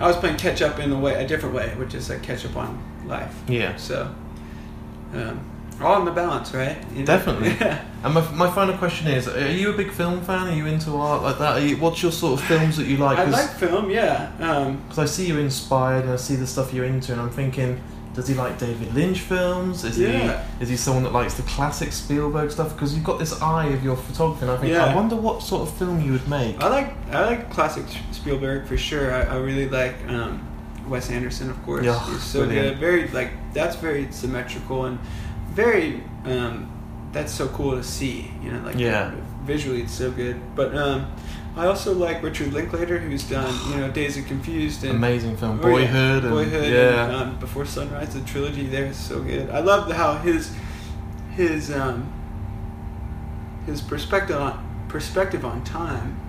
I 0.01 0.07
was 0.07 0.17
playing 0.17 0.37
catch 0.37 0.61
up 0.63 0.79
in 0.79 0.93
a 0.93 0.99
way, 0.99 1.15
a 1.23 1.27
different 1.27 1.55
way, 1.55 1.69
which 1.77 1.95
is 1.95 2.11
like 2.11 2.23
catch 2.23 2.45
up 2.45 2.57
on 2.57 2.83
life. 3.07 3.35
Yeah. 3.49 3.77
So, 3.77 4.13
um, 5.15 5.41
all 5.81 5.99
in 6.01 6.05
the 6.05 6.11
balance, 6.11 6.53
right? 6.55 6.77
You 6.93 7.01
know? 7.01 7.07
Definitely. 7.07 7.51
Yeah. 7.61 7.85
And 8.03 8.13
my, 8.13 8.31
my 8.33 8.51
final 8.51 8.77
question 8.77 9.07
is: 9.09 9.27
Are 9.29 9.51
you 9.51 9.73
a 9.73 9.77
big 9.77 9.91
film 9.91 10.21
fan? 10.23 10.49
Are 10.49 10.55
you 10.55 10.67
into 10.67 10.95
art 10.97 11.23
like 11.23 11.39
that? 11.39 11.57
Are 11.57 11.67
you, 11.67 11.77
what's 11.79 12.03
your 12.03 12.13
sort 12.13 12.39
of 12.39 12.47
films 12.47 12.77
that 12.77 12.87
you 12.87 12.99
like? 12.99 13.19
I 13.19 13.25
like 13.25 13.51
film, 13.51 13.89
yeah. 13.91 14.31
Um, 14.41 14.77
Because 14.83 14.99
I 14.99 15.05
see 15.07 15.27
you 15.27 15.39
inspired 15.39 16.05
and 16.05 16.13
I 16.13 16.17
see 16.17 16.37
the 16.37 16.47
stuff 16.47 16.75
you're 16.75 16.85
into, 16.85 17.13
and 17.13 17.21
I'm 17.21 17.31
thinking, 17.31 17.81
does 18.15 18.29
he 18.29 18.35
like 18.35 18.59
David 18.59 18.95
Lynch 18.95 19.21
films? 19.21 19.85
Is 19.85 19.99
Yeah. 19.99 20.45
he 20.59 20.63
is 20.63 20.69
he 20.71 20.77
someone 20.77 21.03
that 21.03 21.13
likes 21.13 21.35
the 21.35 21.43
classic 21.43 21.93
Spielberg 21.93 22.51
stuff? 22.51 22.73
Because 22.75 22.95
you've 22.95 23.05
got 23.05 23.19
this 23.19 23.41
eye 23.43 23.67
of 23.67 23.83
your 23.85 23.97
photography, 23.97 24.43
and 24.43 24.51
I 24.53 24.57
think 24.57 24.73
Yeah. 24.73 24.85
I 24.87 24.95
wonder 24.95 25.17
what 25.17 25.43
sort 25.43 25.63
of 25.69 25.75
film 25.77 26.01
you 26.01 26.13
would 26.13 26.29
make. 26.29 26.63
I 26.63 26.69
like 26.69 26.95
I 27.13 27.27
like 27.27 27.51
classic 27.53 27.85
Spielberg 28.13 28.67
for 28.67 28.77
sure. 28.77 29.13
I, 29.13 29.23
I 29.23 29.37
really 29.37 29.69
like 29.69 29.97
um, 30.09 30.47
Wes 30.89 31.11
Anderson, 31.11 31.51
of 31.51 31.63
course. 31.65 31.85
Yeah, 31.85 31.99
He's 32.11 32.23
so 32.23 32.45
brilliant. 32.45 32.69
good. 32.69 32.79
Very 32.79 33.09
like 33.09 33.31
that's 33.53 33.77
very 33.77 34.11
symmetrical 34.13 34.85
and 34.87 34.99
very 35.51 36.03
um, 36.25 36.71
that's 37.13 37.33
so 37.33 37.49
cool 37.49 37.73
to 37.73 37.83
see. 37.83 38.31
You 38.43 38.53
know, 38.53 38.63
like 38.65 38.77
Yeah. 38.77 39.13
Visually 39.45 39.83
it's 39.83 39.93
so 39.93 40.11
good. 40.11 40.41
But 40.55 40.77
um, 40.77 41.13
I 41.57 41.67
also 41.67 41.93
like 41.95 42.23
Richard 42.23 42.53
Linklater, 42.53 42.99
who's 42.99 43.23
done 43.29 43.55
you 43.71 43.77
know 43.79 43.91
Dazed 43.99 44.17
and 44.19 44.27
Confused 44.27 44.85
and 44.85 44.97
Amazing 44.97 45.37
film, 45.37 45.61
Oh, 45.63 45.67
yeah. 45.69 45.73
Boyhood, 45.87 46.25
and 46.25 46.33
Boyhood, 46.33 46.73
yeah, 46.73 47.05
and, 47.07 47.15
um, 47.15 47.39
Before 47.39 47.65
Sunrise, 47.65 48.15
the 48.15 48.21
trilogy 48.23 48.67
there 48.67 48.87
is 48.87 48.97
so 48.97 49.21
good. 49.23 49.51
I 49.51 49.61
love 49.61 49.91
how 49.93 50.17
his 50.19 50.55
his 51.37 51.71
um, 51.73 52.11
his 53.67 53.81
perspective 53.81 54.37
on 54.37 54.65
perspective 54.89 55.45
on 55.45 55.65
time 55.65 56.21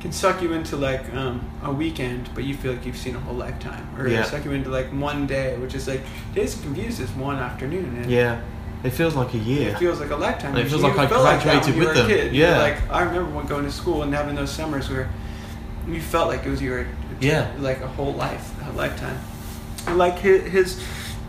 can 0.00 0.12
suck 0.12 0.40
you 0.40 0.52
into 0.52 0.76
like 0.76 1.12
um, 1.12 1.44
a 1.64 1.72
weekend, 1.72 2.30
but 2.34 2.44
you 2.44 2.54
feel 2.54 2.72
like 2.72 2.86
you've 2.86 2.96
seen 2.96 3.16
a 3.16 3.20
whole 3.20 3.34
lifetime, 3.34 3.84
or 3.98 4.06
Yeah. 4.06 4.22
suck 4.22 4.44
you 4.44 4.52
into 4.52 4.70
like 4.70 4.86
one 4.92 5.26
day, 5.26 5.56
which 5.58 5.74
is 5.74 5.88
like 5.88 6.02
Dazed 6.34 6.58
and 6.58 6.66
Confused 6.66 7.00
is 7.00 7.10
one 7.12 7.36
afternoon, 7.36 7.96
and 8.02 8.10
yeah. 8.10 8.40
It 8.84 8.90
feels 8.90 9.14
like 9.16 9.34
a 9.34 9.38
year. 9.38 9.70
it 9.70 9.78
feels 9.78 9.98
like 10.00 10.10
a 10.10 10.16
lifetime. 10.16 10.56
It 10.56 10.64
You 10.64 10.68
feels 10.70 10.82
like 10.82 10.98
I 10.98 11.06
graduated 11.06 11.74
you 11.74 11.80
with 11.80 11.94
them. 11.94 12.06
A 12.06 12.08
kid. 12.08 12.34
You're 12.34 12.48
Yeah. 12.50 12.58
like 12.58 12.76
I 12.90 13.02
remember 13.02 13.30
when 13.36 13.46
going 13.46 13.64
to 13.64 13.72
school 13.72 14.02
and 14.02 14.14
having 14.14 14.34
those 14.36 14.50
summers 14.50 14.88
where 14.88 15.08
you 15.88 16.00
felt 16.00 16.28
like 16.28 16.44
it 16.46 16.50
was 16.50 16.62
your 16.62 16.86
Yeah. 17.20 17.48
like 17.58 17.80
a 17.80 17.88
whole 17.88 18.12
life, 18.12 18.52
a 18.68 18.72
lifetime. 18.72 19.18
Like 19.94 20.18
his, 20.18 20.42
his 20.52 20.80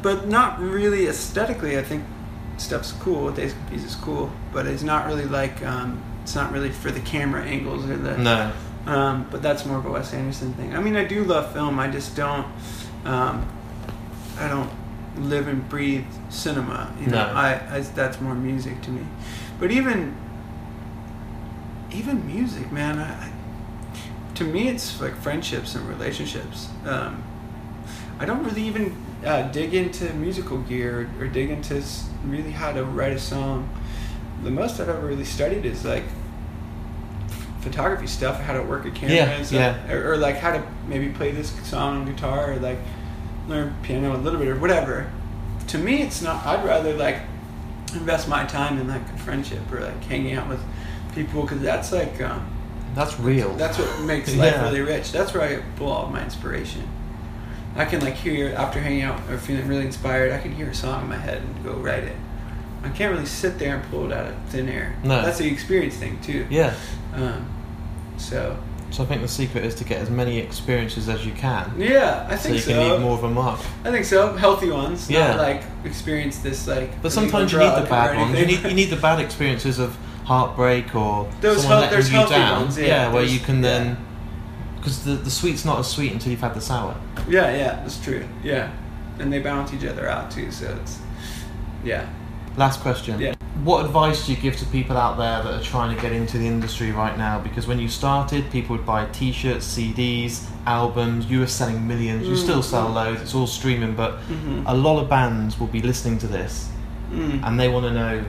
but 0.01 0.27
not 0.27 0.59
really 0.61 1.07
aesthetically. 1.07 1.77
I 1.77 1.83
think 1.83 2.03
stuff's 2.57 2.91
cool. 2.93 3.31
Dazed 3.31 3.55
is 3.73 3.95
cool, 3.95 4.31
but 4.53 4.65
it's 4.67 4.83
not 4.83 5.07
really 5.07 5.25
like 5.25 5.65
um, 5.65 6.01
it's 6.23 6.35
not 6.35 6.51
really 6.51 6.69
for 6.69 6.91
the 6.91 6.99
camera 6.99 7.41
angles 7.43 7.89
or 7.89 7.97
the. 7.97 8.17
no, 8.17 8.51
Um, 8.85 9.25
but 9.31 9.41
that's 9.41 9.65
more 9.65 9.77
of 9.77 9.85
a 9.85 9.91
Wes 9.91 10.13
Anderson 10.13 10.53
thing. 10.53 10.75
I 10.75 10.79
mean, 10.81 10.95
I 10.95 11.03
do 11.03 11.23
love 11.23 11.51
film. 11.53 11.79
I 11.79 11.87
just 11.87 12.15
don't. 12.15 12.45
Um, 13.05 13.45
I 14.39 14.47
don't 14.47 14.69
live 15.19 15.47
and 15.47 15.67
breathe 15.69 16.05
cinema. 16.29 16.93
You 16.99 17.07
know, 17.07 17.27
No. 17.27 17.33
I, 17.33 17.61
I 17.69 17.79
that's 17.81 18.19
more 18.21 18.35
music 18.35 18.81
to 18.83 18.91
me. 18.91 19.05
But 19.59 19.71
even 19.71 20.15
even 21.91 22.25
music, 22.27 22.71
man. 22.71 22.99
I, 22.99 23.25
I, 23.25 23.31
to 24.35 24.43
me, 24.43 24.69
it's 24.69 25.01
like 25.01 25.15
friendships 25.17 25.75
and 25.75 25.87
relationships. 25.87 26.69
Um, 26.85 27.23
I 28.19 28.25
don't 28.25 28.43
really 28.43 28.63
even 28.63 28.95
uh, 29.25 29.43
dig 29.43 29.73
into 29.73 30.13
musical 30.13 30.59
gear 30.59 31.09
or, 31.19 31.23
or 31.23 31.27
dig 31.27 31.49
into 31.49 31.83
really 32.25 32.51
how 32.51 32.71
to 32.71 32.83
write 32.85 33.13
a 33.13 33.19
song. 33.19 33.69
The 34.43 34.51
most 34.51 34.79
I've 34.79 34.89
ever 34.89 35.05
really 35.05 35.25
studied 35.25 35.65
is 35.65 35.83
like 35.83 36.03
photography 37.61 38.07
stuff, 38.07 38.39
how 38.39 38.53
to 38.53 38.63
work 38.63 38.85
a 38.85 38.91
camera, 38.91 39.15
Yeah, 39.15 39.45
yeah. 39.51 39.91
Or, 39.91 40.13
or 40.13 40.17
like 40.17 40.37
how 40.37 40.51
to 40.53 40.65
maybe 40.87 41.09
play 41.09 41.31
this 41.31 41.51
song 41.67 42.01
on 42.01 42.05
guitar, 42.05 42.53
or 42.53 42.55
like 42.57 42.79
learn 43.49 43.75
piano 43.83 44.15
a 44.15 44.17
little 44.17 44.39
bit, 44.39 44.47
or 44.47 44.59
whatever. 44.59 45.11
To 45.67 45.77
me, 45.77 46.01
it's 46.01 46.21
not. 46.21 46.45
I'd 46.45 46.63
rather 46.65 46.93
like 46.95 47.17
invest 47.93 48.27
my 48.27 48.45
time 48.45 48.77
in 48.79 48.87
like 48.87 49.01
a 49.13 49.17
friendship 49.19 49.59
or 49.71 49.79
like 49.81 50.03
hanging 50.03 50.33
out 50.35 50.47
with 50.47 50.61
people 51.15 51.41
because 51.41 51.59
that's 51.61 51.91
like 51.91 52.21
um, 52.21 52.47
that's 52.95 53.19
real. 53.19 53.53
that's 53.55 53.77
what 53.79 54.01
makes 54.01 54.35
life 54.35 54.53
Yeah. 54.53 54.63
really 54.63 54.81
rich. 54.81 55.11
That's 55.11 55.33
where 55.33 55.43
I 55.43 55.61
pull 55.75 55.89
all 55.91 56.07
my 56.09 56.23
inspiration. 56.23 56.87
I 57.75 57.85
can 57.85 57.99
like 58.01 58.15
hear 58.15 58.53
after 58.55 58.79
hanging 58.79 59.03
out 59.03 59.19
or 59.29 59.37
feeling 59.37 59.67
really 59.67 59.85
inspired. 59.85 60.31
I 60.31 60.39
can 60.39 60.53
hear 60.55 60.69
a 60.69 60.75
song 60.75 61.03
in 61.03 61.09
my 61.09 61.17
head 61.17 61.41
and 61.41 61.63
go 61.63 61.73
write 61.73 62.03
it. 62.03 62.15
I 62.83 62.89
can't 62.89 63.11
really 63.13 63.25
sit 63.25 63.59
there 63.59 63.75
and 63.75 63.89
pull 63.91 64.05
it 64.05 64.13
out 64.13 64.27
of 64.27 64.35
thin 64.49 64.69
air. 64.69 64.95
No. 65.03 65.21
that's 65.21 65.37
the 65.37 65.47
experience 65.51 65.95
thing 65.95 66.19
too. 66.21 66.47
yeah. 66.49 66.73
Um, 67.13 67.47
so 68.17 68.57
So 68.91 69.03
I 69.03 69.05
think 69.05 69.21
the 69.21 69.27
secret 69.27 69.63
is 69.63 69.75
to 69.75 69.83
get 69.83 70.01
as 70.01 70.09
many 70.09 70.39
experiences 70.39 71.09
as 71.09 71.25
you 71.25 71.31
can, 71.33 71.73
yeah, 71.77 72.27
I 72.29 72.35
so 72.35 72.43
think 72.43 72.55
you 72.55 72.61
so. 72.61 72.71
can 72.71 72.91
leave 72.91 73.01
more 73.01 73.13
of 73.17 73.23
a 73.23 73.29
mark. 73.29 73.59
I 73.83 73.91
think 73.91 74.05
so. 74.05 74.35
Healthy 74.35 74.71
ones. 74.71 75.09
Yeah. 75.09 75.27
Not 75.27 75.37
like 75.37 75.63
experience 75.85 76.39
this 76.39 76.67
like. 76.67 77.01
But 77.01 77.11
sometimes 77.11 77.51
you 77.53 77.59
need 77.59 77.75
the 77.75 77.87
bad 77.87 78.17
ones. 78.17 78.39
You 78.39 78.45
need 78.45 78.63
you 78.63 78.73
need 78.73 78.89
the 78.89 78.97
bad 78.97 79.19
experiences 79.19 79.77
of 79.79 79.95
heartbreak 80.25 80.95
or 80.95 81.29
Those 81.41 81.61
someone 81.61 81.83
health- 81.83 81.91
letting 81.91 81.91
there's 81.91 82.11
you 82.11 82.27
down. 82.27 82.61
ones, 82.63 82.77
yeah. 82.77 83.13
where 83.13 83.23
you 83.23 83.39
can 83.39 83.57
yeah. 83.57 83.61
then 83.61 83.97
because 84.77 85.03
the 85.03 85.11
the 85.11 85.31
sweet's 85.31 85.65
not 85.65 85.79
as 85.79 85.87
sweet 85.87 86.11
until 86.11 86.31
you've 86.31 86.41
had 86.41 86.55
the 86.55 86.61
sour. 86.61 86.95
Yeah, 87.27 87.55
yeah, 87.55 87.75
that's 87.81 87.99
true. 88.03 88.25
Yeah, 88.43 88.71
and 89.19 89.31
they 89.31 89.39
balance 89.39 89.73
each 89.73 89.85
other 89.85 90.07
out 90.07 90.31
too. 90.31 90.51
So 90.51 90.75
it's 90.81 90.99
yeah. 91.83 92.09
Last 92.57 92.81
question. 92.81 93.19
Yeah. 93.19 93.35
What 93.63 93.85
advice 93.85 94.25
do 94.25 94.31
you 94.33 94.37
give 94.39 94.55
to 94.57 94.65
people 94.67 94.95
out 94.95 95.17
there 95.17 95.43
that 95.43 95.59
are 95.59 95.63
trying 95.63 95.93
to 95.95 96.01
get 96.01 96.11
into 96.13 96.37
the 96.37 96.47
industry 96.47 96.91
right 96.91 97.17
now? 97.17 97.39
Because 97.39 97.67
when 97.67 97.77
you 97.79 97.89
started, 97.89 98.49
people 98.51 98.77
would 98.77 98.85
buy 98.85 99.05
T-shirts, 99.07 99.65
CDs, 99.65 100.45
albums. 100.65 101.25
You 101.25 101.39
were 101.41 101.47
selling 101.47 101.85
millions. 101.87 102.25
You 102.27 102.35
Mm. 102.35 102.43
still 102.43 102.63
sell 102.63 102.87
loads. 102.89 103.21
It's 103.21 103.35
all 103.35 103.47
streaming, 103.47 103.95
but 103.95 104.19
Mm-hmm. 104.29 104.63
a 104.65 104.73
lot 104.73 105.01
of 105.01 105.09
bands 105.09 105.59
will 105.59 105.67
be 105.67 105.81
listening 105.81 106.17
to 106.19 106.27
this 106.27 106.69
Mm. 107.11 107.41
and 107.45 107.59
they 107.59 107.67
want 107.67 107.85
to 107.85 107.91
know 107.91 108.23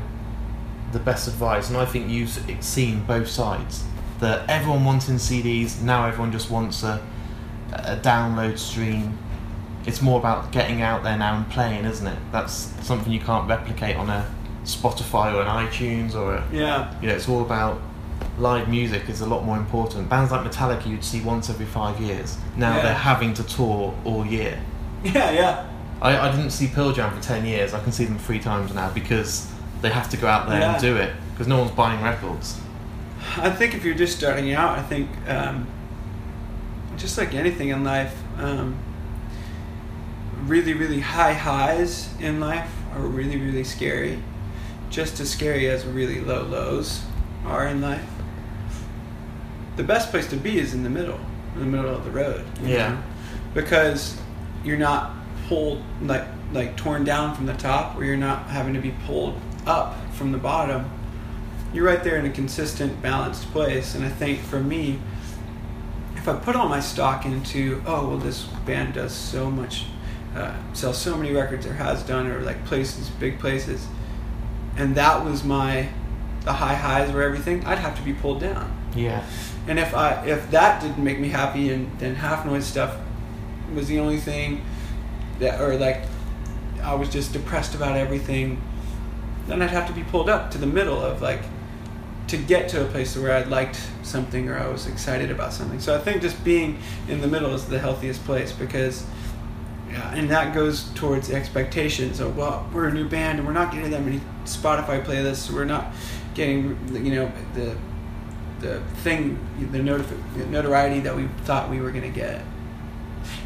the 0.93 0.99
best 0.99 1.28
advice. 1.28 1.68
And 1.68 1.78
I 1.78 1.85
think 1.85 2.09
you've 2.11 2.37
seen 2.61 3.05
both 3.07 3.28
sides. 3.28 3.85
That 4.18 4.43
everyone 4.49 4.85
wanting 4.85 5.18
CDs, 5.18 5.81
now 5.81 6.07
everyone 6.07 6.33
just 6.33 6.51
wants 6.51 6.83
a, 6.83 7.01
a 7.72 7.97
download 7.97 8.59
stream. 8.59 9.16
It's 9.87 10.03
more 10.03 10.18
about 10.18 10.51
getting 10.51 10.83
out 10.83 11.05
there 11.05 11.16
now 11.16 11.37
and 11.37 11.49
playing, 11.49 11.85
isn't 11.85 12.07
it? 12.07 12.18
That's 12.33 12.72
something 12.83 13.12
you 13.12 13.20
can't 13.20 13.49
replicate 13.49 13.97
on 13.97 14.11
a 14.11 14.26
Spotify 14.64 15.34
or 15.34 15.42
an 15.42 15.66
iTunes 15.66 16.14
or 16.14 16.34
a, 16.34 16.44
Yeah. 16.52 16.92
you 17.00 17.08
know, 17.08 17.14
it's 17.14 17.28
all 17.28 17.42
about 17.42 17.80
live 18.38 18.68
music 18.68 19.08
is 19.08 19.20
a 19.20 19.26
lot 19.26 19.44
more 19.44 19.56
important. 19.56 20.08
Bands 20.08 20.30
like 20.30 20.42
Metallica 20.50 20.86
you'd 20.86 21.04
see 21.04 21.20
once 21.20 21.48
every 21.50 21.66
five 21.66 22.00
years. 22.00 22.36
Now 22.56 22.76
Yeah. 22.76 22.82
they're 22.82 22.94
having 22.94 23.34
to 23.34 23.42
tour 23.44 23.94
all 24.04 24.24
year. 24.26 24.58
Yeah, 25.02 25.30
yeah. 25.30 25.66
I, 26.02 26.28
I 26.28 26.30
didn't 26.30 26.50
see 26.50 26.66
Pearl 26.68 26.92
Jam 26.92 27.14
for 27.14 27.22
10 27.22 27.44
years. 27.46 27.72
I 27.74 27.80
can 27.80 27.92
see 27.92 28.04
them 28.04 28.18
three 28.18 28.38
times 28.38 28.74
now 28.74 28.90
because 28.90 29.50
they 29.80 29.88
have 29.90 30.08
to 30.11 30.16
go 30.18 30.26
out 30.26 30.48
there 30.48 30.61
Yeah. 30.61 30.72
and 30.72 30.80
do 30.80 30.96
it 30.96 31.12
because 31.32 31.46
no 31.48 31.58
one's 31.58 31.70
buying 31.72 32.02
records. 32.02 32.58
I 33.38 33.48
think 33.50 33.74
if 33.74 33.84
you're 33.84 33.94
just 33.94 34.16
starting 34.16 34.52
out, 34.52 34.78
I 34.78 34.82
think 34.82 35.08
um, 35.28 35.66
just 36.98 37.16
like 37.18 37.34
anything 37.34 37.68
in 37.68 37.84
life, 37.84 38.14
um, 38.38 38.76
really, 40.46 40.74
really 40.74 41.00
high 41.00 41.32
highs 41.34 42.08
in 42.20 42.40
life 42.40 42.70
are 42.94 43.00
really, 43.02 43.36
really 43.38 43.64
scary. 43.64 44.22
Just 44.91 45.20
as 45.20 45.30
scary 45.30 45.68
as 45.68 45.84
really 45.84 46.20
low 46.20 46.43
lows 46.43 47.03
are 47.45 47.66
in 47.68 47.80
life. 47.80 48.09
The 49.76 49.84
best 49.84 50.11
place 50.11 50.28
to 50.28 50.36
be 50.36 50.59
is 50.59 50.74
in 50.74 50.82
the 50.82 50.91
middle, 50.91 51.20
in 51.55 51.61
the 51.61 51.66
middle 51.66 51.95
of 51.95 52.05
the 52.05 52.11
road. 52.11 52.45
Yeah. 52.62 52.88
know? 52.88 53.03
Because 53.55 54.18
you're 54.64 54.76
not 54.76 55.14
pulled 55.49 55.82
like 56.03 56.24
like 56.53 56.76
torn 56.76 57.05
down 57.05 57.34
from 57.34 57.47
the 57.47 57.55
top, 57.55 57.97
or 57.97 58.05
you're 58.05 58.16
not 58.16 58.47
having 58.49 58.74
to 58.74 58.80
be 58.80 58.93
pulled 59.07 59.41
up 59.66 59.97
from 60.12 60.32
the 60.32 60.38
bottom 60.38 60.91
you're 61.72 61.84
right 61.84 62.03
there 62.03 62.16
in 62.16 62.26
a 62.26 62.30
consistent, 62.30 63.01
balanced 63.01 63.51
place. 63.53 63.95
And 63.95 64.05
I 64.05 64.09
think 64.09 64.41
for 64.41 64.61
me, 64.61 64.99
if 66.16 66.28
I 66.28 66.34
put 66.34 66.57
all 66.57 66.68
my 66.68 66.80
stock 66.80 67.24
into, 67.24 67.82
oh, 67.86 68.09
well, 68.09 68.18
this 68.18 68.45
band 68.66 68.95
does 68.95 69.12
so 69.12 69.51
much, 69.51 69.86
uh, 70.34 70.55
sells 70.72 70.99
so 70.99 71.16
many 71.16 71.32
records 71.32 71.66
or 71.66 71.74
has 71.74 72.03
done, 72.03 72.26
or 72.26 72.41
like 72.41 72.64
places, 72.64 73.09
big 73.09 73.38
places, 73.38 73.86
and 74.81 74.95
that 74.95 75.22
was 75.22 75.45
my, 75.45 75.89
the 76.45 76.55
high 76.55 76.74
highs 76.74 77.12
were 77.12 77.22
everything, 77.22 77.62
I'd 77.66 77.78
have 77.78 77.95
to 77.99 78.03
be 78.03 78.14
pulled 78.14 78.41
down. 78.41 78.74
Yeah. 78.97 79.22
And 79.68 79.78
if 79.78 79.95
I 79.95 80.24
if 80.26 80.51
that 80.53 80.81
didn't 80.81 81.05
make 81.05 81.20
me 81.20 81.28
happy, 81.28 81.70
and 81.70 81.99
then 81.99 82.14
half 82.14 82.47
noise 82.47 82.64
stuff 82.64 82.97
was 83.74 83.89
the 83.89 83.99
only 83.99 84.16
thing 84.16 84.64
that, 85.39 85.61
or 85.61 85.76
like 85.76 86.05
I 86.83 86.95
was 86.95 87.11
just 87.11 87.35
depressed 87.35 87.74
about 87.74 87.97
everything, 87.97 88.61
then 89.47 89.61
I'd 89.61 89.70
have 89.70 89.87
to 89.89 89.93
be 89.93 90.03
pulled 90.03 90.31
up 90.31 90.51
to 90.53 90.59
the 90.59 90.66
middle 90.66 90.99
of 90.99 91.20
like 91.20 91.43
to 92.28 92.39
get 92.39 92.70
to 92.70 92.83
a 92.83 92.87
place 92.87 93.16
where 93.16 93.33
I 93.33 93.43
liked 93.43 93.78
something 94.03 94.49
or 94.49 94.59
I 94.59 94.66
was 94.68 94.87
excited 94.87 95.31
about 95.31 95.53
something. 95.53 95.78
So 95.78 95.95
I 95.95 95.99
think 95.99 96.22
just 96.22 96.43
being 96.43 96.78
in 97.07 97.20
the 97.20 97.28
middle 97.28 97.53
is 97.55 97.66
the 97.66 97.78
healthiest 97.78 98.24
place 98.24 98.51
because. 98.51 99.05
Yeah, 99.91 100.14
and 100.14 100.30
that 100.30 100.55
goes 100.55 100.84
towards 100.95 101.30
expectations 101.30 102.20
of 102.20 102.36
well, 102.36 102.68
we're 102.72 102.86
a 102.88 102.93
new 102.93 103.09
band 103.09 103.38
and 103.38 103.47
we're 103.47 103.55
not 103.55 103.72
getting 103.72 103.91
that 103.91 104.03
many 104.03 104.20
Spotify 104.45 105.05
playlists. 105.05 105.49
So 105.49 105.55
we're 105.55 105.64
not 105.64 105.93
getting 106.34 106.78
you 107.05 107.14
know 107.14 107.32
the 107.55 107.76
the 108.61 108.80
thing, 109.03 109.38
the 109.72 109.78
notif- 109.78 110.49
notoriety 110.49 111.01
that 111.01 111.16
we 111.16 111.26
thought 111.45 111.70
we 111.70 111.80
were 111.80 111.91
going 111.91 112.03
to 112.03 112.11
get. 112.11 112.45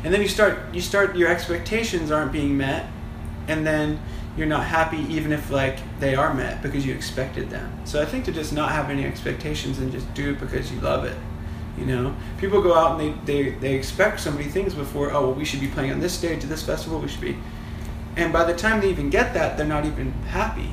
And 0.02 0.12
then 0.12 0.20
you 0.20 0.28
start, 0.28 0.74
you 0.74 0.80
start, 0.80 1.16
your 1.16 1.28
expectations 1.28 2.10
aren't 2.10 2.32
being 2.32 2.56
met, 2.56 2.90
and 3.48 3.66
then 3.66 4.00
you're 4.36 4.46
not 4.46 4.64
happy 4.64 4.98
even 5.14 5.32
if 5.32 5.50
like 5.50 5.78
they 6.00 6.14
are 6.14 6.34
met 6.34 6.62
because 6.62 6.84
you 6.84 6.92
expected 6.92 7.50
them. 7.50 7.72
So 7.84 8.02
I 8.02 8.04
think 8.04 8.24
to 8.24 8.32
just 8.32 8.52
not 8.52 8.72
have 8.72 8.90
any 8.90 9.04
expectations 9.04 9.78
and 9.78 9.92
just 9.92 10.12
do 10.14 10.32
it 10.32 10.40
because 10.40 10.72
you 10.72 10.80
love 10.80 11.04
it. 11.04 11.16
You 11.78 11.86
know, 11.86 12.16
people 12.38 12.62
go 12.62 12.74
out 12.74 13.00
and 13.00 13.16
they, 13.26 13.42
they, 13.42 13.50
they 13.58 13.74
expect 13.74 14.20
so 14.20 14.30
many 14.30 14.44
things 14.44 14.74
before, 14.74 15.10
oh, 15.12 15.22
well, 15.22 15.32
we 15.32 15.44
should 15.44 15.60
be 15.60 15.66
playing 15.68 15.90
on 15.92 16.00
this 16.00 16.12
stage 16.12 16.42
at 16.44 16.48
this 16.48 16.62
festival, 16.62 17.00
we 17.00 17.08
should 17.08 17.20
be. 17.20 17.36
And 18.16 18.32
by 18.32 18.44
the 18.44 18.54
time 18.54 18.80
they 18.80 18.90
even 18.90 19.10
get 19.10 19.34
that, 19.34 19.56
they're 19.56 19.66
not 19.66 19.84
even 19.84 20.12
happy 20.28 20.70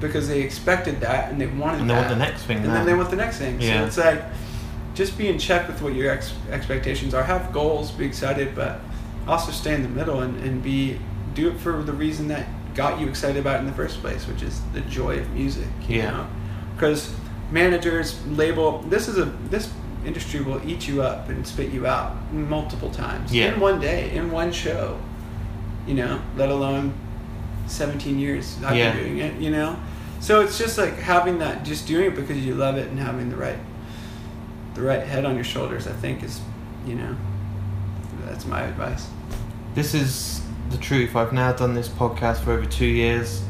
because 0.00 0.28
they 0.28 0.40
expected 0.40 1.00
that 1.02 1.30
and 1.30 1.38
they 1.38 1.46
wanted 1.46 1.82
And 1.82 1.90
they 1.90 1.94
that. 1.94 2.06
want 2.06 2.18
the 2.18 2.24
next 2.24 2.42
thing 2.44 2.56
And 2.58 2.68
now. 2.68 2.74
then 2.74 2.86
they 2.86 2.94
want 2.94 3.10
the 3.10 3.16
next 3.16 3.36
thing. 3.36 3.60
Yeah. 3.60 3.80
So 3.80 3.86
it's 3.86 3.96
like, 3.98 4.24
just 4.94 5.18
be 5.18 5.28
in 5.28 5.38
check 5.38 5.68
with 5.68 5.82
what 5.82 5.92
your 5.94 6.10
ex- 6.10 6.32
expectations 6.50 7.12
are. 7.12 7.22
Have 7.22 7.52
goals, 7.52 7.90
be 7.90 8.06
excited, 8.06 8.54
but 8.54 8.80
also 9.28 9.52
stay 9.52 9.74
in 9.74 9.82
the 9.82 9.88
middle 9.90 10.20
and, 10.22 10.42
and 10.42 10.62
be 10.62 10.98
do 11.34 11.50
it 11.50 11.58
for 11.58 11.82
the 11.82 11.92
reason 11.92 12.28
that 12.28 12.46
got 12.74 12.98
you 12.98 13.06
excited 13.08 13.36
about 13.36 13.56
it 13.56 13.58
in 13.60 13.66
the 13.66 13.72
first 13.72 14.00
place, 14.00 14.26
which 14.26 14.42
is 14.42 14.62
the 14.72 14.80
joy 14.82 15.18
of 15.18 15.30
music. 15.32 15.66
You 15.86 15.98
Yeah. 15.98 16.26
because 16.74 17.12
managers 17.52 18.24
label 18.28 18.78
this 18.88 19.06
is 19.08 19.18
a 19.18 19.24
this 19.50 19.70
industry 20.06 20.40
will 20.40 20.60
eat 20.68 20.88
you 20.88 21.02
up 21.02 21.28
and 21.28 21.46
spit 21.46 21.70
you 21.70 21.86
out 21.86 22.32
multiple 22.32 22.90
times 22.90 23.32
Yeah. 23.32 23.52
in 23.52 23.60
one 23.60 23.80
day 23.80 24.10
in 24.14 24.30
one 24.30 24.52
show. 24.52 24.98
You 25.86 25.94
know, 25.94 26.20
let 26.36 26.48
alone 26.50 26.92
seventeen 27.66 28.18
years 28.18 28.56
I've 28.64 28.76
Yeah. 28.76 28.92
been 28.92 29.04
doing 29.04 29.18
it. 29.18 29.40
You 29.40 29.50
know, 29.50 29.76
so 30.20 30.40
it's 30.40 30.58
just 30.58 30.78
like 30.78 30.98
having 30.98 31.38
that, 31.38 31.64
just 31.64 31.86
doing 31.86 32.06
it 32.06 32.16
because 32.16 32.38
you 32.38 32.54
love 32.54 32.76
it 32.76 32.88
and 32.88 32.98
having 32.98 33.30
the 33.30 33.36
right 33.36 33.58
the 34.74 34.82
right 34.82 35.02
head 35.02 35.24
on 35.24 35.34
your 35.34 35.44
shoulders. 35.44 35.86
I 35.86 35.92
think 35.92 36.22
is, 36.22 36.40
you 36.86 36.94
know, 36.94 37.16
that's 38.26 38.46
my 38.46 38.62
advice. 38.62 39.08
This 39.74 39.94
is 39.94 40.42
the 40.70 40.78
truth. 40.78 41.16
I've 41.16 41.32
now 41.32 41.52
done 41.52 41.74
this 41.74 41.88
podcast 41.88 42.38
for 42.38 42.52
over 42.52 42.66
two 42.66 42.86
years. 42.86 43.42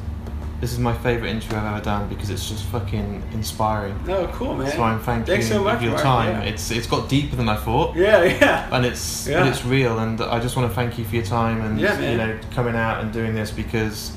This 0.60 0.72
is 0.72 0.78
my 0.78 0.92
favourite 0.98 1.30
interview 1.30 1.56
I've 1.56 1.64
ever 1.76 1.82
done 1.84 2.08
because 2.10 2.28
it's 2.28 2.46
just 2.46 2.64
fucking 2.64 3.22
inspiring. 3.32 3.98
Oh, 4.08 4.26
cool, 4.34 4.54
man. 4.56 4.70
So 4.70 4.82
I'm 4.82 5.00
thanking 5.00 5.24
Thanks 5.26 5.48
you 5.48 5.54
so 5.54 5.64
much 5.64 5.78
for 5.78 5.84
your 5.84 5.92
Mark, 5.92 6.02
time. 6.04 6.42
yeah. 6.42 6.48
It's 6.50 6.70
it's 6.70 6.86
got 6.86 7.08
deeper 7.08 7.34
than 7.36 7.48
I 7.48 7.56
thought. 7.56 7.96
Yeah, 7.96 8.22
yeah. 8.24 8.68
and 8.70 8.84
it's 8.84 9.26
Yeah. 9.26 9.40
but 9.40 9.48
it's 9.48 9.64
real 9.64 9.98
and 10.00 10.20
I 10.20 10.38
just 10.38 10.56
want 10.56 10.68
to 10.70 10.74
thank 10.74 10.98
you 10.98 11.04
for 11.06 11.14
your 11.14 11.24
time 11.24 11.62
and 11.62 11.80
Yeah, 11.80 11.98
man. 11.98 12.12
you 12.12 12.18
know 12.18 12.38
coming 12.54 12.76
out 12.76 13.00
and 13.02 13.10
doing 13.12 13.34
this 13.34 13.50
because 13.50 14.12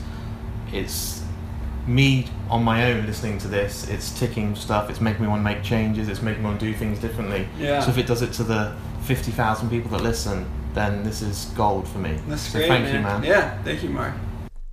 it's 0.74 1.22
me 1.88 2.28
on 2.50 2.64
my 2.64 2.92
own 2.92 3.06
listening 3.06 3.38
to 3.38 3.48
this 3.48 3.88
it's 3.90 4.18
ticking 4.18 4.56
stuff 4.56 4.90
it's 4.90 5.02
making 5.02 5.22
me 5.22 5.28
want 5.28 5.40
to 5.40 5.44
make 5.44 5.62
changes 5.64 6.08
it's 6.08 6.22
making 6.22 6.42
me 6.42 6.48
want 6.48 6.58
to 6.60 6.66
do 6.66 6.74
things 6.74 6.98
differently 6.98 7.46
Yeah. 7.60 7.82
so 7.82 7.90
if 7.92 7.98
it 7.98 8.08
does 8.08 8.22
it 8.22 8.32
to 8.34 8.44
the 8.44 8.74
50,000 9.02 9.70
people 9.70 9.92
that 9.92 10.02
listen 10.02 10.46
then 10.74 11.04
this 11.04 11.22
is 11.22 11.52
gold 11.58 11.86
for 11.88 11.98
me 12.00 12.18
That's 12.28 12.42
so 12.44 12.60
great, 12.60 12.70
thank 12.70 12.86
man. 12.86 12.96
you 12.96 13.02
man 13.02 13.24
Yeah, 13.24 13.62
thank 13.64 13.84
you, 13.84 13.90
Mark. 13.90 14.14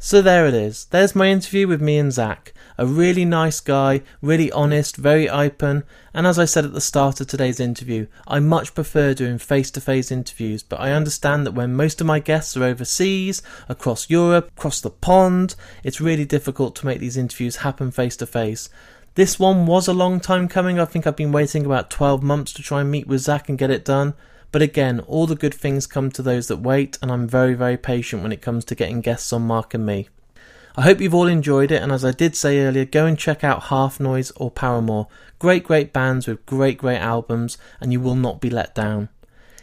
So 0.03 0.23
there 0.23 0.47
it 0.47 0.55
is. 0.55 0.87
There's 0.87 1.15
my 1.15 1.29
interview 1.29 1.69
with 1.69 1.83
me 1.83 1.99
and 1.99 2.11
Zach. 2.11 2.55
A 2.79 2.87
really 2.87 3.27
nice 3.27 3.61
guy, 3.61 4.01
really 4.23 4.51
honest, 4.51 4.97
very 4.97 5.29
open. 5.29 5.85
And 6.15 6.27
as 6.27 6.39
I 6.39 6.47
said 6.47 6.65
at 6.65 6.73
the 6.73 6.81
start 6.81 7.21
of 7.21 7.27
today's 7.27 7.61
interview, 7.61 8.07
I 8.27 8.41
much 8.41 8.75
prefer 8.75 9.13
doing 9.13 9.37
face 9.37 9.71
to 9.73 9.81
face 9.83 10.11
interviews, 10.11 10.63
but 10.63 10.81
I 10.81 10.93
understand 10.93 11.47
that 11.47 11.53
when 11.53 11.77
most 11.77 12.01
of 12.01 12.07
my 12.07 12.19
guests 12.19 12.57
are 12.57 12.65
overseas, 12.65 13.43
across 13.69 14.09
Europe, 14.09 14.51
across 14.57 14.81
the 14.81 14.89
pond, 14.89 15.55
it's 15.85 16.01
really 16.01 16.25
difficult 16.25 16.75
to 16.77 16.87
make 16.87 17.01
these 17.01 17.19
interviews 17.19 17.57
happen 17.57 17.91
face 17.91 18.17
to 18.17 18.27
face. 18.27 18.71
This 19.17 19.39
one 19.39 19.67
was 19.67 19.87
a 19.87 19.93
long 19.93 20.19
time 20.19 20.49
coming. 20.49 20.81
I 20.81 20.87
think 20.87 21.07
I've 21.07 21.15
been 21.15 21.31
waiting 21.31 21.67
about 21.67 21.91
12 21.91 22.23
months 22.23 22.55
to 22.55 22.63
try 22.63 22.81
and 22.81 22.91
meet 22.91 23.07
with 23.07 23.21
Zach 23.21 23.51
and 23.51 23.59
get 23.59 23.71
it 23.71 23.85
done. 23.85 24.15
But 24.53 24.63
again, 24.63 25.01
all 25.01 25.27
the 25.27 25.37
good 25.37 25.55
things 25.55 25.87
come 25.87 26.11
to 26.11 26.23
those 26.23 26.49
that 26.49 26.59
wait, 26.59 26.99
and 27.01 27.11
I'm 27.11 27.29
very, 27.29 27.55
very 27.55 27.77
patient 27.77 28.23
when 28.23 28.33
it 28.33 28.43
comes 28.43 28.65
to 28.67 28.75
getting 28.75 29.01
guests 29.01 29.33
on 29.33 29.43
Mark 29.43 29.75
and 29.75 29.87
me. 29.87 30.09
I 30.77 30.83
hope 30.83 31.01
you've 31.01 31.15
all 31.15 31.27
enjoyed 31.27 31.71
it, 31.73 31.83
and 31.83 31.93
as 31.93 32.05
I 32.05 32.13
did 32.13 32.37
say 32.37 32.61
earlier, 32.61 32.85
go 32.85 33.07
and 33.07 33.19
check 33.19 33.43
out 33.43 33.65
Half 33.65 34.01
Noise 34.01 34.31
or 34.33 34.51
Paramore. 34.51 35.09
Great, 35.39 35.65
great 35.65 35.93
bands 35.93 36.27
with 36.27 36.45
great, 36.47 36.79
great 36.79 36.99
albums, 36.99 37.59
and 37.81 37.93
you 37.93 38.01
will 38.01 38.15
not 38.15 38.41
be 38.41 38.51
let 38.51 38.75
down. 38.75 39.09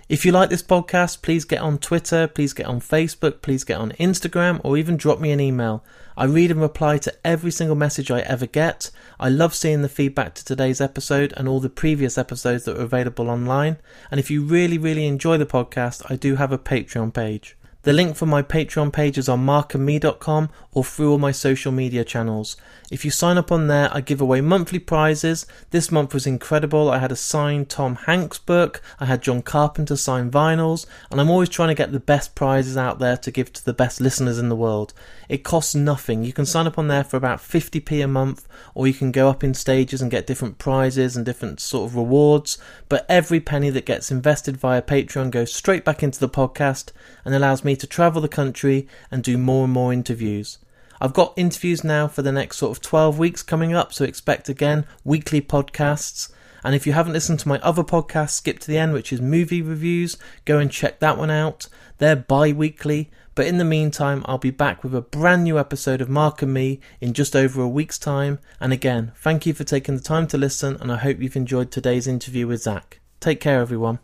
If 0.10 0.26
you 0.26 0.32
like 0.32 0.50
this 0.50 0.64
podcast, 0.64 1.22
please 1.22 1.44
get 1.44 1.60
on 1.60 1.80
Twitter, 1.80 2.28
please 2.28 2.54
get 2.54 2.66
on 2.66 2.80
Facebook, 2.80 3.42
please 3.42 3.64
get 3.66 3.78
on 3.78 3.92
Instagram, 3.94 4.62
or 4.64 4.78
even 4.78 4.96
drop 4.96 5.20
me 5.20 5.32
an 5.32 5.42
email. 5.42 5.84
I 6.18 6.26
read 6.26 6.50
and 6.50 6.60
reply 6.60 6.98
to 6.98 7.14
every 7.24 7.52
single 7.52 7.76
message 7.76 8.10
I 8.10 8.22
ever 8.22 8.48
get. 8.48 8.90
I 9.20 9.30
love 9.30 9.54
seeing 9.54 9.84
the 9.84 9.90
feedback 9.90 10.34
to 10.36 10.44
today's 10.44 10.82
episode 10.82 11.34
and 11.38 11.48
all 11.48 11.60
the 11.60 11.70
previous 11.70 12.18
episodes 12.18 12.66
that 12.66 12.78
are 12.78 12.84
available 12.84 13.30
online. 13.30 13.78
And 14.10 14.20
if 14.20 14.32
you 14.32 14.42
really, 14.44 14.78
really 14.78 15.06
enjoy 15.06 15.38
the 15.38 15.46
podcast, 15.46 16.10
I 16.10 16.16
do 16.16 16.36
have 16.38 16.52
a 16.52 16.58
Patreon 16.58 17.14
page. 17.14 17.57
The 17.88 17.94
link 17.94 18.18
for 18.18 18.26
my 18.26 18.42
Patreon 18.42 18.92
page 18.92 19.18
is 19.18 19.30
on 19.30 19.46
markandme.com 19.46 20.50
or 20.74 20.84
through 20.84 21.10
all 21.10 21.18
my 21.18 21.32
social 21.32 21.72
media 21.72 22.04
channels. 22.04 22.58
If 22.92 23.06
you 23.06 23.12
sign 23.12 23.38
up 23.38 23.50
on 23.50 23.68
there, 23.68 23.90
I 23.94 24.02
give 24.02 24.20
away 24.20 24.42
monthly 24.42 24.80
prizes. 24.80 25.46
This 25.72 25.90
month 25.90 26.14
was 26.14 26.28
incredible. 26.28 26.90
I 26.90 27.00
had 27.00 27.14
a 27.14 27.16
signed 27.16 27.70
Tom 27.70 27.96
Hanks 27.96 28.40
book, 28.40 28.82
I 29.00 29.06
had 29.06 29.24
John 29.24 29.42
Carpenter 29.42 29.96
sign 29.96 30.30
vinyls, 30.30 30.86
and 31.10 31.22
I'm 31.22 31.30
always 31.30 31.48
trying 31.48 31.70
to 31.70 31.76
get 31.76 31.94
the 31.94 32.00
best 32.02 32.36
prizes 32.36 32.76
out 32.76 33.00
there 33.00 33.16
to 33.16 33.32
give 33.32 33.54
to 33.54 33.64
the 33.64 33.74
best 33.74 34.02
listeners 34.02 34.38
in 34.38 34.50
the 34.50 34.56
world. 34.56 34.94
It 35.30 35.46
costs 35.46 35.74
nothing. 35.74 36.26
You 36.26 36.34
can 36.34 36.46
sign 36.46 36.68
up 36.68 36.78
on 36.78 36.90
there 36.90 37.06
for 37.06 37.16
about 37.16 37.40
50p 37.40 38.04
a 38.04 38.08
month, 38.08 38.50
or 38.76 38.86
you 38.86 38.94
can 38.94 39.14
go 39.14 39.30
up 39.30 39.46
in 39.46 39.54
stages 39.54 40.02
and 40.02 40.12
get 40.12 40.28
different 40.28 40.58
prizes 40.58 41.16
and 41.16 41.26
different 41.26 41.62
sort 41.62 41.90
of 41.90 41.96
rewards. 41.96 42.58
But 42.90 43.06
every 43.08 43.40
penny 43.40 43.70
that 43.70 43.86
gets 43.86 44.12
invested 44.12 44.58
via 44.58 44.82
Patreon 44.82 45.32
goes 45.32 45.54
straight 45.54 45.86
back 45.86 46.04
into 46.04 46.20
the 46.20 46.30
podcast 46.30 46.92
and 47.24 47.34
allows 47.34 47.64
me 47.64 47.77
to 47.78 47.88
travel 47.88 48.22
the 48.22 48.28
country 48.28 48.88
and 49.10 49.24
do 49.24 49.38
more 49.38 49.66
and 49.66 49.74
more 49.74 49.94
interviews. 49.94 50.58
I've 51.00 51.14
got 51.14 51.34
interviews 51.38 51.84
now 51.84 52.08
for 52.08 52.22
the 52.22 52.32
next 52.32 52.58
sort 52.58 52.76
of 52.76 52.82
12 52.82 53.20
weeks 53.20 53.44
coming 53.44 53.74
up, 53.74 53.94
so 53.94 54.04
expect 54.04 54.50
again 54.50 54.86
weekly 55.04 55.42
podcasts. 55.42 56.32
And 56.64 56.74
if 56.74 56.88
you 56.88 56.94
haven't 56.94 57.14
listened 57.14 57.40
to 57.42 57.48
my 57.48 57.60
other 57.60 57.84
podcast, 57.84 58.32
Skip 58.32 58.60
to 58.60 58.68
the 58.68 58.78
End, 58.78 58.94
which 58.94 59.14
is 59.14 59.22
movie 59.22 59.62
reviews, 59.62 60.18
go 60.46 60.58
and 60.58 60.72
check 60.72 61.00
that 61.00 61.18
one 61.18 61.30
out. 61.30 61.68
They're 62.00 62.16
bi 62.16 62.52
weekly, 62.52 63.12
but 63.36 63.46
in 63.46 63.60
the 63.60 63.64
meantime, 63.64 64.24
I'll 64.26 64.40
be 64.40 64.50
back 64.50 64.84
with 64.84 64.96
a 64.96 65.02
brand 65.02 65.44
new 65.44 65.60
episode 65.60 66.02
of 66.02 66.10
Mark 66.10 66.42
and 66.42 66.54
Me 66.54 66.80
in 67.00 67.14
just 67.14 67.36
over 67.36 67.62
a 67.62 67.70
week's 67.70 68.00
time. 68.00 68.40
And 68.60 68.74
again, 68.74 69.12
thank 69.16 69.46
you 69.46 69.54
for 69.54 69.64
taking 69.64 69.96
the 69.96 70.02
time 70.02 70.26
to 70.28 70.38
listen, 70.38 70.78
and 70.82 70.92
I 70.92 70.98
hope 70.98 71.22
you've 71.22 71.36
enjoyed 71.36 71.70
today's 71.70 72.08
interview 72.08 72.48
with 72.48 72.64
Zach. 72.64 73.00
Take 73.20 73.40
care, 73.40 73.62
everyone. 73.62 74.00